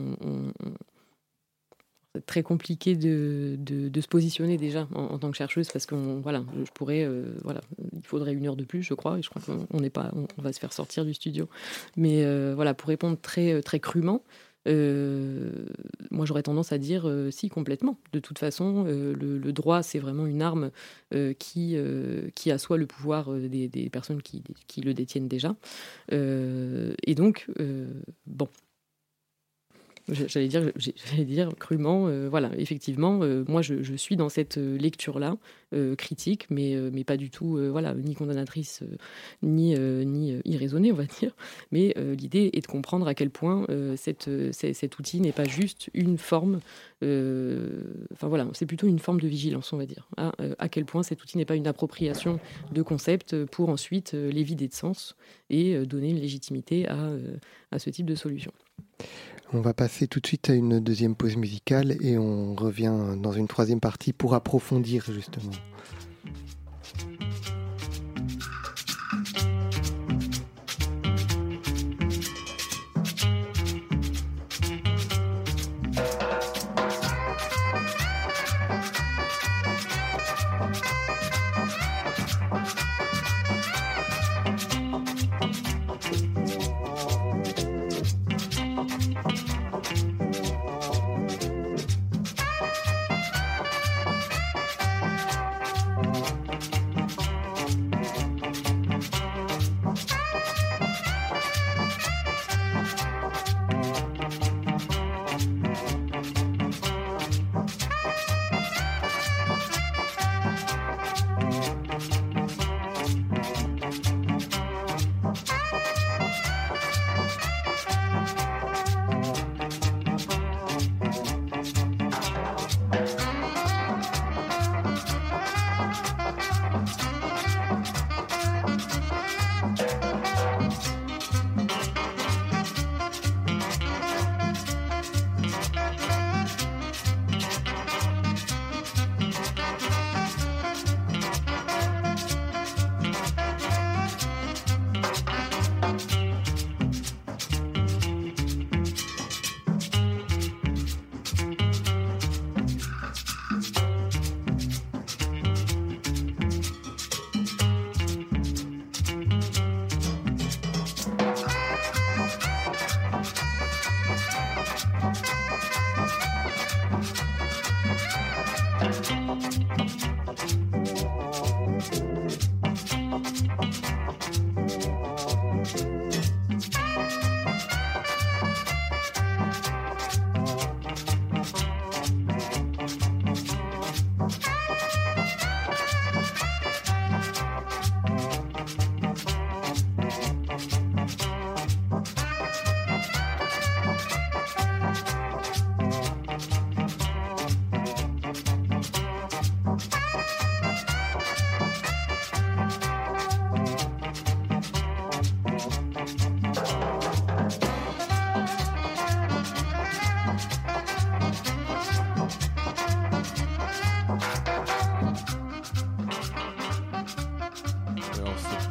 c'est 2.15 2.27
très 2.27 2.43
compliqué 2.43 2.97
de, 2.97 3.57
de, 3.59 4.01
se 4.01 4.09
positionner 4.09 4.57
déjà 4.57 4.89
en, 4.95 5.19
tant 5.19 5.31
que 5.31 5.37
chercheuse 5.37 5.71
parce 5.71 5.87
que 5.87 5.95
voilà, 5.95 6.43
je 6.65 6.71
pourrais, 6.73 7.05
euh, 7.05 7.37
voilà, 7.45 7.61
il 7.93 8.05
faudrait 8.05 8.33
une 8.33 8.47
heure 8.49 8.57
de 8.57 8.65
plus, 8.65 8.83
je 8.83 8.95
crois, 8.95 9.19
et 9.19 9.23
je 9.23 9.31
crois 9.31 9.41
qu'on 9.43 9.67
on 9.71 9.81
n'est 9.81 9.91
pas, 9.91 10.11
on 10.15 10.43
va 10.43 10.53
se 10.53 10.59
faire 10.59 10.73
sortir 10.73 11.05
du 11.05 11.15
studio. 11.15 11.49
Mais 11.97 12.25
euh, 12.25 12.53
voilà, 12.55 12.75
pour 12.75 12.89
répondre 12.89 13.17
très 13.21 13.63
très 13.63 13.79
crûment, 13.79 14.23
euh, 14.69 15.51
moi 16.11 16.27
j'aurais 16.27 16.43
tendance 16.43 16.73
à 16.73 16.79
dire 16.79 17.09
euh, 17.09 17.31
si 17.31 17.49
complètement. 17.49 17.99
De 18.13 18.19
toute 18.19 18.39
façon, 18.39 18.85
euh, 18.87 19.15
le, 19.15 19.53
droit 19.53 19.83
c'est 19.83 19.99
vraiment 19.99 20.27
une 20.27 20.43
arme 20.43 20.71
qui 21.39 21.77
qui 22.35 22.51
assoit 22.51 22.77
le 22.79 22.87
pouvoir 22.87 23.33
des, 23.33 23.91
personnes 23.91 24.23
qui, 24.23 24.43
qui 24.67 24.81
le 24.81 24.95
détiennent 24.95 25.29
déjà. 25.29 25.57
Et 26.11 27.15
donc 27.15 27.47
bon. 28.27 28.49
J'allais 30.09 30.49
dire, 30.49 31.49
crûment, 31.59 32.09
euh, 32.09 32.29
voilà, 32.29 32.51
effectivement, 32.57 33.21
euh, 33.23 33.45
moi 33.47 33.63
je, 33.63 33.95
suis 33.95 34.17
dans 34.17 34.29
cette 34.29 34.59
euh, 34.59 34.77
lecture-là, 34.79 35.37
critique, 35.97 36.49
mais, 36.51 36.75
mais 36.93 37.05
pas 37.05 37.17
du 37.17 37.31
tout, 37.31 37.57
voilà, 37.71 37.95
ni 37.95 38.17
condamnatrice, 38.17 38.83
ni, 39.41 39.79
ni 39.79 40.37
irraisonnée, 40.45 40.91
on 40.91 40.97
va 40.97 41.05
dire. 41.05 41.31
Mais 41.71 41.95
l'idée 42.19 42.51
est 42.55 42.63
de 42.63 42.67
comprendre 42.67 43.07
à 43.07 43.15
quel 43.15 43.31
point 43.31 43.67
cette, 43.95 44.29
cet 44.51 44.99
outil 44.99 45.21
n'est 45.21 45.31
pas 45.31 45.45
juste 45.45 45.89
une 45.95 46.19
forme, 46.19 46.59
enfin 47.03 48.27
voilà, 48.27 48.49
c'est 48.53 48.67
plutôt 48.67 48.89
une 48.89 48.99
forme 48.99 49.21
de 49.21 49.29
vigilance, 49.29 49.73
on 49.73 49.77
va 49.77 49.87
dire. 49.87 50.09
À, 50.17 50.69
quel 50.69 50.87
point 50.87 51.05
cet 51.05 51.23
outil 51.23 51.39
n'est 51.39 51.45
pas 51.45 51.55
une 51.55 51.69
appropriation 51.69 52.41
de 52.73 52.83
concepts 52.83 53.45
pour 53.45 53.69
ensuite 53.69 54.15
les 54.15 54.43
vider 54.43 54.67
de 54.67 54.75
sens 54.75 55.15
et 55.51 55.79
donner 55.87 56.11
une 56.11 56.21
légitimité 56.21 56.89
à, 56.89 57.13
à 57.71 57.79
ce 57.79 57.91
type 57.91 58.07
de 58.07 58.17
solution. 58.17 58.51
On 59.53 59.61
va 59.61 59.75
passer 59.75 60.07
tout 60.07 60.21
de 60.21 60.27
suite 60.29 60.49
à 60.49 60.55
une 60.55 60.79
deuxième 60.79 61.17
pause 61.17 61.37
musicale 61.37 61.97
et 62.01 62.17
on 62.17 62.55
revient 62.55 63.17
dans 63.17 63.33
une 63.33 63.49
troisième 63.49 63.81
partie 63.81 64.13
pour 64.13 64.35
approfondir 64.35 65.05
justement. 65.11 65.51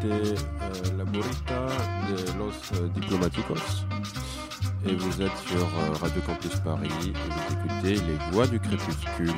Euh, 0.06 0.36
La 0.97 1.06
de 1.06 2.38
Los 2.38 2.88
Diplomáticos. 2.93 3.86
Et 4.86 4.95
vous 4.95 5.22
êtes 5.22 5.36
sur 5.47 5.62
euh, 5.62 5.93
Radio 6.00 6.22
Campus 6.26 6.56
Paris 6.62 6.89
et 7.04 7.12
vous 7.12 7.54
écoutez 7.54 7.95
Les 8.06 8.32
Voix 8.32 8.47
du 8.47 8.60
Crépuscule. 8.60 9.34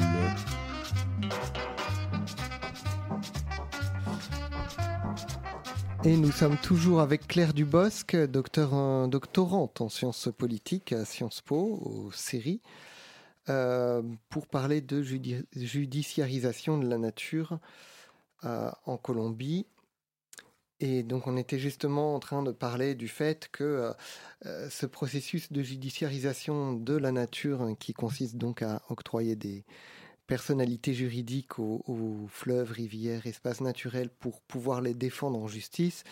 Et 6.04 6.18
nous 6.18 6.32
sommes 6.32 6.58
toujours 6.58 7.00
avec 7.00 7.28
Claire 7.28 7.54
Dubosc, 7.54 8.16
docteur, 8.16 9.08
doctorante 9.08 9.82
en 9.82 9.90
sciences 9.90 10.30
politiques 10.36 10.94
à 10.94 11.06
Sciences 11.06 11.42
Po, 11.42 11.80
aux 11.84 12.12
séries, 12.12 12.60
euh, 13.50 14.02
pour 14.30 14.48
parler 14.48 14.82
de 14.82 15.04
judi- 15.04 15.46
judiciarisation 15.56 16.80
de 16.80 16.88
la 16.88 16.98
nature 16.98 17.60
euh, 18.46 18.72
en 18.88 18.98
Colombie. 18.98 19.68
Et 20.84 21.04
donc 21.04 21.28
on 21.28 21.38
était 21.38 21.60
justement 21.60 22.16
en 22.16 22.20
train 22.20 22.42
de 22.42 22.52
parler 22.52 22.96
du 22.96 23.08
fait 23.08 23.50
que 23.52 23.64
euh, 23.64 23.94
euh, 24.48 24.68
ce 24.70 24.88
processus 24.88 25.52
de 25.52 25.62
judiciarisation 25.62 26.74
de 26.74 26.98
la 26.98 27.12
nature, 27.12 27.62
hein, 27.62 27.76
qui 27.76 27.94
consiste 27.94 28.36
donc 28.36 28.64
à 28.64 28.82
octroyer 28.90 29.36
des 29.36 29.64
personnalités 30.26 30.96
juridiques 30.96 31.60
aux, 31.60 32.26
fleuves, 32.30 32.72
rivières, 32.72 33.28
espaces 33.28 33.62
naturels 33.62 34.10
pour 34.10 34.42
pouvoir 34.42 34.82
les 34.82 34.96
défendre 34.96 35.38
en 35.38 35.48
justice, 35.48 36.04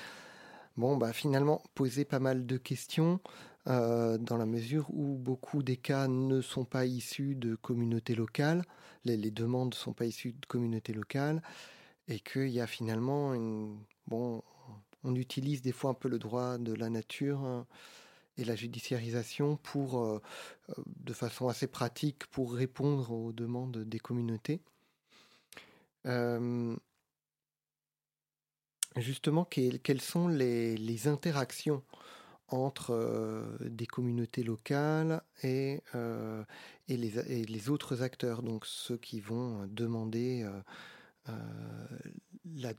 bon, 0.78 0.97
bah, 0.97 1.13
finalement, 1.13 1.63
posait 1.74 2.05
pas 2.05 2.20
mal 2.20 2.45
de 2.45 2.57
questions 2.57 3.22
euh, 3.67 4.17
dans 4.20 4.38
la 4.38 4.45
mesure 4.45 4.86
où 4.89 5.17
beaucoup 5.17 5.63
des 5.63 5.78
cas 5.78 6.07
ne 6.07 6.41
sont 6.41 6.65
pas 6.65 6.86
issus 6.86 7.36
de 7.36 7.55
communautés 7.55 8.13
locales, 8.13 8.65
les, 9.05 9.17
les 9.17 9.32
demandes 9.32 9.70
ne 9.70 9.76
sont 9.76 9.93
pas 9.93 10.05
issues 10.05 10.34
de 10.34 10.45
communautés 10.45 10.93
locales, 10.93 11.41
et 12.07 12.20
qu'il 12.20 12.49
y 12.49 12.61
a 12.61 12.67
finalement 12.67 13.34
une... 13.34 13.80
Bon, 14.07 14.43
on 15.04 15.16
utilise 15.16 15.62
des 15.62 15.72
fois 15.72 15.91
un 15.91 15.95
peu 15.95 16.10
le 16.10 16.20
droit 16.20 16.58
de 16.58 16.74
la 16.74 16.89
nature 16.89 17.39
hein, 17.39 17.66
et 18.39 18.45
la 18.45 18.56
judiciarisation 18.56 19.60
euh, 19.76 20.20
euh, 20.70 20.74
de 20.86 21.14
façon 21.14 21.47
assez 21.47 21.68
pratique, 21.68 22.26
pour 22.28 22.54
répondre 22.54 23.12
aux 23.12 23.32
demandes 23.32 23.78
des 23.78 24.00
communautés. 24.00 24.62
Euh, 26.06 26.76
justement, 28.95 29.45
quelles, 29.45 30.02
sont 30.02 30.28
les, 30.28 31.08
interactions 31.08 31.84
entre 32.47 33.58
des 33.62 33.86
communautés 33.86 34.43
locales 34.43 35.22
et, 35.43 35.82
les, 36.88 37.70
autres 37.70 38.02
acteurs, 38.02 38.41
donc 38.41 38.66
ceux 38.66 38.97
qui 38.97 39.20
vont 39.20 39.68
demander 39.68 40.50
la, 41.28 42.74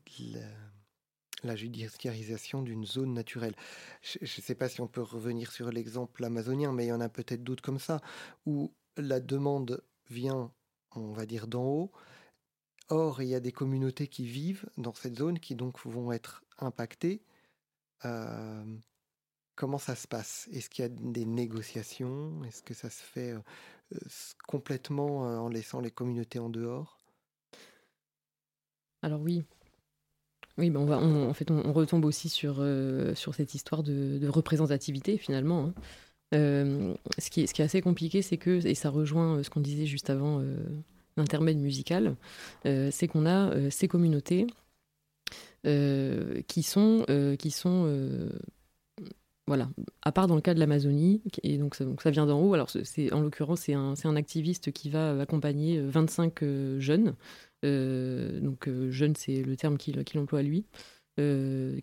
la 1.45 1.57
judiciarisation 1.57 2.63
d'une 2.63 2.85
zone 2.85 3.13
naturelle. 3.13 3.55
Je 4.03 4.19
ne 4.23 4.27
sais 4.27 4.55
pas 4.55 4.69
si 4.69 4.81
on 4.81 4.89
peut 4.89 5.03
revenir 5.03 5.53
sur 5.53 5.71
l'exemple 5.71 6.25
amazonien, 6.25 6.73
mais 6.73 6.87
il 6.87 6.89
y 6.89 6.93
en 6.93 7.01
a 7.01 7.09
peut-être 7.09 7.43
d'autres 7.43 7.63
comme 7.63 7.79
ça, 7.79 8.01
où 8.47 8.73
la 8.97 9.21
demande 9.21 9.83
vient, 10.09 10.53
on 10.93 11.13
va 11.13 11.27
dire, 11.27 11.47
d'en 11.47 11.65
haut. 11.65 11.93
Or, 12.89 13.23
il 13.23 13.29
y 13.29 13.35
a 13.35 13.41
des 13.41 13.53
communautés 13.53 14.09
qui 14.09 14.25
vivent 14.25 14.69
dans 14.77 14.95
cette 14.95 15.17
zone 15.17 15.39
qui 15.39 15.55
donc 15.55 15.85
vont 15.87 16.11
être 16.13 16.43
impactées. 16.59 17.23
Euh, 18.05 18.65
comment 19.55 19.79
ça 19.79 19.95
se 19.95 20.09
passe? 20.09 20.49
Est-ce 20.53 20.69
qu'il 20.69 20.83
y 20.83 20.87
a 20.87 20.89
des 20.89 21.25
négociations? 21.25 22.43
Est-ce 22.45 22.63
que 22.63 22.75
ça 22.75 22.91
se 22.91 23.03
fait 23.03 23.33
euh, 23.33 23.99
complètement 24.49 25.29
euh, 25.29 25.39
en 25.39 25.49
laissant 25.49 25.81
les 25.81 25.91
communautés 25.91 26.39
en 26.41 26.51
dehors? 26.51 26.99
Alors 29.03 29.21
oui. 29.21 29.45
Oui, 30.61 30.69
ben 30.69 30.81
on 30.81 30.85
va, 30.85 30.99
en 30.99 31.33
fait, 31.33 31.51
on, 31.51 31.73
retombe 31.73 32.05
aussi 32.05 32.29
sur, 32.29 32.57
euh, 32.59 33.15
sur 33.15 33.35
cette 33.35 33.55
histoire 33.55 33.83
de, 33.83 34.29
représentativité, 34.29 35.17
finalement. 35.17 35.65
hein. 35.65 35.75
Euh, 36.35 36.95
ce, 37.19 37.31
qui 37.31 37.41
est, 37.41 37.61
assez 37.61 37.81
compliqué, 37.81 38.21
c'est 38.21 38.37
que, 38.37 38.65
et 38.67 38.75
ça 38.75 38.91
rejoint 38.91 39.39
euh, 39.39 39.43
ce 39.43 39.49
qu'on 39.49 39.61
disait 39.61 39.87
juste 39.87 40.11
avant 40.11 40.43
l'intermède 41.17 41.57
musical, 41.57 42.15
c'est 42.65 43.09
qu'on 43.09 43.27
a 43.27 43.71
ces 43.71 43.89
communautés 43.89 44.47
qui 45.65 46.63
sont, 46.63 47.07
qui 47.39 47.51
sont 47.51 48.29
voilà, 49.51 49.69
à 50.03 50.13
part 50.13 50.29
dans 50.29 50.37
le 50.37 50.41
cas 50.41 50.55
de 50.55 50.61
l'Amazonie, 50.61 51.23
et 51.43 51.59
donc 51.59 51.75
ça, 51.75 51.85
donc 51.85 52.07
vient 52.07 52.25
d'en 52.25 52.41
haut. 52.41 52.55
Alors 52.55 52.71
en 53.11 53.21
l'occurrence 53.21 53.63
c'est 53.63 53.75
un, 53.75 54.15
activiste 54.15 54.71
qui 54.71 54.91
va 54.91 55.21
accompagner 55.21 55.79
euh, 55.79 55.89
25 55.89 56.45
euh, 56.45 56.79
jeunes. 56.79 57.17
Euh, 57.65 58.39
donc 58.39 58.69
euh, 58.69 58.93
jeunes 58.93 59.17
c'est 59.17 59.43
le 59.43 59.57
terme 59.57 59.77
qu'il 59.77 59.99
emploie 60.21 60.43
lui, 60.43 60.67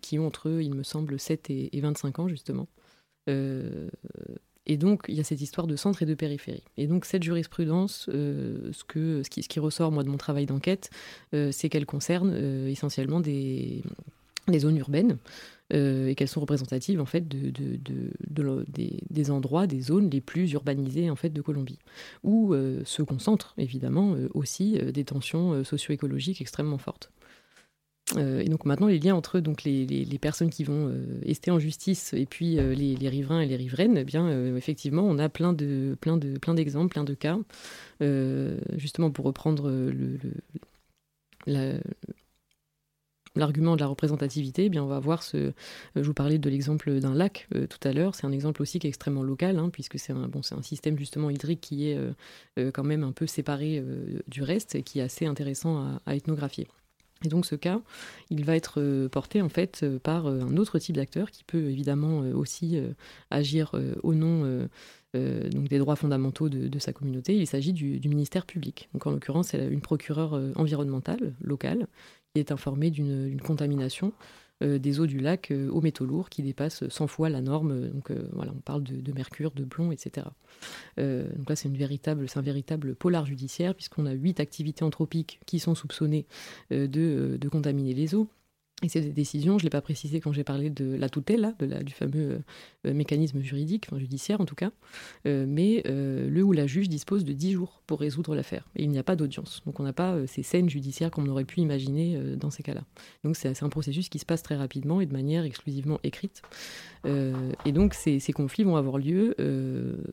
qui 0.00 0.18
ont 0.18 0.26
entre 0.26 0.48
eux, 0.48 0.62
il 0.62 0.72
me 0.72 0.82
semble, 0.82 1.20
7 1.20 1.50
et, 1.50 1.76
et 1.76 1.80
25 1.82 2.20
ans 2.20 2.28
justement. 2.28 2.68
Et 3.26 4.76
donc, 4.78 5.04
il 5.08 5.14
y 5.14 5.20
a 5.20 5.24
cette 5.24 5.42
histoire 5.42 5.66
de 5.66 5.76
centre 5.76 6.02
et 6.02 6.06
de 6.06 6.14
périphérie. 6.14 6.64
Et 6.78 6.86
donc, 6.86 7.04
cette 7.04 7.22
jurisprudence, 7.22 8.06
ce, 8.10 8.82
qui, 9.28 9.60
ressort, 9.60 9.92
moi, 9.92 10.02
de 10.02 10.08
mon 10.08 10.16
travail 10.16 10.46
d'enquête, 10.46 10.90
c'est 11.32 11.68
qu'elle 11.68 11.86
concerne 11.86 12.34
essentiellement 12.66 13.20
des 13.20 13.82
zones 14.58 14.78
urbaines 14.78 15.18
euh, 15.74 16.08
et 16.08 16.14
qu'elles 16.14 16.28
sont 16.28 16.40
représentatives, 16.40 17.00
en 17.00 17.04
fait, 17.04 17.28
de, 17.28 17.52
des, 19.10 19.30
endroits, 19.30 19.66
des 19.66 19.80
zones 19.80 20.08
les 20.10 20.20
plus 20.20 20.50
urbanisées, 20.52 21.10
en 21.10 21.16
fait, 21.16 21.30
de 21.30 21.42
Colombie, 21.42 21.78
où 22.24 22.54
euh, 22.54 22.82
se 22.84 23.02
concentrent, 23.02 23.54
évidemment, 23.58 24.14
euh, 24.14 24.28
aussi 24.34 24.78
des 24.78 25.04
tensions 25.04 25.62
socio-écologiques 25.64 26.40
extrêmement 26.40 26.78
fortes. 26.78 27.10
Et 28.16 28.48
donc 28.48 28.64
maintenant, 28.64 28.86
les 28.86 28.98
liens 28.98 29.14
entre 29.14 29.38
donc 29.38 29.64
les, 29.64 29.84
les- 29.84 30.18
personnes 30.18 30.48
qui 30.48 30.64
vont 30.64 30.90
ester 31.26 31.50
en 31.50 31.58
justice 31.58 32.14
et 32.14 32.24
puis 32.24 32.54
les, 32.54 32.96
les 32.96 33.08
riverains 33.10 33.42
et 33.42 33.46
les 33.46 33.56
riveraines, 33.56 33.98
eh 33.98 34.04
bien 34.04 34.56
effectivement, 34.56 35.02
on 35.02 35.18
a 35.18 35.28
plein 35.28 35.52
de 35.52 35.94
plein 36.00 36.16
de 36.16 36.38
plein 36.38 36.54
d'exemples, 36.54 36.88
plein 36.88 37.04
de 37.04 37.12
cas. 37.12 37.38
Justement, 38.78 39.10
pour 39.10 39.26
reprendre 39.26 39.70
le- 39.70 40.18
la- 41.46 41.74
l'argument 43.38 43.76
de 43.76 43.80
la 43.80 43.86
représentativité, 43.86 44.66
eh 44.66 44.68
bien 44.68 44.82
on 44.82 44.88
va 44.88 44.98
voir 44.98 45.22
ce. 45.22 45.36
euh, 45.36 45.52
Je 45.96 46.02
vous 46.02 46.14
parlais 46.14 46.38
de 46.38 46.50
l'exemple 46.50 47.00
d'un 47.00 47.14
lac 47.14 47.48
euh, 47.54 47.66
tout 47.66 47.78
à 47.88 47.92
l'heure. 47.92 48.14
C'est 48.14 48.26
un 48.26 48.32
exemple 48.32 48.60
aussi 48.62 48.78
qui 48.78 48.86
est 48.86 48.90
extrêmement 48.90 49.22
local, 49.22 49.58
hein, 49.58 49.70
puisque 49.70 49.98
c'est 49.98 50.12
un 50.12 50.28
bon, 50.28 50.40
un 50.50 50.62
système 50.62 50.98
justement 50.98 51.30
hydrique 51.30 51.60
qui 51.60 51.90
est 51.90 51.96
euh, 51.96 52.70
quand 52.72 52.84
même 52.84 53.04
un 53.04 53.12
peu 53.12 53.26
séparé 53.26 53.82
du 54.26 54.42
reste 54.42 54.74
et 54.74 54.82
qui 54.82 54.98
est 54.98 55.02
assez 55.02 55.26
intéressant 55.26 56.00
à- 56.06 56.16
ethnographier. 56.16 56.66
Et 57.24 57.28
donc 57.28 57.46
ce 57.46 57.54
cas, 57.54 57.80
il 58.30 58.44
va 58.44 58.54
être 58.56 59.08
porté 59.08 59.42
en 59.42 59.48
fait 59.48 59.84
par 60.02 60.26
un 60.26 60.56
autre 60.56 60.78
type 60.78 60.96
d'acteur 60.96 61.30
qui 61.30 61.44
peut 61.44 61.70
évidemment 61.70 62.20
aussi 62.34 62.80
agir 63.30 63.72
au 64.02 64.14
nom 64.14 64.68
donc 65.14 65.68
des 65.68 65.78
droits 65.78 65.96
fondamentaux 65.96 66.48
de, 66.48 66.78
sa 66.78 66.92
communauté. 66.92 67.36
Il 67.36 67.46
s'agit 67.46 67.72
du, 67.72 67.98
du 67.98 68.08
ministère 68.08 68.46
public. 68.46 68.88
Donc 68.92 69.06
en 69.06 69.10
l'occurrence, 69.10 69.48
c'est 69.48 69.66
une 69.66 69.80
procureure 69.80 70.40
environnementale 70.56 71.34
locale 71.40 71.86
qui 72.34 72.40
est 72.40 72.52
informée 72.52 72.90
d'une 72.90 73.40
contamination 73.40 74.12
euh, 74.64 74.80
des 74.80 74.98
eaux 74.98 75.06
du 75.06 75.20
lac 75.20 75.52
euh, 75.52 75.70
aux 75.70 75.80
métaux 75.80 76.04
lourds 76.04 76.30
qui 76.30 76.42
dépassent 76.42 76.88
100 76.88 77.06
fois 77.06 77.28
la 77.28 77.40
norme. 77.40 77.90
Donc 77.90 78.10
euh, 78.10 78.28
voilà, 78.32 78.52
on 78.56 78.60
parle 78.60 78.82
de, 78.82 79.12
mercure, 79.12 79.52
de 79.52 79.64
plomb, 79.64 79.92
etc. 79.92 80.26
Donc 80.96 81.48
là, 81.48 81.54
c'est 81.54 81.68
un 81.68 82.42
véritable 82.42 82.94
polar 82.96 83.24
judiciaire 83.24 83.74
puisqu'on 83.74 84.04
a 84.06 84.12
huit 84.12 84.40
activités 84.40 84.84
anthropiques 84.84 85.38
qui 85.46 85.60
sont 85.60 85.76
soupçonnées 85.76 86.26
de 86.70 87.48
contaminer 87.48 87.94
les 87.94 88.16
eaux. 88.16 88.28
Et 88.82 88.88
ces 88.88 89.00
décisions, 89.00 89.58
je 89.58 89.64
ne 89.64 89.66
l'ai 89.66 89.70
pas 89.70 89.80
précisé 89.80 90.20
quand 90.20 90.32
j'ai 90.32 90.44
parlé 90.44 90.70
de 90.70 90.94
la 90.94 91.08
tutelle, 91.08 91.54
de 91.58 91.66
la, 91.66 91.82
du 91.82 91.92
fameux 91.92 92.42
euh, 92.86 92.94
mécanisme 92.94 93.40
juridique, 93.40 93.86
enfin 93.88 93.98
judiciaire 93.98 94.40
en 94.40 94.44
tout 94.44 94.54
cas, 94.54 94.70
euh, 95.26 95.46
mais 95.48 95.82
euh, 95.86 96.30
le 96.30 96.44
ou 96.44 96.52
la 96.52 96.68
juge 96.68 96.88
dispose 96.88 97.24
de 97.24 97.32
10 97.32 97.52
jours 97.52 97.82
pour 97.88 97.98
résoudre 97.98 98.36
l'affaire. 98.36 98.68
Et 98.76 98.84
il 98.84 98.90
n'y 98.90 98.98
a 98.98 99.02
pas 99.02 99.16
d'audience. 99.16 99.62
Donc 99.66 99.80
on 99.80 99.82
n'a 99.82 99.92
pas 99.92 100.16
ces 100.28 100.44
scènes 100.44 100.70
judiciaires 100.70 101.10
qu'on 101.10 101.26
aurait 101.26 101.44
pu 101.44 101.60
imaginer 101.60 102.20
dans 102.36 102.50
ces 102.50 102.62
cas-là. 102.62 102.82
Donc 103.24 103.34
c'est 103.36 103.62
un 103.62 103.68
processus 103.68 104.08
qui 104.08 104.20
se 104.20 104.26
passe 104.26 104.42
très 104.44 104.54
rapidement 104.54 105.00
et 105.00 105.06
de 105.06 105.12
manière 105.12 105.44
exclusivement 105.44 105.98
écrite. 106.04 106.42
Et 107.04 107.72
donc 107.72 107.94
ces, 107.94 108.20
conflits 108.32 108.64
vont 108.64 108.76
avoir 108.76 108.98
lieu, 108.98 109.34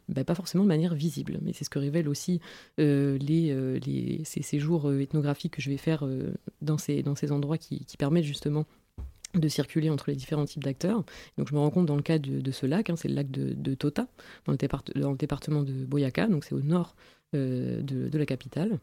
bah, 0.08 0.24
pas 0.24 0.36
forcément 0.36 0.64
de 0.64 0.70
manière 0.70 0.96
visible, 0.96 1.40
mais 1.42 1.52
c'est 1.52 1.66
ce 1.66 1.70
que 1.70 1.80
révèlent 1.80 2.08
aussi 2.08 2.40
les, 2.78 3.20
les, 3.20 4.22
ces 4.24 4.42
séjours 4.42 4.92
ethnographiques 4.94 5.56
que 5.56 5.62
je 5.62 5.70
vais 5.70 5.78
faire 5.78 6.08
dans, 6.62 6.78
ces, 6.78 7.04
dans 7.04 7.16
ces 7.16 7.34
endroits 7.34 7.58
qui, 7.58 7.84
qui 7.86 7.98
permettent 7.98 8.24
justement 8.24 8.55
de 9.40 9.48
circuler 9.48 9.90
entre 9.90 10.10
les 10.10 10.16
différents 10.16 10.46
types 10.46 10.64
d'acteurs. 10.64 11.04
Donc 11.38 11.50
je 11.50 11.54
me 11.54 11.60
rends 11.60 11.70
compte 11.70 11.86
dans 11.86 11.96
le 11.96 12.02
cas 12.02 12.20
de, 12.20 12.52
ce 12.52 12.66
lac, 12.66 12.90
hein, 12.90 12.96
c'est 12.96 13.08
le 13.08 13.16
lac 13.16 13.30
de, 13.30 13.76
Tota, 13.76 14.08
dans 14.46 14.54
le, 14.54 15.16
département 15.18 15.64
de 15.64 15.74
Boyaca, 15.86 16.28
donc 16.28 16.44
c'est 16.44 16.56
au 16.56 16.62
nord 16.62 16.96
euh, 17.36 17.82
de, 17.82 18.18
la 18.18 18.26
capitale. 18.26 18.80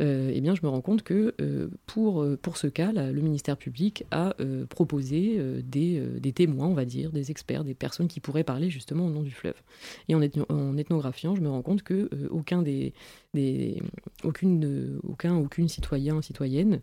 Euh, 0.00 0.30
eh 0.32 0.40
bien, 0.40 0.54
je 0.54 0.60
me 0.62 0.68
rends 0.68 0.80
compte 0.80 1.02
que 1.02 1.34
euh, 1.40 1.68
pour, 1.86 2.24
pour 2.40 2.56
ce 2.56 2.68
cas, 2.68 2.92
le 2.92 3.20
ministère 3.20 3.56
public 3.56 4.04
a 4.12 4.34
proposé 4.68 5.40
des, 5.64 6.00
des 6.20 6.32
témoins, 6.32 6.68
on 6.68 6.74
va 6.74 6.84
dire, 6.84 7.10
des 7.10 7.32
experts, 7.32 7.64
des 7.64 7.74
personnes 7.74 8.06
qui 8.06 8.20
pourraient 8.20 8.44
parler 8.44 8.70
justement 8.70 9.06
au 9.06 9.10
nom 9.10 9.22
du 9.22 9.32
fleuve. 9.32 9.60
Et 10.08 10.14
en, 10.14 10.20
en 10.48 10.76
ethnographiant, 10.76 11.34
je 11.34 11.40
me 11.40 11.48
rends 11.48 11.62
compte 11.62 11.82
que 11.82 12.08
aucun 12.30 12.62
des, 12.62 12.92
des 13.34 13.82
aucune, 14.22 15.00
aucun, 15.02 15.44
citoyen, 15.66 16.22
citoyenne 16.22 16.80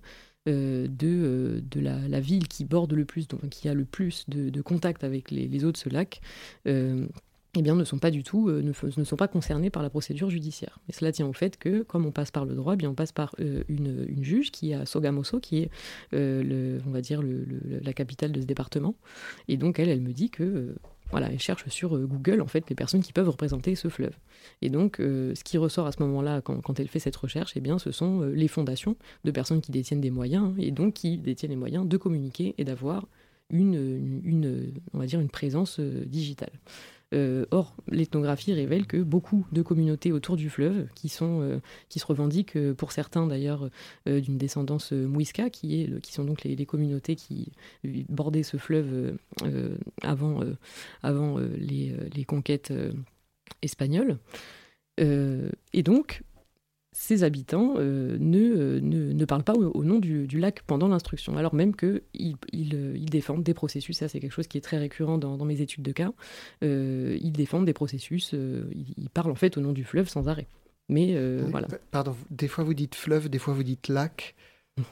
de, 0.52 1.08
euh, 1.08 1.62
de 1.72 1.80
la, 1.80 2.20
ville 2.20 2.48
qui 2.48 2.66
borde 2.66 2.94
le 2.94 3.06
plus, 3.06 3.28
donc 3.28 3.48
qui 3.50 3.70
a 3.70 3.74
le 3.74 3.86
plus 3.86 4.26
de, 4.30 4.62
contact 4.62 5.04
avec 5.04 5.32
les, 5.32 5.66
eaux 5.66 5.72
de 5.72 5.78
ce 5.78 5.90
lac, 5.90 6.22
euh, 6.68 7.06
eh 7.56 7.62
bien, 7.62 7.76
ne 7.76 7.84
sont 7.84 7.98
pas 7.98 8.12
du 8.12 8.24
tout, 8.24 8.50
euh, 8.50 8.62
ne, 8.62 8.72
sont 9.04 9.16
pas 9.16 9.28
concernés 9.28 9.70
par 9.70 9.82
la 9.82 9.90
procédure 9.90 10.30
judiciaire. 10.30 10.80
Et 10.90 10.94
cela 10.94 11.12
tient 11.12 11.26
au 11.26 11.34
fait 11.34 11.58
que, 11.58 11.82
comme 11.84 12.06
on 12.06 12.12
passe 12.12 12.30
par 12.30 12.46
le 12.46 12.54
droit, 12.54 12.74
eh 12.74 12.78
bien, 12.78 12.90
on 12.90 12.96
passe 12.96 13.12
par 13.12 13.36
euh, 13.40 13.64
une, 13.68 14.06
une 14.08 14.24
juge 14.24 14.52
qui 14.52 14.72
est 14.72 14.76
à 14.76 14.86
Sogamoso, 14.86 15.40
qui 15.40 15.60
est, 15.60 15.72
euh, 16.14 16.80
on 16.86 16.92
va 16.92 17.02
dire, 17.02 17.22
le- 17.22 17.46
la 17.82 17.94
capitale 17.94 18.32
de 18.32 18.42
ce 18.42 18.46
département. 18.46 18.96
Et 19.48 19.58
donc, 19.58 19.80
elle, 19.80 19.90
elle 19.90 20.02
me 20.02 20.14
dit 20.14 20.30
que, 20.30 20.44
euh, 20.44 20.76
voilà, 21.12 21.32
elle 21.32 21.40
cherche 21.40 21.68
sur 21.70 21.96
euh, 21.96 22.06
Google, 22.06 22.42
en 22.42 22.48
fait, 22.48 22.70
les 22.70 22.76
personnes 22.76 23.02
qui 23.02 23.14
peuvent 23.14 23.30
représenter 23.30 23.76
ce 23.76 23.88
fleuve. 23.88 24.16
Et 24.62 24.70
donc, 24.70 25.00
euh, 25.00 25.34
ce 25.36 25.44
qui 25.44 25.58
ressort 25.58 25.88
à 25.88 25.92
ce 25.92 26.02
moment-là, 26.04 26.42
quand, 26.42 26.80
elle 26.80 26.88
fait 26.88 27.00
cette 27.00 27.16
recherche, 27.16 27.54
eh 27.56 27.62
bien, 27.62 27.80
ce 27.80 27.92
sont 27.92 28.22
euh, 28.22 28.32
les 28.32 28.48
fondations 28.48 28.96
de 29.24 29.32
personnes 29.32 29.62
qui 29.62 29.72
détiennent 29.72 30.02
des 30.02 30.12
moyens, 30.12 30.46
hein, 30.46 30.56
et 30.58 30.72
donc 30.72 30.96
qui 30.96 31.18
détiennent 31.18 31.52
les 31.52 31.58
moyens 31.58 31.88
de 31.88 31.98
communiquer 31.98 32.56
et 32.58 32.64
d'avoir 32.64 33.08
une, 33.50 34.22
une, 34.26 34.74
on 34.94 35.00
va 35.00 35.06
dire, 35.06 35.22
une 35.22 35.30
présence 35.30 35.80
digitale. 35.80 36.52
Euh, 37.14 37.46
or, 37.52 37.74
l'ethnographie 37.88 38.52
révèle 38.54 38.86
que 38.86 38.98
beaucoup 38.98 39.48
de 39.54 39.62
communautés 39.62 40.12
autour 40.12 40.36
du 40.36 40.50
fleuve, 40.50 40.88
qui, 40.94 41.08
sont, 41.08 41.42
euh, 41.42 41.60
qui 41.88 42.00
se 42.00 42.06
revendiquent, 42.06 42.58
euh, 42.58 42.74
pour 42.74 42.92
certains 42.92 43.28
d'ailleurs, 43.28 43.70
d'une 44.06 44.38
descendance 44.38 44.92
Muisca, 44.92 45.50
qui, 45.50 45.90
sont 46.04 46.26
donc 46.26 46.44
les, 46.44 46.66
communautés 46.66 47.16
qui 47.16 47.52
bordaient 48.10 48.44
ce 48.44 48.58
fleuve 48.58 49.18
avant, 50.02 50.42
avant 51.04 51.38
les, 51.38 51.94
les 52.16 52.24
conquêtes 52.26 52.74
espagnoles. 53.62 54.18
Et 54.98 55.84
donc, 55.84 56.24
ces 57.00 57.24
habitants 57.24 57.76
euh, 57.78 58.18
ne, 58.20 58.40
euh, 58.40 58.80
ne, 58.82 59.14
ne 59.14 59.26
parlent 59.26 59.44
pas 59.44 59.54
au, 59.54 59.70
au 59.72 59.84
nom 59.84 60.00
du, 60.00 60.26
du 60.26 60.40
lac 60.40 60.64
pendant 60.66 60.88
l'instruction, 60.88 61.38
alors 61.38 61.54
même 61.54 61.76
qu'ils 61.76 62.02
ils, 62.16 62.36
ils, 62.52 62.74
ils 62.96 63.10
défendent 63.10 63.44
des 63.44 63.54
processus, 63.54 63.98
ça 63.98 64.08
c'est 64.08 64.20
quelque 64.20 64.32
chose 64.34 64.48
qui 64.48 64.58
est 64.58 64.62
très 64.62 64.80
récurrent 64.80 65.20
dans, 65.20 65.38
dans 65.38 65.46
mes 65.46 65.62
études 65.62 65.84
de 65.84 65.92
cas, 65.92 66.12
euh, 66.64 67.16
ils 67.22 67.32
défendent 67.34 67.66
des 67.66 67.74
processus, 67.74 68.32
euh, 68.34 68.64
ils, 68.74 68.96
ils 68.98 69.10
parlent 69.12 69.30
en 69.30 69.36
fait 69.36 69.58
au 69.58 69.62
nom 69.62 69.74
du 69.74 69.84
fleuve 69.84 70.10
sans 70.10 70.28
arrêt. 70.28 70.48
Mais 70.90 71.14
euh, 71.16 71.46
voilà. 71.52 71.68
pa- 71.68 71.78
Pardon, 71.92 72.16
des 72.32 72.48
fois 72.48 72.64
vous 72.64 72.74
dites 72.74 72.96
fleuve, 72.96 73.30
des 73.30 73.38
fois 73.40 73.54
vous 73.54 73.64
dites 73.64 73.88
lac. 73.90 74.34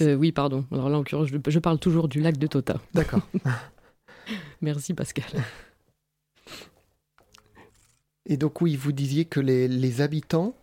Euh, 0.00 0.14
oui, 0.14 0.32
pardon. 0.32 0.64
Alors 0.70 0.88
là, 0.88 0.96
en 0.96 0.98
l'occurrence, 0.98 1.28
je, 1.28 1.36
je 1.48 1.58
parle 1.58 1.78
toujours 1.78 2.08
du 2.08 2.20
lac 2.20 2.36
de 2.38 2.46
Tota. 2.46 2.80
D'accord. 2.94 3.20
Merci 4.60 4.94
Pascal. 4.94 5.24
Et 8.26 8.36
donc 8.36 8.60
oui, 8.60 8.76
vous 8.76 8.92
disiez 8.92 9.24
que 9.24 9.40
les, 9.40 9.68
les 9.68 10.00
habitants 10.00 10.54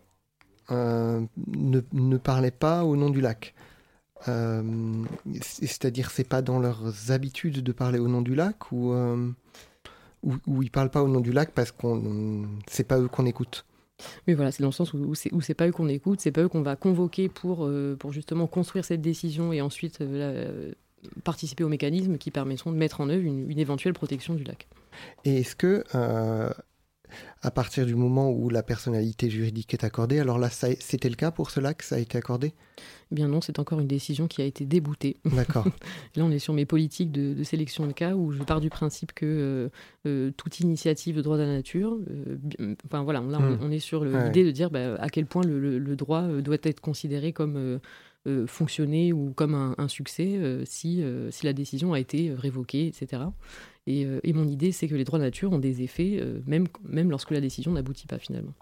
euh, 0.70 1.20
ne, 1.46 1.80
ne 1.92 2.16
parlaient 2.16 2.50
pas 2.50 2.84
au 2.84 2.96
nom 2.96 3.10
du 3.10 3.20
lac. 3.20 3.54
Euh, 4.28 4.62
c'est- 5.42 5.66
C'est-à-dire, 5.66 6.10
c'est 6.10 6.28
pas 6.28 6.42
dans 6.42 6.58
leurs 6.58 7.10
habitudes 7.10 7.62
de 7.62 7.72
parler 7.72 7.98
au 7.98 8.08
nom 8.08 8.22
du 8.22 8.34
lac 8.34 8.72
ou, 8.72 8.92
euh, 8.92 9.28
ou, 10.22 10.34
ou 10.46 10.62
ils 10.62 10.70
parlent 10.70 10.90
pas 10.90 11.02
au 11.02 11.08
nom 11.08 11.20
du 11.20 11.32
lac 11.32 11.50
parce 11.52 11.70
qu'on 11.72 12.46
c'est 12.66 12.84
pas 12.84 12.98
eux 12.98 13.08
qu'on 13.08 13.26
écoute. 13.26 13.64
Mais 14.26 14.34
voilà, 14.34 14.52
c'est 14.52 14.62
dans 14.62 14.68
le 14.68 14.72
sens 14.72 14.92
où, 14.92 14.98
où 14.98 15.14
c'est 15.14 15.32
où 15.32 15.40
pas 15.56 15.68
eux 15.68 15.72
qu'on 15.72 15.88
écoute, 15.88 16.20
c'est 16.20 16.32
pas 16.32 16.42
eux 16.42 16.48
qu'on 16.48 16.62
va 16.62 16.76
convoquer 16.76 17.28
pour, 17.28 17.66
euh, 17.66 17.96
pour 17.98 18.12
justement 18.12 18.46
construire 18.46 18.84
cette 18.84 19.00
décision 19.00 19.52
et 19.52 19.60
ensuite 19.62 20.02
participer 21.24 21.62
aux 21.64 21.68
mécanismes 21.68 22.18
qui 22.18 22.30
permettront 22.30 22.72
de 22.72 22.76
mettre 22.76 23.00
en 23.00 23.08
œuvre 23.08 23.22
une, 23.24 23.48
une 23.50 23.58
éventuelle 23.58 23.92
protection 23.94 24.34
du 24.34 24.44
lac. 24.44 24.66
Et 25.24 25.38
est-ce 25.38 25.54
que 25.56 25.84
à 27.42 27.50
partir 27.50 27.86
du 27.86 27.94
moment 27.94 28.30
où 28.30 28.48
la 28.48 28.62
personnalité 28.62 29.30
juridique 29.30 29.72
est 29.74 29.84
accordée, 29.84 30.18
alors 30.18 30.38
là 30.38 30.48
c'était 30.50 31.08
le 31.08 31.14
cas 31.16 31.30
pour 31.30 31.50
ce 31.50 31.60
lac, 31.60 31.82
ça 31.82 31.96
a 31.96 31.98
été 31.98 32.18
accordé? 32.18 32.52
Eh 33.10 33.14
Bien 33.14 33.28
non, 33.28 33.40
c'est 33.40 33.58
encore 33.58 33.78
une 33.80 33.86
décision 33.86 34.26
qui 34.26 34.42
a 34.42 34.44
été 34.44 34.64
déboutée. 34.66 35.16
D'accord. 35.24 35.64
Là, 36.16 36.24
on 36.24 36.30
est 36.32 36.40
sur 36.40 36.52
mes 36.52 36.66
politiques 36.66 37.12
de, 37.12 37.34
de 37.34 37.42
sélection 37.44 37.86
de 37.86 37.92
cas 37.92 38.14
où 38.16 38.32
je 38.32 38.42
pars 38.42 38.60
du 38.60 38.68
principe 38.68 39.12
que 39.12 39.24
euh, 39.26 39.68
euh, 40.06 40.30
toute 40.36 40.58
initiative 40.60 41.16
de 41.16 41.22
droit 41.22 41.36
de 41.36 41.42
la 41.42 41.48
nature, 41.52 41.96
euh, 42.10 42.74
enfin 42.84 43.02
voilà, 43.04 43.20
là 43.20 43.38
on, 43.40 43.52
Hmm. 43.52 43.58
on 43.62 43.70
est 43.70 43.78
sur 43.78 44.00
Ouais. 44.02 44.24
l'idée 44.24 44.42
de 44.44 44.50
dire 44.50 44.70
bah, 44.70 44.96
à 44.96 45.08
quel 45.08 45.26
point 45.26 45.42
le, 45.44 45.60
le- 45.60 45.78
le 45.78 45.96
droit 45.96 46.26
doit 46.42 46.56
être 46.64 46.80
considéré 46.80 47.32
comme 47.32 47.78
euh, 48.26 48.46
fonctionner 48.46 49.12
ou 49.12 49.32
comme 49.34 49.54
un, 49.54 49.74
un 49.78 49.88
succès 49.88 50.36
euh, 50.36 50.64
si, 50.66 51.02
euh, 51.02 51.30
si 51.30 51.46
la 51.46 51.52
décision 51.52 51.92
a 51.92 52.00
été 52.00 52.32
révoquée, 52.34 52.86
etc. 52.86 53.22
Et, 53.86 54.04
et 54.24 54.32
mon 54.32 54.48
idée, 54.48 54.72
c'est 54.72 54.88
que 54.88 54.96
les 54.96 55.04
droits 55.04 55.20
de 55.20 55.24
nature 55.24 55.52
ont 55.52 55.60
des 55.60 55.82
effets, 55.82 56.20
même, 56.44 56.66
même 56.82 57.08
lorsque 57.08 57.30
la 57.30 57.40
décision 57.40 57.70
n'aboutit 57.70 58.08
pas 58.08 58.18
finalement. 58.18 58.52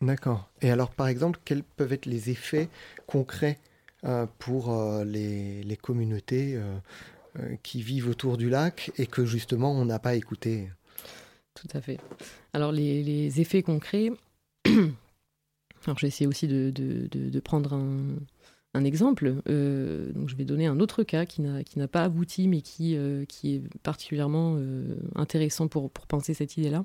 D'accord. 0.00 0.50
Et 0.60 0.70
alors, 0.70 0.90
par 0.90 1.06
exemple, 1.06 1.38
quels 1.44 1.62
peuvent 1.62 1.92
être 1.92 2.06
les 2.06 2.30
effets 2.30 2.68
concrets 3.06 3.60
pour 4.40 4.76
les, 5.04 5.62
les 5.62 5.76
communautés 5.76 6.58
qui 7.62 7.80
vivent 7.80 8.08
autour 8.08 8.36
du 8.36 8.50
lac 8.50 8.90
et 8.98 9.06
que 9.06 9.24
justement 9.24 9.70
on 9.72 9.84
n'a 9.84 10.00
pas 10.00 10.16
écouté 10.16 10.68
Tout 11.54 11.68
à 11.72 11.80
fait. 11.80 12.00
Alors, 12.52 12.72
les, 12.72 13.04
les 13.04 13.40
effets 13.40 13.62
concrets. 13.62 14.10
Alors, 15.86 15.98
j'ai 15.98 16.08
essayé 16.08 16.26
aussi 16.26 16.48
de, 16.48 16.70
de- 16.70 17.06
de- 17.06 17.30
de 17.30 17.40
prendre 17.40 17.72
un, 17.74 17.98
un 18.76 18.84
exemple. 18.84 19.36
Euh, 19.48 20.12
donc, 20.12 20.28
je 20.28 20.36
vais 20.36 20.44
donner 20.44 20.66
un 20.66 20.78
autre 20.80 21.02
cas 21.02 21.24
qui 21.24 21.40
n'a 21.42 21.88
pas 21.88 22.04
abouti, 22.04 22.46
mais 22.46 22.60
qui, 22.60 22.96
euh, 22.96 23.24
est 23.44 23.62
particulièrement 23.82 24.56
euh, 24.58 24.96
intéressant 25.14 25.66
pour, 25.68 25.90
penser 25.90 26.34
cette 26.34 26.56
idée-là. 26.56 26.84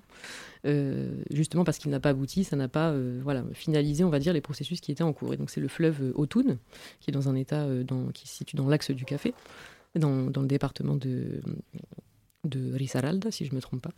Justement 1.32 1.64
parce 1.64 1.78
qu'il 1.78 1.92
n'a 1.92 2.00
pas 2.00 2.10
abouti, 2.10 2.44
ça 2.44 2.56
n'a 2.56 2.68
pas 2.68 2.96
voilà, 3.22 3.44
finalisé, 3.54 4.04
on 4.04 4.10
va 4.10 4.20
dire, 4.20 4.34
les 4.34 4.42
processus 4.42 4.80
qui 4.80 4.92
étaient 4.92 5.04
en 5.04 5.14
cours. 5.14 5.34
Et 5.34 5.38
donc, 5.38 5.50
c'est 5.50 5.62
le 5.62 5.68
fleuve 5.68 6.14
Autun, 6.16 6.58
qui 7.00 7.10
est 7.10 7.14
dans 7.14 7.30
un 7.30 7.36
état 7.36 7.68
qui 8.14 8.28
se 8.28 8.36
situe 8.36 8.56
dans 8.56 8.68
l'axe 8.68 8.92
du 8.92 9.06
Café, 9.06 9.34
dans, 9.96 10.26
le 10.26 10.48
département 10.48 10.96
de, 10.96 11.42
de 12.46 12.74
Risaralda, 12.74 13.32
si 13.32 13.46
je 13.46 13.52
ne 13.52 13.56
me 13.56 13.62
trompe 13.62 13.82
pas. 13.82 13.92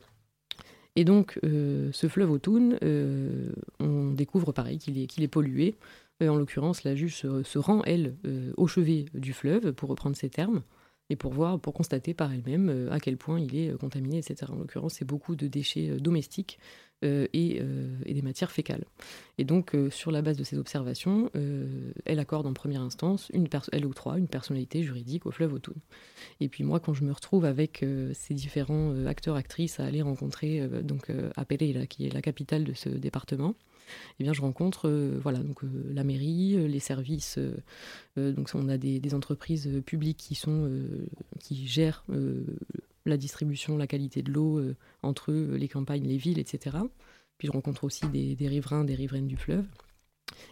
Et 0.95 1.05
donc, 1.05 1.39
ce 1.43 2.07
fleuve 2.07 2.31
Autun, 2.31 2.77
on 3.79 4.11
découvre 4.11 4.51
pareil 4.51 4.77
qu'il 4.77 5.23
est 5.23 5.27
pollué. 5.27 5.75
Euh, 6.23 6.29
en 6.29 6.35
l'occurrence, 6.35 6.83
la 6.83 6.95
juge 6.95 7.15
se, 7.15 7.57
rend, 7.57 7.83
elle, 7.85 8.15
euh, 8.25 8.53
au 8.57 8.67
chevet 8.67 9.05
du 9.13 9.33
fleuve, 9.33 9.73
pour 9.73 9.89
reprendre 9.89 10.15
ses 10.15 10.29
termes, 10.29 10.61
et 11.09 11.15
pour 11.15 11.33
voir, 11.33 11.59
pour 11.59 11.73
constater 11.73 12.13
par 12.13 12.31
elle-même 12.31 12.69
euh, 12.69 12.91
à 12.91 12.99
quel 12.99 13.17
point 13.17 13.39
il 13.39 13.55
est 13.55 13.77
contaminé, 13.77 14.17
etc. 14.17 14.51
En 14.51 14.55
l'occurrence, 14.55 14.95
c'est 14.95 15.05
beaucoup 15.05 15.35
de 15.35 15.47
déchets 15.47 15.97
domestiques 15.99 16.59
et, 17.05 17.61
des 18.07 18.21
matières 18.21 18.49
fécales. 18.49 18.85
Et 19.37 19.43
donc, 19.43 19.75
sur 19.89 20.09
la 20.09 20.21
base 20.21 20.37
de 20.37 20.45
ces 20.45 20.57
observations, 20.57 21.29
elle 22.05 22.19
accorde 22.19 22.47
en 22.47 22.53
première 22.53 22.79
instance, 22.79 23.29
une 23.33 23.49
elle 23.73 23.85
octroie 23.85 24.17
une 24.17 24.29
personnalité 24.29 24.83
juridique 24.83 25.25
au 25.25 25.31
fleuve 25.31 25.51
Autun. 25.51 25.73
Et 26.39 26.47
puis 26.47 26.63
moi, 26.63 26.79
quand 26.79 26.93
je 26.93 27.03
me 27.03 27.11
retrouve 27.11 27.43
avec 27.43 27.85
ces 28.13 28.33
différents 28.33 29.05
acteurs, 29.05 29.35
actrices 29.35 29.81
à 29.81 29.85
aller 29.85 30.01
rencontrer 30.01 30.65
donc 30.81 31.11
à 31.35 31.43
Pereira, 31.43 31.87
qui 31.87 32.07
est 32.07 32.13
la 32.13 32.21
capitale 32.21 32.63
de 32.63 32.71
ce 32.71 32.87
département, 32.87 33.55
eh 34.19 34.23
bien, 34.23 34.33
je 34.33 34.41
rencontre 34.41 34.89
euh, 34.89 35.19
voilà, 35.21 35.39
donc, 35.39 35.63
euh, 35.63 35.67
la 35.93 36.03
mairie, 36.03 36.55
euh, 36.55 36.67
les 36.67 36.79
services. 36.79 37.39
donc, 38.17 38.49
on 38.53 38.69
a 38.69 38.77
des, 38.77 39.13
entreprises 39.13 39.69
publiques 39.85 40.17
qui, 40.17 40.35
sont, 40.35 40.69
qui 41.39 41.67
gèrent 41.67 42.03
la 43.05 43.17
distribution, 43.17 43.77
la 43.77 43.87
qualité 43.87 44.21
de 44.21 44.31
l'eau 44.31 44.61
entre 45.01 45.31
eux, 45.31 45.55
les 45.55 45.67
campagnes, 45.67 46.07
les 46.07 46.17
villes, 46.17 46.39
etc. 46.39 46.77
Puis 47.37 47.47
je 47.47 47.51
rencontre 47.51 47.83
aussi 47.83 48.07
des, 48.07 48.47
riverains, 48.47 48.85
des 48.85 48.95
riveraines 48.95 49.27
du 49.27 49.37
fleuve. 49.37 49.65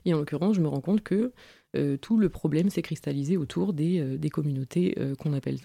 Et 0.06 0.14
en 0.14 0.18
l'occurrence, 0.18 0.56
je 0.56 0.62
me 0.62 0.68
rends 0.68 0.82
compte 0.82 1.02
que 1.02 1.32
tout 2.02 2.18
le 2.18 2.30
problème 2.30 2.70
s'est 2.70 2.82
cristallisé 2.82 3.38
autour 3.38 3.74
des, 3.74 4.18
des 4.18 4.30
communautés 4.30 4.96
qu'on 5.20 5.34
appelle, 5.34 5.58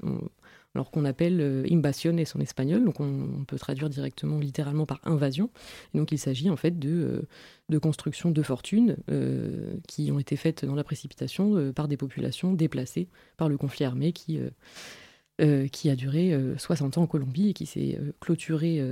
alors 0.76 0.90
qu'on 0.90 1.06
appelle 1.06 1.40
euh, 1.40 1.64
invasiones 1.70 2.22
en 2.34 2.40
espagnol, 2.40 2.84
donc 2.84 3.00
on, 3.00 3.44
peut 3.46 3.56
traduire 3.56 3.88
directement, 3.88 4.38
littéralement 4.38 4.84
par 4.84 5.00
invasion. 5.04 5.50
Et 5.94 5.98
donc 5.98 6.12
il 6.12 6.18
s'agit 6.18 6.50
en 6.50 6.56
fait 6.56 6.78
de, 6.78 7.26
euh, 7.72 7.80
constructions 7.80 8.30
de 8.30 8.42
fortunes 8.42 8.98
euh, 9.10 9.74
qui 9.88 10.12
ont 10.12 10.18
été 10.18 10.36
faites 10.36 10.66
dans 10.66 10.74
la 10.74 10.84
précipitation 10.84 11.56
euh, 11.56 11.72
par 11.72 11.88
des 11.88 11.96
populations 11.96 12.52
déplacées 12.52 13.08
par 13.38 13.48
le 13.48 13.56
conflit 13.56 13.86
armé 13.86 14.12
qui, 14.12 14.38
a 14.38 15.96
duré 15.96 16.34
euh, 16.34 16.58
60 16.58 16.98
ans 16.98 17.02
en 17.02 17.06
Colombie 17.06 17.48
et 17.48 17.52
qui 17.54 17.64
s'est 17.64 17.98
clôturé 18.20 18.82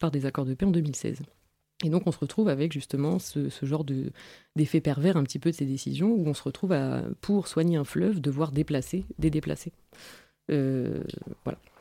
par 0.00 0.10
des 0.10 0.26
accords 0.26 0.44
de 0.44 0.54
paix 0.54 0.66
en 0.66 0.72
2016. 0.72 1.20
Et 1.84 1.90
donc 1.90 2.02
on 2.06 2.12
se 2.12 2.18
retrouve 2.18 2.48
avec 2.48 2.72
justement 2.72 3.20
ce, 3.20 3.48
ce 3.48 3.64
genre 3.64 3.84
de, 3.84 4.10
d'effet 4.56 4.80
pervers 4.80 5.16
un 5.16 5.22
petit 5.22 5.38
peu 5.38 5.52
de 5.52 5.54
ces 5.54 5.66
décisions 5.66 6.10
où 6.10 6.26
on 6.26 6.34
se 6.34 6.42
retrouve 6.42 6.72
à, 6.72 7.04
pour 7.20 7.46
soigner 7.46 7.76
un 7.76 7.84
fleuve, 7.84 8.20
devoir 8.20 8.50
déplacer 8.50 9.04
des 9.20 9.30
déplacés. 9.30 9.72
Euh. 10.50 11.02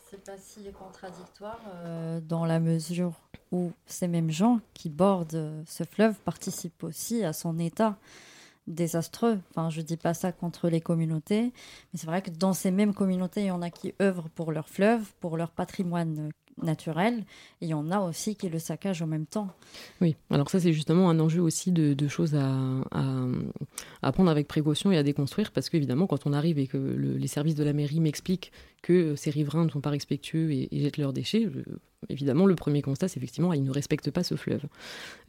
C'est 0.09 0.23
pas 0.23 0.37
si 0.37 0.71
contradictoire 0.71 1.59
euh, 1.85 2.21
dans 2.21 2.45
la 2.45 2.59
mesure 2.59 3.13
où 3.51 3.71
ces 3.85 4.07
mêmes 4.07 4.31
gens 4.31 4.59
qui 4.73 4.89
bordent 4.89 5.63
ce 5.65 5.83
fleuve 5.83 6.15
participent 6.15 6.83
aussi 6.83 7.23
à 7.23 7.33
son 7.33 7.59
état 7.59 7.97
désastreux. 8.67 9.39
Enfin, 9.49 9.69
je 9.69 9.81
dis 9.81 9.97
pas 9.97 10.13
ça 10.13 10.31
contre 10.31 10.69
les 10.69 10.81
communautés, 10.81 11.53
mais 11.93 11.99
c'est 11.99 12.07
vrai 12.07 12.21
que 12.21 12.29
dans 12.29 12.53
ces 12.53 12.71
mêmes 12.71 12.93
communautés, 12.93 13.41
il 13.41 13.47
y 13.47 13.51
en 13.51 13.61
a 13.61 13.69
qui 13.69 13.93
œuvrent 14.01 14.29
pour 14.29 14.51
leur 14.51 14.69
fleuve, 14.69 15.13
pour 15.19 15.37
leur 15.37 15.51
patrimoine 15.51 16.29
naturel, 16.61 17.23
il 17.61 17.67
y 17.67 17.73
en 17.73 17.91
a 17.91 17.99
aussi 17.99 18.35
qui 18.35 18.49
le 18.49 18.59
saccagent 18.59 19.01
en 19.01 19.07
même 19.07 19.25
temps. 19.25 19.49
Oui, 20.01 20.15
alors 20.29 20.49
ça 20.49 20.59
c'est 20.59 20.73
justement 20.73 21.09
un 21.09 21.19
enjeu 21.19 21.41
aussi 21.41 21.71
de, 21.71 22.07
choses 22.07 22.35
à, 22.35 24.11
prendre 24.11 24.29
avec 24.29 24.47
précaution 24.47 24.91
et 24.91 24.97
à 24.97 25.03
déconstruire, 25.03 25.51
parce 25.51 25.69
qu'évidemment 25.69 26.07
quand 26.07 26.25
on 26.25 26.33
arrive 26.33 26.59
et 26.59 26.67
que 26.67 26.77
le, 26.77 27.17
les 27.17 27.27
services 27.27 27.55
de 27.55 27.63
la 27.63 27.73
mairie 27.73 27.99
m'expliquent 27.99 28.51
que 28.81 29.15
ces 29.15 29.29
riverains 29.29 29.65
ne 29.65 29.69
sont 29.69 29.81
pas 29.81 29.89
respectueux 29.89 30.51
et, 30.51 30.69
et 30.71 30.81
jettent 30.81 30.97
leurs 30.97 31.13
déchets, 31.13 31.47
évidemment 32.09 32.45
le 32.45 32.55
premier 32.55 32.81
constat 32.81 33.07
c'est 33.07 33.17
effectivement 33.17 33.53
ils 33.53 33.63
ne 33.63 33.71
respectent 33.71 34.11
pas 34.11 34.23
ce 34.23 34.35
fleuve. 34.35 34.65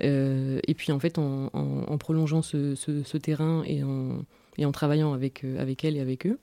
Euh, 0.03 0.61
et 0.67 0.75
puis 0.75 0.93
en 0.93 0.99
fait 0.99 1.19
en, 1.19 1.51
en, 1.53 1.99
prolongeant 1.99 2.43
ce, 2.43 3.17
terrain 3.19 3.63
et 3.67 3.83
en, 3.83 4.73
travaillant 4.73 5.13
avec, 5.13 5.45
euh, 5.45 5.61
avec 5.61 5.85
elles 5.85 5.97
et 5.97 6.01
avec 6.01 6.27
eux, 6.27 6.39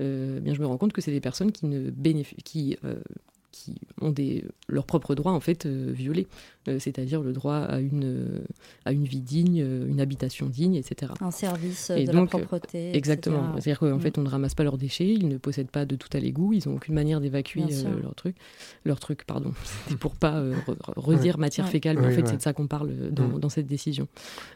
euh, 0.00 0.40
bien 0.40 0.54
je 0.54 0.60
me 0.60 0.66
rends 0.66 0.78
compte 0.78 0.92
que 0.92 1.00
c'est 1.00 1.12
des 1.12 1.20
personnes 1.20 1.52
qui 1.52 1.66
ne 1.66 1.90
bénéficient, 1.90 2.42
qui 2.42 2.76
euh, 2.84 2.96
qui 3.64 3.74
ont 4.00 4.10
leurs 4.68 4.86
propres 4.86 5.14
droits 5.14 5.32
en 5.32 5.40
fait 5.40 5.66
euh, 5.66 5.90
violés, 5.92 6.26
c'est-à-dire 6.66 7.22
le 7.22 7.32
droit 7.32 7.56
à 7.56 7.80
une, 7.80 8.04
euh, 8.04 8.38
à 8.84 8.92
une 8.92 9.04
vie 9.04 9.20
digne, 9.20 9.58
une 9.58 10.00
habitation 10.00 10.46
digne, 10.46 10.74
etc. 10.74 11.12
Un 11.20 11.30
service 11.30 11.90
et 11.90 12.04
de 12.04 12.12
donc, 12.12 12.32
la 12.32 12.38
propreté. 12.38 12.96
Exactement. 12.96 13.52
C'est-à-dire 13.54 13.78
qu'en 13.78 13.96
mm. 13.96 14.00
fait 14.00 14.18
on 14.18 14.22
ne 14.22 14.28
ramasse 14.28 14.54
pas 14.54 14.64
leurs 14.64 14.78
déchets, 14.78 15.08
ils 15.08 15.28
ne 15.28 15.38
possèdent 15.38 15.70
pas 15.70 15.84
de 15.84 15.96
tout 15.96 16.08
à 16.12 16.20
l'égout, 16.20 16.52
ils 16.52 16.68
n'ont 16.68 16.76
aucune 16.76 16.94
manière 16.94 17.20
d'évacuer 17.20 17.64
leur 18.02 18.14
truc, 18.14 18.36
leur 18.84 19.00
truc, 19.00 19.24
pardon, 19.24 19.52
pour 20.00 20.14
pas 20.14 20.42
redire 20.96 21.36
ouais. 21.36 21.40
matière 21.40 21.68
fécale, 21.68 21.96
mais 21.98 22.06
oui, 22.06 22.12
en 22.12 22.14
fait 22.14 22.22
ouais. 22.22 22.28
c'est 22.28 22.36
de 22.36 22.42
ça 22.42 22.52
qu'on 22.52 22.66
parle 22.66 23.10
dans, 23.10 23.28
mm. 23.28 23.40
dans, 23.40 23.48
cette 23.48 23.66
décision. 23.66 24.08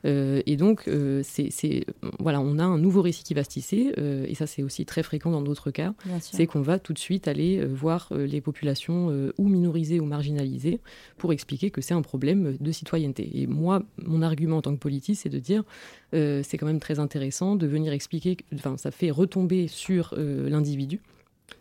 et 0.04 0.56
donc 0.56 0.88
c'est 1.22 1.86
voilà, 2.18 2.40
on 2.40 2.58
a 2.58 2.64
un 2.64 2.78
nouveau 2.78 3.02
récit 3.02 3.24
qui 3.24 3.34
va 3.34 3.44
se 3.44 3.50
tisser, 3.50 3.92
et 3.96 4.34
ça 4.34 4.46
c'est 4.46 4.62
aussi 4.62 4.84
très 4.84 5.02
fréquent 5.02 5.30
dans 5.30 5.42
d'autres 5.42 5.70
cas, 5.70 5.94
c'est 6.20 6.46
qu'on 6.46 6.62
va 6.62 6.78
tout 6.78 6.92
de 6.92 6.98
suite 6.98 7.28
aller 7.28 7.64
voir 7.64 8.10
les 8.14 8.40
populations 8.40 9.10
euh, 9.10 9.32
ou 9.38 9.48
minorisées 9.48 10.00
ou 10.00 10.04
marginalisées 10.04 10.80
pour 11.16 11.32
expliquer 11.32 11.70
que 11.70 11.80
c'est 11.80 11.93
un 11.94 12.02
problème 12.02 12.56
de 12.58 12.72
citoyenneté. 12.72 13.40
Et 13.40 13.46
moi, 13.46 13.82
mon 13.98 14.22
argument 14.22 14.58
en 14.58 14.62
tant 14.62 14.74
que 14.74 14.80
politiste, 14.80 15.22
c'est 15.22 15.28
de 15.28 15.38
dire 15.38 15.62
euh, 16.14 16.42
c'est 16.44 16.58
quand 16.58 16.66
même 16.66 16.80
très 16.80 16.98
intéressant 16.98 17.56
de 17.56 17.66
venir 17.66 17.92
expliquer, 17.92 18.36
enfin, 18.54 18.76
ça 18.76 18.90
fait 18.90 19.10
retomber 19.10 19.68
sur 19.68 20.14
euh, 20.16 20.48
l'individu 20.48 21.00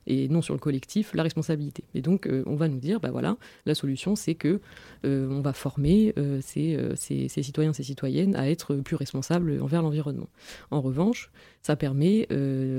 et 0.07 0.29
non 0.29 0.41
sur 0.41 0.53
le 0.53 0.59
collectif 0.59 1.13
la 1.13 1.23
responsabilité. 1.23 1.84
Et 1.93 2.01
donc 2.01 2.25
euh, 2.25 2.43
on 2.45 2.55
va 2.55 2.67
nous 2.67 2.79
dire 2.79 2.99
bah 2.99 3.11
voilà, 3.11 3.38
la 3.65 3.75
solution 3.75 4.15
c'est 4.15 4.36
que 4.36 4.61
euh, 5.05 5.27
on 5.29 5.41
va 5.41 5.53
former 5.53 6.13
ces, 6.41 6.77
ces, 6.95 7.27
ces, 7.27 7.43
citoyens 7.43 7.73
ces 7.73 7.84
citoyennes 7.84 8.36
à 8.36 8.49
être 8.49 8.75
plus 8.75 8.95
responsables 8.95 9.61
envers 9.61 9.81
l'environnement. 9.81 10.29
En 10.71 10.81
revanche, 10.81 11.31
ça 11.61 11.75
permet 11.75 12.27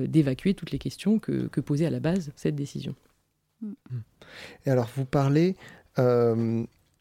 d'évacuer 0.09 0.55
toutes 0.55 0.71
les 0.71 0.79
questions 0.79 1.19
que, 1.19 1.47
que 1.49 1.61
posait 1.61 1.87
à 1.87 1.91
la 1.91 2.01
base 2.01 2.33
cette 2.37 2.57
décision. 2.57 2.95
Et 4.67 4.71
alors, 4.71 4.91
vous 4.97 5.05
parlez 5.05 5.57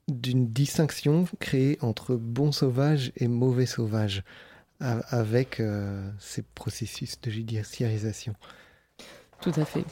d'une 0.07 0.47
distinction 0.47 1.25
créée 1.39 1.77
entre 1.81 2.15
bon 2.15 2.51
sauvage 2.51 3.11
et 3.17 3.27
mauvais 3.27 3.65
sauvage 3.65 4.23
avec 4.79 5.59
euh, 5.59 6.09
ces 6.19 6.41
processus 6.41 7.19
de 7.21 7.31
judiciarisation. 7.31 8.33
Tout 9.41 9.53
à 9.55 9.65
fait. 9.65 9.85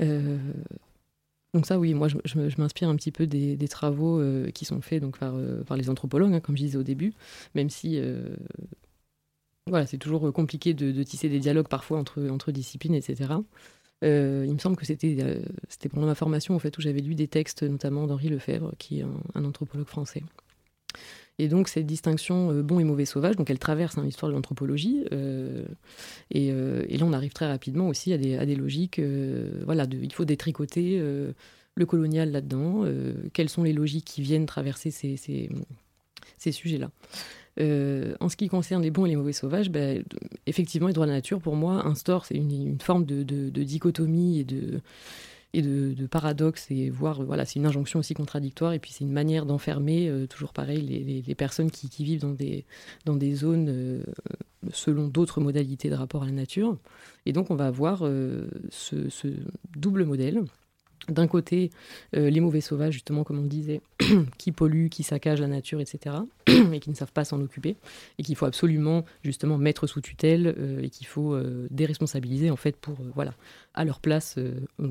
Euh, 0.00 0.38
donc 1.52 1.66
ça, 1.66 1.78
oui, 1.78 1.92
moi, 1.92 2.08
je, 2.08 2.60
m'inspire 2.60 2.88
un 2.88 2.96
petit 2.96 3.12
peu 3.12 3.26
des, 3.26 3.68
travaux 3.68 4.18
euh, 4.18 4.50
qui 4.50 4.64
sont 4.64 4.80
faits 4.80 5.02
donc, 5.02 5.18
par, 5.18 5.76
les 5.76 5.90
anthropologues, 5.90 6.32
hein, 6.32 6.40
comme 6.40 6.56
je 6.56 6.62
disais 6.62 6.78
au 6.78 6.82
début, 6.82 7.12
même 7.54 7.68
si 7.68 8.00
voilà, 9.66 9.86
c'est 9.86 9.98
toujours 9.98 10.32
compliqué 10.32 10.72
de, 10.72 11.02
tisser 11.02 11.28
des 11.28 11.40
dialogues 11.40 11.68
parfois 11.68 11.98
entre 11.98 12.52
disciplines, 12.52 12.94
etc. 12.94 13.34
Euh, 14.02 14.44
il 14.46 14.54
me 14.54 14.58
semble 14.58 14.76
que 14.76 14.86
c'était 14.86 15.16
euh, 15.20 15.40
pendant 15.90 16.06
ma 16.06 16.14
formation 16.14 16.54
en 16.54 16.58
fait, 16.58 16.76
où 16.78 16.80
j'avais 16.80 17.00
lu 17.00 17.14
des 17.14 17.28
textes, 17.28 17.62
notamment 17.62 18.06
d'Henri 18.06 18.28
Lefebvre, 18.28 18.72
qui 18.78 19.00
est 19.00 19.04
un, 19.34 19.44
anthropologue 19.44 19.86
français. 19.86 20.22
Et 21.38 21.48
donc 21.48 21.68
cette 21.68 21.86
distinction 21.86 22.50
euh, 22.50 22.62
bon 22.62 22.80
et 22.80 22.84
mauvais 22.84 23.04
sauvage, 23.04 23.36
donc 23.36 23.50
elle 23.50 23.58
traverse 23.58 23.98
hein, 23.98 24.04
l'histoire 24.04 24.30
de 24.30 24.36
l'anthropologie. 24.36 25.04
Et, 26.30 26.52
là, 26.52 27.04
on 27.04 27.12
arrive 27.12 27.32
très 27.32 27.46
rapidement 27.46 27.88
aussi 27.88 28.12
à 28.12 28.18
des, 28.18 28.56
logiques. 28.56 29.00
Voilà, 29.64 29.86
il 29.90 30.12
faut 30.12 30.24
détricoter 30.24 30.98
le 30.98 31.86
colonial 31.86 32.30
là-dedans. 32.30 32.84
quelles 33.32 33.48
sont 33.48 33.62
les 33.62 33.72
logiques 33.72 34.04
qui 34.04 34.22
viennent 34.22 34.46
traverser 34.46 34.90
ces 34.90 36.52
sujets-là 36.52 36.90
euh, 37.58 38.14
en 38.20 38.28
ce 38.28 38.36
qui 38.36 38.48
concerne 38.48 38.82
les 38.82 38.90
bons 38.90 39.06
et 39.06 39.10
les 39.10 39.16
mauvais 39.16 39.32
sauvages, 39.32 39.70
ben, 39.70 40.04
effectivement, 40.46 40.86
les 40.86 40.92
droits 40.92 41.06
de 41.06 41.10
la 41.10 41.16
nature, 41.16 41.40
pour 41.40 41.56
moi, 41.56 41.86
instaurent 41.86 42.26
une, 42.30 42.50
une 42.50 42.80
forme 42.80 43.04
de, 43.04 43.22
dichotomie 43.62 44.38
et 44.38 44.44
de, 44.44 44.80
et 45.52 45.62
de, 45.62 46.06
paradoxe, 46.06 46.70
et 46.70 46.90
voire, 46.90 47.22
voilà, 47.22 47.44
c'est 47.44 47.58
une 47.58 47.66
injonction 47.66 47.98
aussi 47.98 48.14
contradictoire, 48.14 48.72
et 48.72 48.78
puis 48.78 48.92
c'est 48.92 49.04
une 49.04 49.12
manière 49.12 49.46
d'enfermer, 49.46 50.08
euh, 50.08 50.26
toujours 50.26 50.52
pareil, 50.52 50.80
les, 50.80 51.22
les, 51.26 51.34
personnes 51.34 51.70
qui, 51.70 52.04
vivent 52.04 52.20
dans 52.20 52.32
des, 52.32 52.64
dans 53.04 53.16
des 53.16 53.34
zones 53.34 53.68
euh, 53.68 54.02
selon 54.72 55.08
d'autres 55.08 55.40
modalités 55.40 55.90
de 55.90 55.94
rapport 55.96 56.22
à 56.22 56.26
la 56.26 56.32
nature. 56.32 56.76
Et 57.26 57.32
donc, 57.32 57.50
on 57.50 57.56
va 57.56 57.66
avoir 57.66 57.98
ce 58.70 59.28
double 59.76 60.04
modèle 60.04 60.44
d'un 61.10 61.26
côté 61.26 61.70
euh, 62.16 62.30
les 62.30 62.40
mauvais 62.40 62.60
sauvages, 62.60 62.94
justement, 62.94 63.24
comme 63.24 63.38
on 63.38 63.46
disait, 63.46 63.80
qui 64.38 64.52
polluent, 64.52 64.88
qui 64.88 65.02
saccagent 65.02 65.40
la 65.40 65.46
nature, 65.46 65.80
etc., 65.80 66.16
et 66.46 66.80
qui 66.80 66.90
ne 66.90 66.94
savent 66.94 67.12
pas 67.12 67.24
s'en 67.24 67.40
occuper, 67.40 67.76
et 68.18 68.22
qu'il 68.22 68.36
faut 68.36 68.46
absolument, 68.46 69.04
justement, 69.22 69.58
mettre 69.58 69.86
sous 69.86 70.00
tutelle, 70.00 70.54
euh, 70.58 70.82
et 70.82 70.90
qu'il 70.90 71.06
faut 71.06 71.34
euh, 71.34 71.66
déresponsabiliser, 71.70 72.50
en 72.50 72.56
fait, 72.56 72.76
pour, 72.76 72.96
voilà, 73.14 73.34
à 73.74 73.84
leur 73.84 74.00
place. 74.00 74.38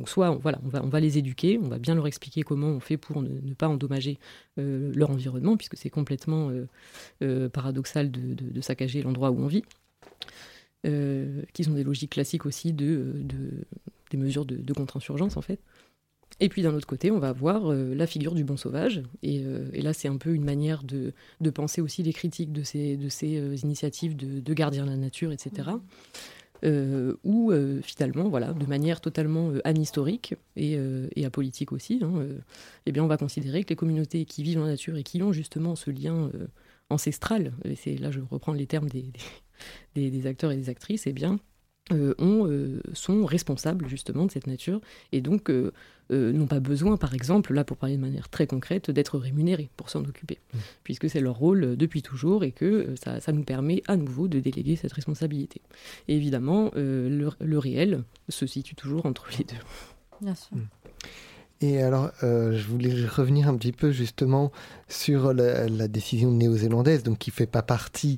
soit, 0.05 0.31
on, 0.31 0.35
voilà, 0.37 0.59
on 0.63 0.87
va, 0.87 0.99
les 0.99 1.17
éduquer, 1.17 1.59
on 1.61 1.67
va 1.67 1.79
bien 1.79 1.95
leur 1.95 2.07
expliquer 2.07 2.43
comment 2.43 2.67
on 2.67 2.79
fait 2.79 2.97
pour 2.97 3.21
ne, 3.21 3.53
pas 3.53 3.67
endommager 3.67 4.19
leur 4.57 5.09
environnement, 5.09 5.55
puisque 5.57 5.77
c'est 5.77 5.89
complètement 5.89 6.51
paradoxal 7.53 8.11
de, 8.11 8.61
saccager 8.61 9.01
l'endroit 9.01 9.31
où 9.31 9.39
on 9.39 9.47
vit. 9.47 9.63
Qui 10.83 11.63
sont 11.63 11.73
des 11.73 11.83
logiques 11.83 12.11
classiques 12.11 12.45
aussi 12.45 12.73
de, 12.73 13.13
de 13.15 13.65
des 14.11 14.17
mesures 14.17 14.45
de 14.45 14.73
contre-insurgence, 14.73 15.37
en 15.37 15.41
fait. 15.41 15.59
Et 16.39 16.49
puis 16.49 16.61
d'un 16.61 16.73
autre 16.73 16.87
côté, 16.87 17.11
on 17.11 17.19
va 17.19 17.33
voir 17.33 17.71
euh, 17.71 17.93
la 17.93 18.07
figure 18.07 18.33
du 18.33 18.43
bon 18.43 18.57
sauvage. 18.57 19.03
Et, 19.23 19.41
euh, 19.43 19.69
et 19.73 19.81
là, 19.81 19.93
c'est 19.93 20.07
un 20.07 20.17
peu 20.17 20.33
une 20.33 20.45
manière 20.45 20.83
de, 20.83 21.13
de, 21.41 21.49
penser 21.49 21.81
aussi 21.81 22.01
les 22.03 22.13
critiques 22.13 22.53
de 22.53 22.63
ces, 22.63 22.95
de 22.95 23.09
ces 23.09 23.37
euh, 23.37 23.55
initiatives 23.57 24.15
de, 24.15 24.39
de 24.39 24.53
gardiens 24.53 24.85
de 24.85 24.91
la 24.91 24.97
nature, 24.97 25.31
etc. 25.31 25.69
Euh, 26.65 27.15
où 27.23 27.51
euh, 27.51 27.81
finalement, 27.81 28.29
voilà, 28.29 28.53
de 28.53 28.65
manière 28.65 29.01
totalement 29.01 29.51
anhistorique 29.63 30.35
et, 30.55 30.77
et 31.15 31.25
apolitique 31.25 31.71
aussi, 31.71 31.99
hein, 32.03 32.25
eh 32.85 32.91
bien, 32.91 33.03
on 33.03 33.07
va 33.07 33.17
considérer 33.17 33.63
que 33.63 33.69
les 33.69 33.75
communautés 33.75 34.25
qui 34.25 34.43
vivent 34.43 34.57
dans 34.57 34.65
la 34.65 34.71
nature 34.71 34.97
et 34.97 35.03
qui 35.03 35.21
ont 35.23 35.33
justement 35.33 35.75
ce 35.75 35.89
lien 35.89 36.29
ancestral, 36.89 37.53
et 37.63 37.75
c'est 37.75 37.95
là 37.95 38.11
je 38.11 38.19
reprends 38.19 38.53
les 38.53 38.65
termes 38.65 38.89
des, 38.89 39.05
des, 39.95 40.09
des, 40.09 40.25
acteurs 40.27 40.51
et 40.51 40.57
des 40.57 40.69
actrices, 40.69 41.07
eh 41.07 41.13
bien, 41.13 41.39
euh, 41.91 42.13
ont, 42.17 42.47
euh, 42.47 42.81
sont 42.93 43.25
responsables 43.25 43.87
justement 43.87 44.25
de 44.25 44.31
cette 44.31 44.47
nature 44.47 44.81
et 45.11 45.21
donc 45.21 45.49
euh, 45.49 45.71
euh, 46.11 46.31
n'ont 46.31 46.47
pas 46.47 46.59
besoin, 46.59 46.97
par 46.97 47.13
exemple, 47.13 47.53
là 47.53 47.63
pour 47.63 47.77
parler 47.77 47.95
de 47.95 48.01
manière 48.01 48.29
très 48.29 48.47
concrète, 48.47 48.89
d'être 48.89 49.17
rémunérés 49.17 49.69
pour 49.77 49.89
s'en 49.89 50.03
occuper, 50.03 50.39
mmh. 50.53 50.57
puisque 50.83 51.09
c'est 51.09 51.19
leur 51.19 51.35
rôle 51.35 51.75
depuis 51.77 52.01
toujours 52.01 52.43
et 52.43 52.51
que 52.51 52.95
ça, 53.01 53.19
ça, 53.19 53.31
nous 53.31 53.43
permet 53.43 53.83
à 53.87 53.95
nouveau 53.95 54.27
de 54.27 54.39
déléguer 54.39 54.75
cette 54.75 54.93
responsabilité. 54.93 55.61
Et 56.07 56.15
évidemment, 56.15 56.71
le, 56.75 57.29
le, 57.39 57.59
réel 57.59 58.03
se 58.27 58.47
situe 58.47 58.73
toujours 58.73 59.05
entre 59.05 59.27
les 59.37 59.43
deux. 59.43 59.55
Bien 60.21 60.33
sûr. 60.33 60.57
Mmh. 60.57 60.67
Et 61.61 61.81
alors, 61.81 62.11
euh, 62.23 62.57
je 62.57 62.65
voulais 62.67 63.05
revenir 63.05 63.49
un 63.49 63.57
petit 63.57 63.73
peu 63.73 63.91
justement 63.91 64.51
sur 64.87 65.33
la, 65.33 65.67
la 65.67 65.87
décision 65.89 66.31
néo-zélandaise, 66.31 67.03
donc 67.03 67.17
qui 67.17 67.31
fait 67.31 67.47
pas 67.47 67.61
partie 67.61 68.17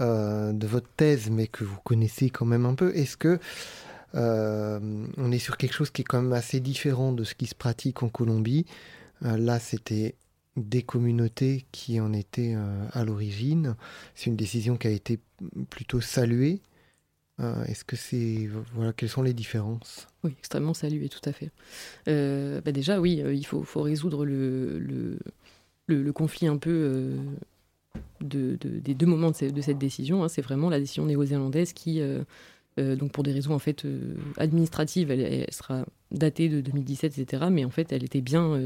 euh, 0.00 0.52
de 0.52 0.66
votre 0.66 0.88
thèse, 0.96 1.30
mais 1.30 1.46
que 1.46 1.64
vous 1.64 1.78
connaissez 1.84 2.30
quand 2.30 2.46
même 2.46 2.64
un 2.64 2.74
peu. 2.74 2.94
Est-ce 2.96 3.16
que 3.16 3.38
euh, 4.14 5.06
on 5.16 5.30
est 5.32 5.38
sur 5.38 5.56
quelque 5.56 5.74
chose 5.74 5.90
qui 5.90 6.02
est 6.02 6.04
quand 6.04 6.22
même 6.22 6.32
assez 6.32 6.60
différent 6.60 7.12
de 7.12 7.24
ce 7.24 7.34
qui 7.34 7.46
se 7.46 7.54
pratique 7.54 8.02
en 8.02 8.08
Colombie? 8.08 8.66
Euh, 9.24 9.36
Là, 9.36 9.58
c'était 9.58 10.14
des 10.56 10.82
communautés 10.82 11.66
qui 11.70 12.00
en 12.00 12.12
étaient 12.12 12.56
à 12.92 13.04
l'origine. 13.04 13.76
C'est 14.14 14.26
une 14.26 14.36
décision 14.36 14.76
qui 14.76 14.88
a 14.88 14.90
été 14.90 15.20
plutôt 15.70 16.00
saluée. 16.00 16.60
Est-ce 17.66 17.84
que 17.84 17.96
c'est 17.96 18.50
voilà 18.74 18.92
quelles 18.92 19.08
sont 19.08 19.22
les 19.22 19.32
différences? 19.32 20.08
Oui, 20.24 20.34
extrêmement 20.38 20.74
salué, 20.74 21.08
tout 21.08 21.22
à 21.24 21.32
fait. 21.32 21.50
Bah 22.06 22.72
déjà, 22.72 23.00
oui, 23.00 23.22
il 23.24 23.46
faut, 23.46 23.62
faut 23.62 23.80
résoudre 23.80 24.26
le, 24.26 25.18
le, 25.86 26.12
conflit 26.12 26.48
un 26.48 26.58
peu 26.58 27.16
de, 28.20 28.56
de, 28.60 28.78
des 28.78 28.94
deux 28.94 29.06
moments 29.06 29.30
de, 29.30 29.36
ce, 29.36 29.44
de 29.46 29.60
cette 29.60 29.78
décision. 29.78 30.24
Hein. 30.24 30.28
C'est 30.28 30.42
vraiment 30.42 30.70
la 30.70 30.78
décision 30.78 31.06
néo-zélandaise 31.06 31.72
qui, 31.72 32.00
euh, 32.00 32.22
euh, 32.78 32.96
donc 32.96 33.12
pour 33.12 33.24
des 33.24 33.32
raisons 33.32 33.54
en 33.54 33.58
fait 33.58 33.86
administratives, 34.36 35.10
elle, 35.10 35.46
sera 35.52 35.84
datée 36.10 36.48
de 36.48 36.60
2017, 36.60 37.18
etc. 37.18 37.44
Mais 37.50 37.64
en 37.64 37.70
fait, 37.70 37.92
elle 37.92 38.04
était 38.04 38.20
bien, 38.20 38.58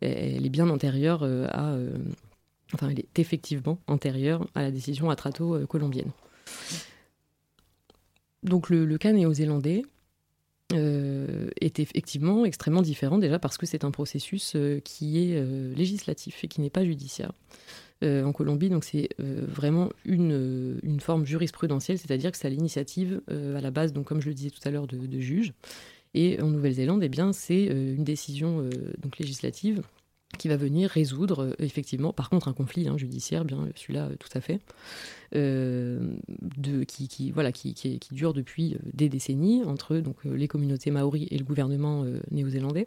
elle, 0.00 0.46
est 0.46 0.50
bien 0.50 0.68
antérieure 0.68 1.24
à, 1.24 1.76
enfin, 2.74 2.88
elle 2.90 3.00
est 3.00 3.18
effectivement 3.18 3.78
antérieure 3.86 4.46
à 4.54 4.62
la 4.62 4.70
décision 4.70 5.10
Atrato 5.10 5.66
colombienne. 5.66 6.10
Donc 8.42 8.70
le, 8.70 8.84
le 8.84 8.98
cas 8.98 9.12
néo-zélandais, 9.12 9.84
euh, 10.72 11.50
est 11.60 11.80
effectivement 11.80 12.46
extrêmement 12.46 12.80
différent 12.80 13.18
déjà 13.18 13.38
parce 13.38 13.58
que 13.58 13.66
c'est 13.66 13.84
un 13.84 13.90
processus 13.90 14.54
euh, 14.56 14.80
qui 14.80 15.18
est 15.18 15.36
euh, 15.36 15.74
législatif 15.74 16.44
et 16.44 16.48
qui 16.48 16.62
n'est 16.62 16.70
pas 16.70 16.84
judiciaire. 16.84 17.32
Euh, 18.02 18.24
en 18.24 18.32
Colombie, 18.32 18.68
donc 18.68 18.82
c'est 18.84 19.10
euh, 19.20 19.44
vraiment 19.46 19.90
une, 20.04 20.32
euh, 20.32 20.80
une 20.82 20.98
forme 20.98 21.24
jurisprudentielle, 21.24 21.98
c'est-à-dire 21.98 22.32
que 22.32 22.38
c'est 22.38 22.48
à 22.48 22.50
l'initiative 22.50 23.20
à 23.28 23.60
la 23.60 23.70
base, 23.70 23.92
donc 23.92 24.06
comme 24.06 24.20
je 24.20 24.28
le 24.28 24.34
disais 24.34 24.50
tout 24.50 24.60
à 24.64 24.70
l'heure, 24.70 24.86
de, 24.86 25.20
juges. 25.20 25.52
Et 26.14 26.40
en 26.42 26.48
Nouvelle-Zélande, 26.48 27.02
eh 27.02 27.08
bien, 27.08 27.32
c'est 27.32 27.64
une 27.64 28.04
décision 28.04 28.68
donc 28.98 29.18
législative 29.18 29.82
qui 30.38 30.48
va 30.48 30.56
venir 30.56 30.90
résoudre 30.90 31.54
effectivement, 31.58 32.12
par 32.12 32.28
contre, 32.28 32.48
un 32.48 32.52
conflit 32.52 32.88
hein, 32.88 32.98
judiciaire, 32.98 33.44
bien 33.44 33.68
celui-là, 33.76 34.10
tout 34.18 34.28
à 34.34 34.40
fait, 34.40 34.60
qui, 36.86 37.30
voilà, 37.30 37.52
qui, 37.52 38.00
dure 38.10 38.34
depuis 38.34 38.76
des 38.92 39.08
décennies 39.08 39.62
entre 39.64 39.96
donc, 39.98 40.24
les 40.24 40.48
communautés 40.48 40.90
maoris 40.90 41.28
et 41.30 41.38
le 41.38 41.44
gouvernement 41.44 42.04
néo-zélandais 42.30 42.86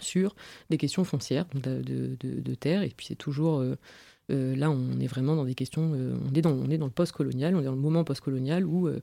sur 0.00 0.34
des 0.70 0.78
questions 0.78 1.04
foncières 1.04 1.46
de, 1.54 2.54
terre. 2.54 2.82
Et 2.82 2.92
puis 2.96 3.06
c'est 3.06 3.14
toujours 3.14 3.62
euh, 4.30 4.56
là, 4.56 4.70
on 4.70 4.98
est 5.00 5.06
vraiment 5.06 5.36
dans 5.36 5.44
des 5.44 5.54
questions. 5.54 5.92
euh, 5.94 6.16
on, 6.30 6.34
est 6.34 6.40
dans, 6.40 6.86
le 6.86 6.90
post-colonial, 6.90 7.54
on 7.54 7.60
est 7.60 7.64
dans 7.64 7.72
le 7.72 7.78
moment 7.78 8.04
post-colonial 8.04 8.64
où 8.64 8.88
euh, 8.88 9.00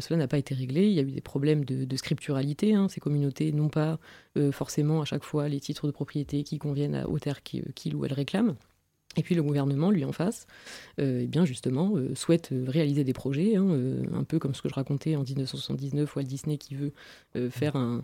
cela 0.00 0.16
n'a 0.16 0.28
pas 0.28 0.38
été 0.38 0.54
réglé. 0.54 0.86
Il 0.86 0.92
y 0.92 1.00
a 1.00 1.02
eu 1.02 1.10
des 1.10 1.20
problèmes 1.20 1.64
de, 1.64 1.96
scripturalité. 1.96 2.74
hein. 2.74 2.88
Ces 2.88 3.00
communautés 3.00 3.52
n'ont 3.52 3.68
pas 3.68 3.98
forcément 4.52 5.00
à 5.00 5.04
chaque 5.04 5.24
fois 5.24 5.48
les 5.48 5.60
titres 5.60 5.86
de 5.86 5.92
propriété 5.92 6.42
qui 6.42 6.58
conviennent 6.58 6.94
à- 6.94 7.08
aux 7.08 7.18
terres 7.18 7.42
qui- 7.42 7.62
qu'il 7.74 7.94
ou 7.94 8.04
elle 8.04 8.12
réclame. 8.12 8.56
Et 9.16 9.22
puis 9.22 9.36
le 9.36 9.44
gouvernement, 9.44 9.92
lui 9.92 10.04
en 10.04 10.10
face, 10.10 10.46
eh 10.98 11.26
bien 11.28 11.44
justement, 11.44 11.94
souhaite 12.16 12.50
réaliser 12.66 13.04
des 13.04 13.12
projets, 13.12 13.54
hein, 13.54 13.68
un 14.12 14.24
peu 14.24 14.40
comme 14.40 14.54
ce 14.56 14.62
que 14.62 14.68
je 14.68 14.74
racontais 14.74 15.14
en 15.14 15.22
1979, 15.22 16.16
Walt 16.16 16.24
Disney 16.24 16.58
qui 16.58 16.74
veut 16.74 16.92
faire 17.50 17.76
un, 17.76 18.02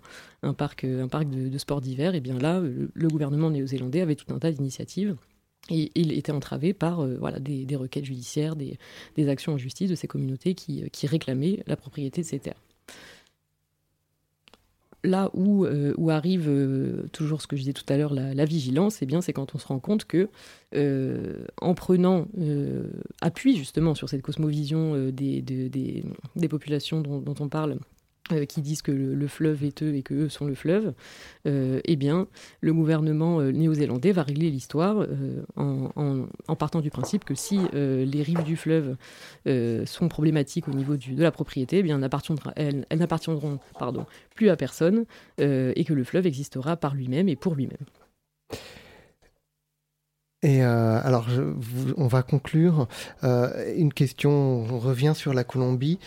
parc, 0.55 0.85
un 0.85 1.09
parc 1.09 1.29
de, 1.29 1.49
de 1.49 1.59
sport 1.59 1.81
d'hiver. 1.81 2.15
Et 2.15 2.21
bien 2.21 2.39
là, 2.39 2.61
le 2.61 3.09
gouvernement 3.09 3.51
néo-zélandais 3.51 4.03
avait 4.03 4.15
tout 4.15 4.33
un 4.33 4.39
tas 4.39 4.53
d'initiatives. 4.53 5.17
Il 5.69 6.13
était 6.13 6.33
entravé 6.33 6.73
par 6.73 7.01
euh, 7.01 7.17
voilà, 7.19 7.39
des, 7.39 7.65
des 7.65 7.77
requêtes 7.77 8.05
judiciaires, 8.05 8.57
des, 8.57 8.79
des 9.17 9.29
actions 9.29 9.53
en 9.53 9.59
justice 9.59 9.91
de 9.91 9.95
ces 9.95 10.09
communautés 10.09 10.55
qui, 10.55 10.83
euh, 10.83 10.89
qui 10.89 11.07
réclamaient 11.07 11.63
la 11.67 11.77
propriété 11.77 12.23
de 12.23 12.27
ces 12.27 12.41
terres. 12.41 12.61
Là 15.05 15.31
où, 15.33 15.65
euh, 15.65 15.95
où 15.97 16.11
arrive 16.11 16.51
toujours 17.13 17.41
ce 17.41 17.47
que 17.47 17.57
je 17.57 17.63
disais 17.63 17.73
tout 17.73 17.85
à 17.89 17.97
l'heure, 17.97 18.13
la, 18.13 18.35
la 18.35 18.45
vigilance, 18.45 19.01
eh 19.01 19.07
c'est 19.23 19.33
quand 19.33 19.55
on 19.55 19.59
se 19.59 19.67
rend 19.67 19.79
compte 19.79 20.05
que, 20.05 20.29
en 21.63 21.75
prenant 21.75 22.27
appui 23.23 23.57
justement 23.57 23.95
sur 23.95 24.11
cette 24.11 24.21
cosmovision 24.21 25.09
des, 25.11 25.41
de- 25.41 25.69
des, 25.69 26.49
populations 26.49 27.01
dont 27.01 27.35
on 27.41 27.49
parle, 27.49 27.79
euh, 28.33 28.45
qui 28.45 28.63
disent 28.63 28.83
que 28.83 28.93
le, 28.93 29.15
le 29.15 29.29
fleuve 29.29 29.65
est 29.65 29.83
eux 29.83 29.95
et 29.95 30.03
que 30.03 30.15
eux 30.15 30.29
sont 30.29 30.45
le 30.45 30.55
fleuve, 30.55 30.93
euh, 31.47 31.81
eh 31.85 31.97
bien, 31.97 32.27
le 32.61 32.73
gouvernement 32.73 33.41
euh, 33.41 33.53
néo-zélandais 33.53 34.13
va 34.13 34.23
régler 34.23 34.51
l'histoire 34.51 35.07
en, 35.57 36.27
partant 36.59 36.81
du 36.81 36.91
principe 36.91 37.25
que 37.25 37.35
si 37.35 37.59
les 37.73 38.23
rives 38.23 38.43
du 38.43 38.57
fleuve 38.57 38.97
sont 39.87 40.09
problématiques 40.09 40.69
au 40.69 40.73
niveau 40.73 40.97
de 40.97 41.23
la 41.23 41.31
propriété, 41.31 41.79
eh 41.79 41.83
bien, 41.83 42.01
elles 42.57 42.85
n'appartiendront, 42.93 43.59
plus 44.35 44.51
à 44.51 44.57
personne 44.57 45.05
et 45.39 45.85
que 45.85 45.95
le 45.95 46.05
fleuve 46.05 46.27
existera 46.27 46.77
par 46.77 46.95
lui-même 46.95 47.29
et 47.29 47.37
pour 47.37 47.55
lui-même. 47.55 47.79
Et 50.43 50.63
alors, 50.63 51.27
on 51.97 52.07
va 52.07 52.23
conclure. 52.23 52.89
Une 53.23 53.93
question, 53.93 54.31
on 54.31 54.79
revient 54.79 55.13
sur 55.15 55.33
la 55.33 55.45
Colombie. 55.45 55.99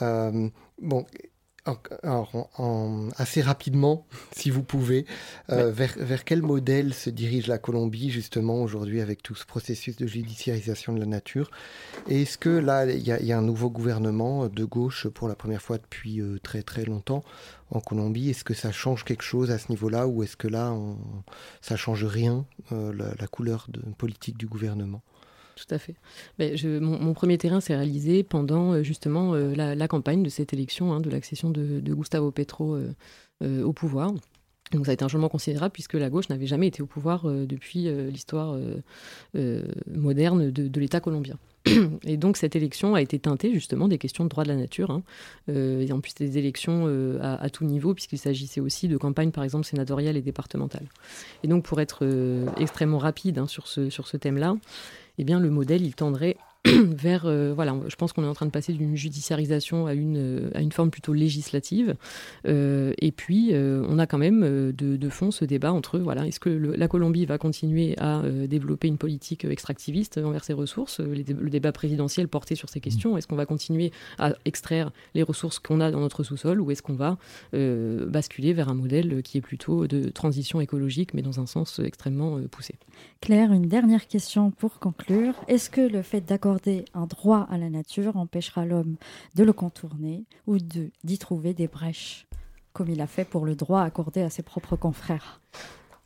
Bon, 0.00 1.06
alors, 2.02 2.48
en- 2.58 3.08
assez 3.16 3.40
rapidement, 3.40 4.06
si 4.32 4.50
vous 4.50 4.62
pouvez, 4.62 5.06
euh, 5.50 5.70
vers, 5.70 5.94
vers 5.98 6.24
quel 6.24 6.42
modèle 6.42 6.94
se 6.94 7.10
dirige 7.10 7.46
la 7.46 7.58
Colombie 7.58 8.10
justement 8.10 8.62
aujourd'hui 8.62 9.00
avec 9.00 9.22
tout 9.22 9.34
ce 9.34 9.44
processus 9.46 9.96
de 9.96 10.06
judiciarisation 10.06 10.92
de 10.92 11.00
la 11.00 11.06
nature? 11.06 11.50
Et 12.08 12.22
est-ce 12.22 12.38
que 12.38 12.50
là, 12.50 12.86
il 12.86 13.06
y, 13.06 13.12
a- 13.12 13.20
il 13.20 13.26
y 13.26 13.32
a 13.32 13.38
un 13.38 13.42
nouveau 13.42 13.70
gouvernement 13.70 14.48
de 14.48 14.64
gauche 14.64 15.08
pour 15.08 15.28
la 15.28 15.34
première 15.34 15.62
fois 15.62 15.78
depuis 15.78 16.20
euh, 16.20 16.38
très 16.42 16.62
très 16.62 16.84
longtemps 16.84 17.22
en 17.70 17.80
Colombie? 17.80 18.30
Est-ce 18.30 18.44
que 18.44 18.54
ça 18.54 18.72
change 18.72 19.04
quelque 19.04 19.22
chose 19.24 19.50
à 19.50 19.58
ce 19.58 19.68
niveau-là 19.70 20.06
ou 20.06 20.22
est-ce 20.22 20.36
que 20.36 20.48
là, 20.48 20.72
on, 20.72 20.96
ça 21.60 21.76
change 21.76 22.04
rien, 22.04 22.46
euh, 22.72 22.92
la, 22.94 23.14
la 23.18 23.26
couleur 23.26 23.66
de, 23.68 23.80
politique 23.96 24.38
du 24.38 24.46
gouvernement? 24.46 25.02
Tout 25.58 25.74
à 25.74 25.78
fait. 25.78 25.96
Mon, 26.80 27.14
premier 27.14 27.36
terrain 27.36 27.60
s'est 27.60 27.74
réalisé 27.74 28.22
pendant 28.22 28.72
euh, 28.72 28.82
justement 28.82 29.34
euh, 29.34 29.54
la, 29.54 29.88
campagne 29.88 30.22
de 30.22 30.28
cette 30.28 30.52
élection, 30.52 30.92
hein, 30.92 31.00
de 31.00 31.10
l'accession 31.10 31.50
de, 31.50 31.80
Gustavo 31.80 32.30
Petro 32.30 32.76
euh, 33.42 33.62
au 33.62 33.72
pouvoir. 33.72 34.12
Donc 34.72 34.84
ça 34.84 34.90
a 34.90 34.94
été 34.94 35.04
un 35.04 35.08
changement 35.08 35.30
considérable 35.30 35.72
puisque 35.72 35.94
la 35.94 36.10
gauche 36.10 36.28
n'avait 36.28 36.46
jamais 36.46 36.66
été 36.66 36.82
au 36.82 36.86
pouvoir 36.86 37.24
depuis 37.24 37.90
l'histoire 38.10 38.54
moderne 39.90 40.50
de, 40.50 40.80
l'État 40.80 41.00
colombien. 41.00 41.38
Et 42.04 42.18
donc 42.18 42.36
cette 42.36 42.54
élection 42.54 42.94
a 42.94 43.00
été 43.00 43.18
teintée 43.18 43.54
justement 43.54 43.88
des 43.88 43.96
questions 43.96 44.24
de 44.24 44.28
droit 44.28 44.44
de 44.44 44.50
la 44.50 44.56
nature. 44.56 44.90
hein. 44.90 45.02
Et 45.48 45.90
en 45.90 46.00
plus 46.00 46.14
des 46.14 46.36
élections 46.36 46.86
à, 47.22 47.48
tout 47.48 47.64
niveau 47.64 47.94
puisqu'il 47.94 48.18
s'agissait 48.18 48.60
aussi 48.60 48.88
de 48.88 48.98
campagnes 48.98 49.30
par 49.30 49.42
exemple 49.42 49.64
sénatoriales 49.64 50.18
et 50.18 50.22
départementales. 50.22 50.90
Et 51.42 51.48
donc 51.48 51.64
pour 51.64 51.80
être 51.80 52.06
extrêmement 52.58 52.98
rapide 52.98 53.38
hein, 53.38 53.46
sur 53.46 53.68
ce, 53.68 53.88
sur 53.88 54.06
ce 54.06 54.18
thème-là, 54.18 54.54
eh 55.18 55.24
bien 55.24 55.40
le 55.40 55.50
modèle 55.50 55.82
il 55.82 55.94
tendrait 55.94 56.36
vers 56.66 57.26
euh, 57.26 57.52
voilà 57.54 57.76
je 57.86 57.94
pense 57.94 58.12
qu'on 58.12 58.24
est 58.24 58.28
en 58.28 58.34
train 58.34 58.46
de 58.46 58.50
passer 58.50 58.72
d'une 58.72 58.96
judiciarisation 58.96 59.86
à 59.86 59.94
une 59.94 60.16
euh, 60.16 60.50
à 60.54 60.60
une 60.60 60.72
forme 60.72 60.90
plutôt 60.90 61.12
législative 61.12 61.96
Euh, 62.46 62.92
et 62.98 63.12
puis 63.12 63.52
on 63.54 63.98
a 63.98 64.06
quand 64.06 64.18
même 64.18 64.40
de, 64.72 64.96
de 64.96 65.08
fond 65.08 65.30
ce 65.30 65.44
débat 65.44 65.72
entre 65.72 65.98
voilà 65.98 66.26
est-ce 66.26 66.40
que 66.40 66.48
la 66.48 66.88
Colombie 66.88 67.26
va 67.26 67.38
continuer 67.38 67.94
à 67.98 68.22
développer 68.46 68.88
une 68.88 68.98
politique 68.98 69.44
extractiviste 69.44 70.18
envers 70.18 70.44
ses 70.44 70.52
ressources 70.52 71.00
le 71.00 71.50
débat 71.50 71.72
présidentiel 71.72 72.28
portait 72.28 72.54
sur 72.54 72.68
ces 72.68 72.80
questions 72.80 73.16
est-ce 73.16 73.26
qu'on 73.26 73.36
va 73.36 73.46
continuer 73.46 73.92
à 74.18 74.32
extraire 74.44 74.90
les 75.14 75.22
ressources 75.22 75.58
qu'on 75.58 75.80
a 75.80 75.90
dans 75.90 76.00
notre 76.00 76.22
sous-sol 76.22 76.60
ou 76.60 76.70
est-ce 76.70 76.82
qu'on 76.82 76.94
va 76.94 77.18
basculer 77.52 78.52
vers 78.52 78.68
un 78.68 78.74
modèle 78.74 79.22
qui 79.22 79.38
est 79.38 79.42
plutôt 79.42 79.86
de 79.86 80.08
transition 80.08 80.60
écologique 80.60 81.14
mais 81.14 81.22
dans 81.22 81.40
un 81.40 81.46
sens 81.46 81.80
extrêmement 81.84 82.40
poussé? 82.50 82.74
Claire, 83.20 83.52
une 83.52 83.68
dernière 83.68 84.06
question 84.06 84.50
pour 84.50 84.78
conclure. 84.78 85.34
Est-ce 85.48 85.70
que 85.70 85.80
le 85.80 86.02
fait 86.02 86.20
d'accorder 86.20 86.47
un 86.94 87.06
droit 87.06 87.46
à 87.50 87.58
la 87.58 87.70
nature 87.70 88.16
empêchera 88.16 88.64
l'homme 88.64 88.96
de 89.34 89.44
le 89.44 89.52
contourner 89.52 90.24
ou 90.46 90.58
d'y 90.58 91.18
trouver 91.18 91.54
des 91.54 91.68
brèches, 91.68 92.26
comme 92.72 92.88
il 92.88 93.00
a 93.00 93.06
fait 93.06 93.24
pour 93.24 93.44
le 93.44 93.54
droit 93.54 93.82
accordé 93.82 94.22
à 94.22 94.30
ses 94.30 94.42
propres 94.42 94.76
confrères 94.76 95.40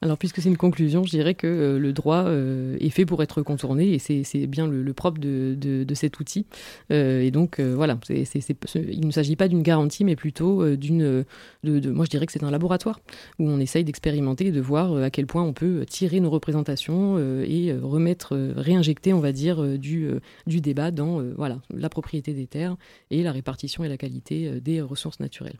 Alors, 0.02 0.18
puisque 0.18 0.42
c'est 0.42 0.48
une 0.48 0.56
conclusion, 0.56 1.04
je 1.04 1.10
dirais 1.10 1.34
que 1.34 1.46
euh, 1.46 1.78
le 1.78 1.92
droit 1.92 2.24
euh, 2.24 2.76
est 2.80 2.90
fait 2.90 3.06
pour 3.06 3.22
être 3.22 3.40
contourné 3.42 3.94
et 3.94 3.98
c'est 4.00 4.46
bien 4.48 4.66
le, 4.66 4.92
propre 4.92 5.20
de, 5.20 5.94
cet 5.94 6.18
outil. 6.18 6.44
Euh, 6.90 7.22
et 7.22 7.30
donc, 7.30 7.60
voilà, 7.60 7.98
il 8.10 9.06
ne 9.06 9.12
s'agit 9.12 9.36
pas 9.36 9.46
d'une 9.46 9.62
garantie, 9.62 10.04
mais 10.04 10.16
plutôt 10.16 10.76
d'une. 10.76 11.24
De, 11.62 11.90
moi, 11.90 12.04
je 12.04 12.10
dirais 12.10 12.26
que 12.26 12.32
c'est 12.32 12.42
un 12.42 12.50
laboratoire 12.50 12.98
où 13.38 13.48
on 13.48 13.60
essaye 13.60 13.84
d'expérimenter 13.84 14.46
et 14.46 14.52
de 14.52 14.60
voir 14.60 14.96
à 14.96 15.10
quel 15.10 15.26
point 15.26 15.44
on 15.44 15.52
peut 15.52 15.84
tirer 15.88 16.18
nos 16.18 16.30
représentations 16.30 17.18
et 17.18 17.72
remettre, 17.72 18.36
réinjecter, 18.56 19.12
on 19.12 19.20
va 19.20 19.30
dire, 19.30 19.78
du, 19.78 20.08
du 20.48 20.60
débat 20.60 20.90
dans 20.90 21.22
voilà, 21.36 21.58
la 21.72 21.88
propriété 21.88 22.32
des 22.32 22.48
terres 22.48 22.76
et 23.10 23.22
la 23.22 23.30
répartition 23.30 23.84
et 23.84 23.88
la 23.88 23.96
qualité 23.96 24.60
des 24.60 24.80
ressources 24.80 25.20
naturelles. 25.20 25.58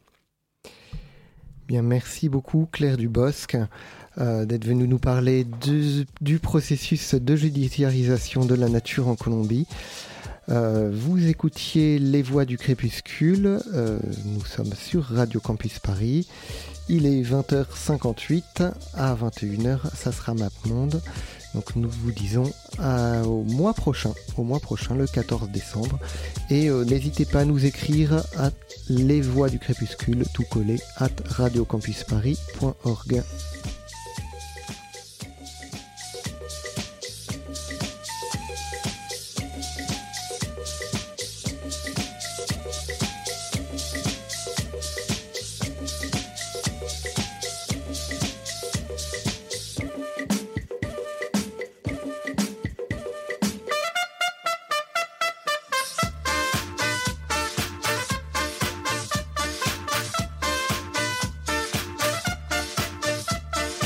Bien, 1.73 1.81
merci 1.81 2.29
beaucoup 2.29 2.69
Claire 2.71 2.99
Dubosc 2.99 3.57
euh, 4.19 4.45
d'être 4.45 4.67
venue 4.67 4.87
nous 4.87 4.99
parler 4.99 5.47
du, 6.21 6.39
processus 6.39 7.15
de 7.15 7.35
judiciarisation 7.35 8.45
de 8.45 8.55
la 8.55 8.69
nature 8.69 9.09
en 9.09 9.17
Colombie. 9.17 9.67
Euh, 10.51 10.91
vous 10.93 11.29
écoutiez 11.29 11.99
Les 11.99 12.21
Voix 12.21 12.45
du 12.45 12.59
Crépuscule, 12.59 13.59
euh, 13.73 13.99
nous 14.27 14.45
sommes 14.45 14.75
sur 14.75 15.05
Radio 15.05 15.41
Campus 15.41 15.79
Paris. 15.79 16.29
Il 16.91 17.07
est 17.07 17.23
20h58 17.23 18.71
à 18.93 19.15
21h, 19.15 19.79
ça 19.95 20.13
sera 20.13 20.35
MapMonde. 20.35 21.01
Donc 21.55 21.77
nous 21.77 21.91
vous 21.91 22.13
disons 22.13 22.51
à- 22.79 23.23
au 23.23 23.43
mois 23.45 23.75
prochain, 23.75 24.13
au 24.37 24.43
mois 24.43 24.61
prochain, 24.61 24.95
le 24.95 25.07
14 25.07 25.49
décembre. 25.51 25.99
Et 26.51 26.69
euh, 26.71 26.85
n'hésitez 26.85 27.25
pas 27.27 27.41
à 27.41 27.45
nous 27.45 27.65
écrire 27.67 28.23
à 28.39 28.51
les 28.89 29.21
voix 29.21 29.49
du 29.51 29.59
crépuscule 29.59 30.25
tout 30.33 30.45
collé 30.51 30.81
at 30.97 31.11
radiocampusparis.org. 31.27 33.23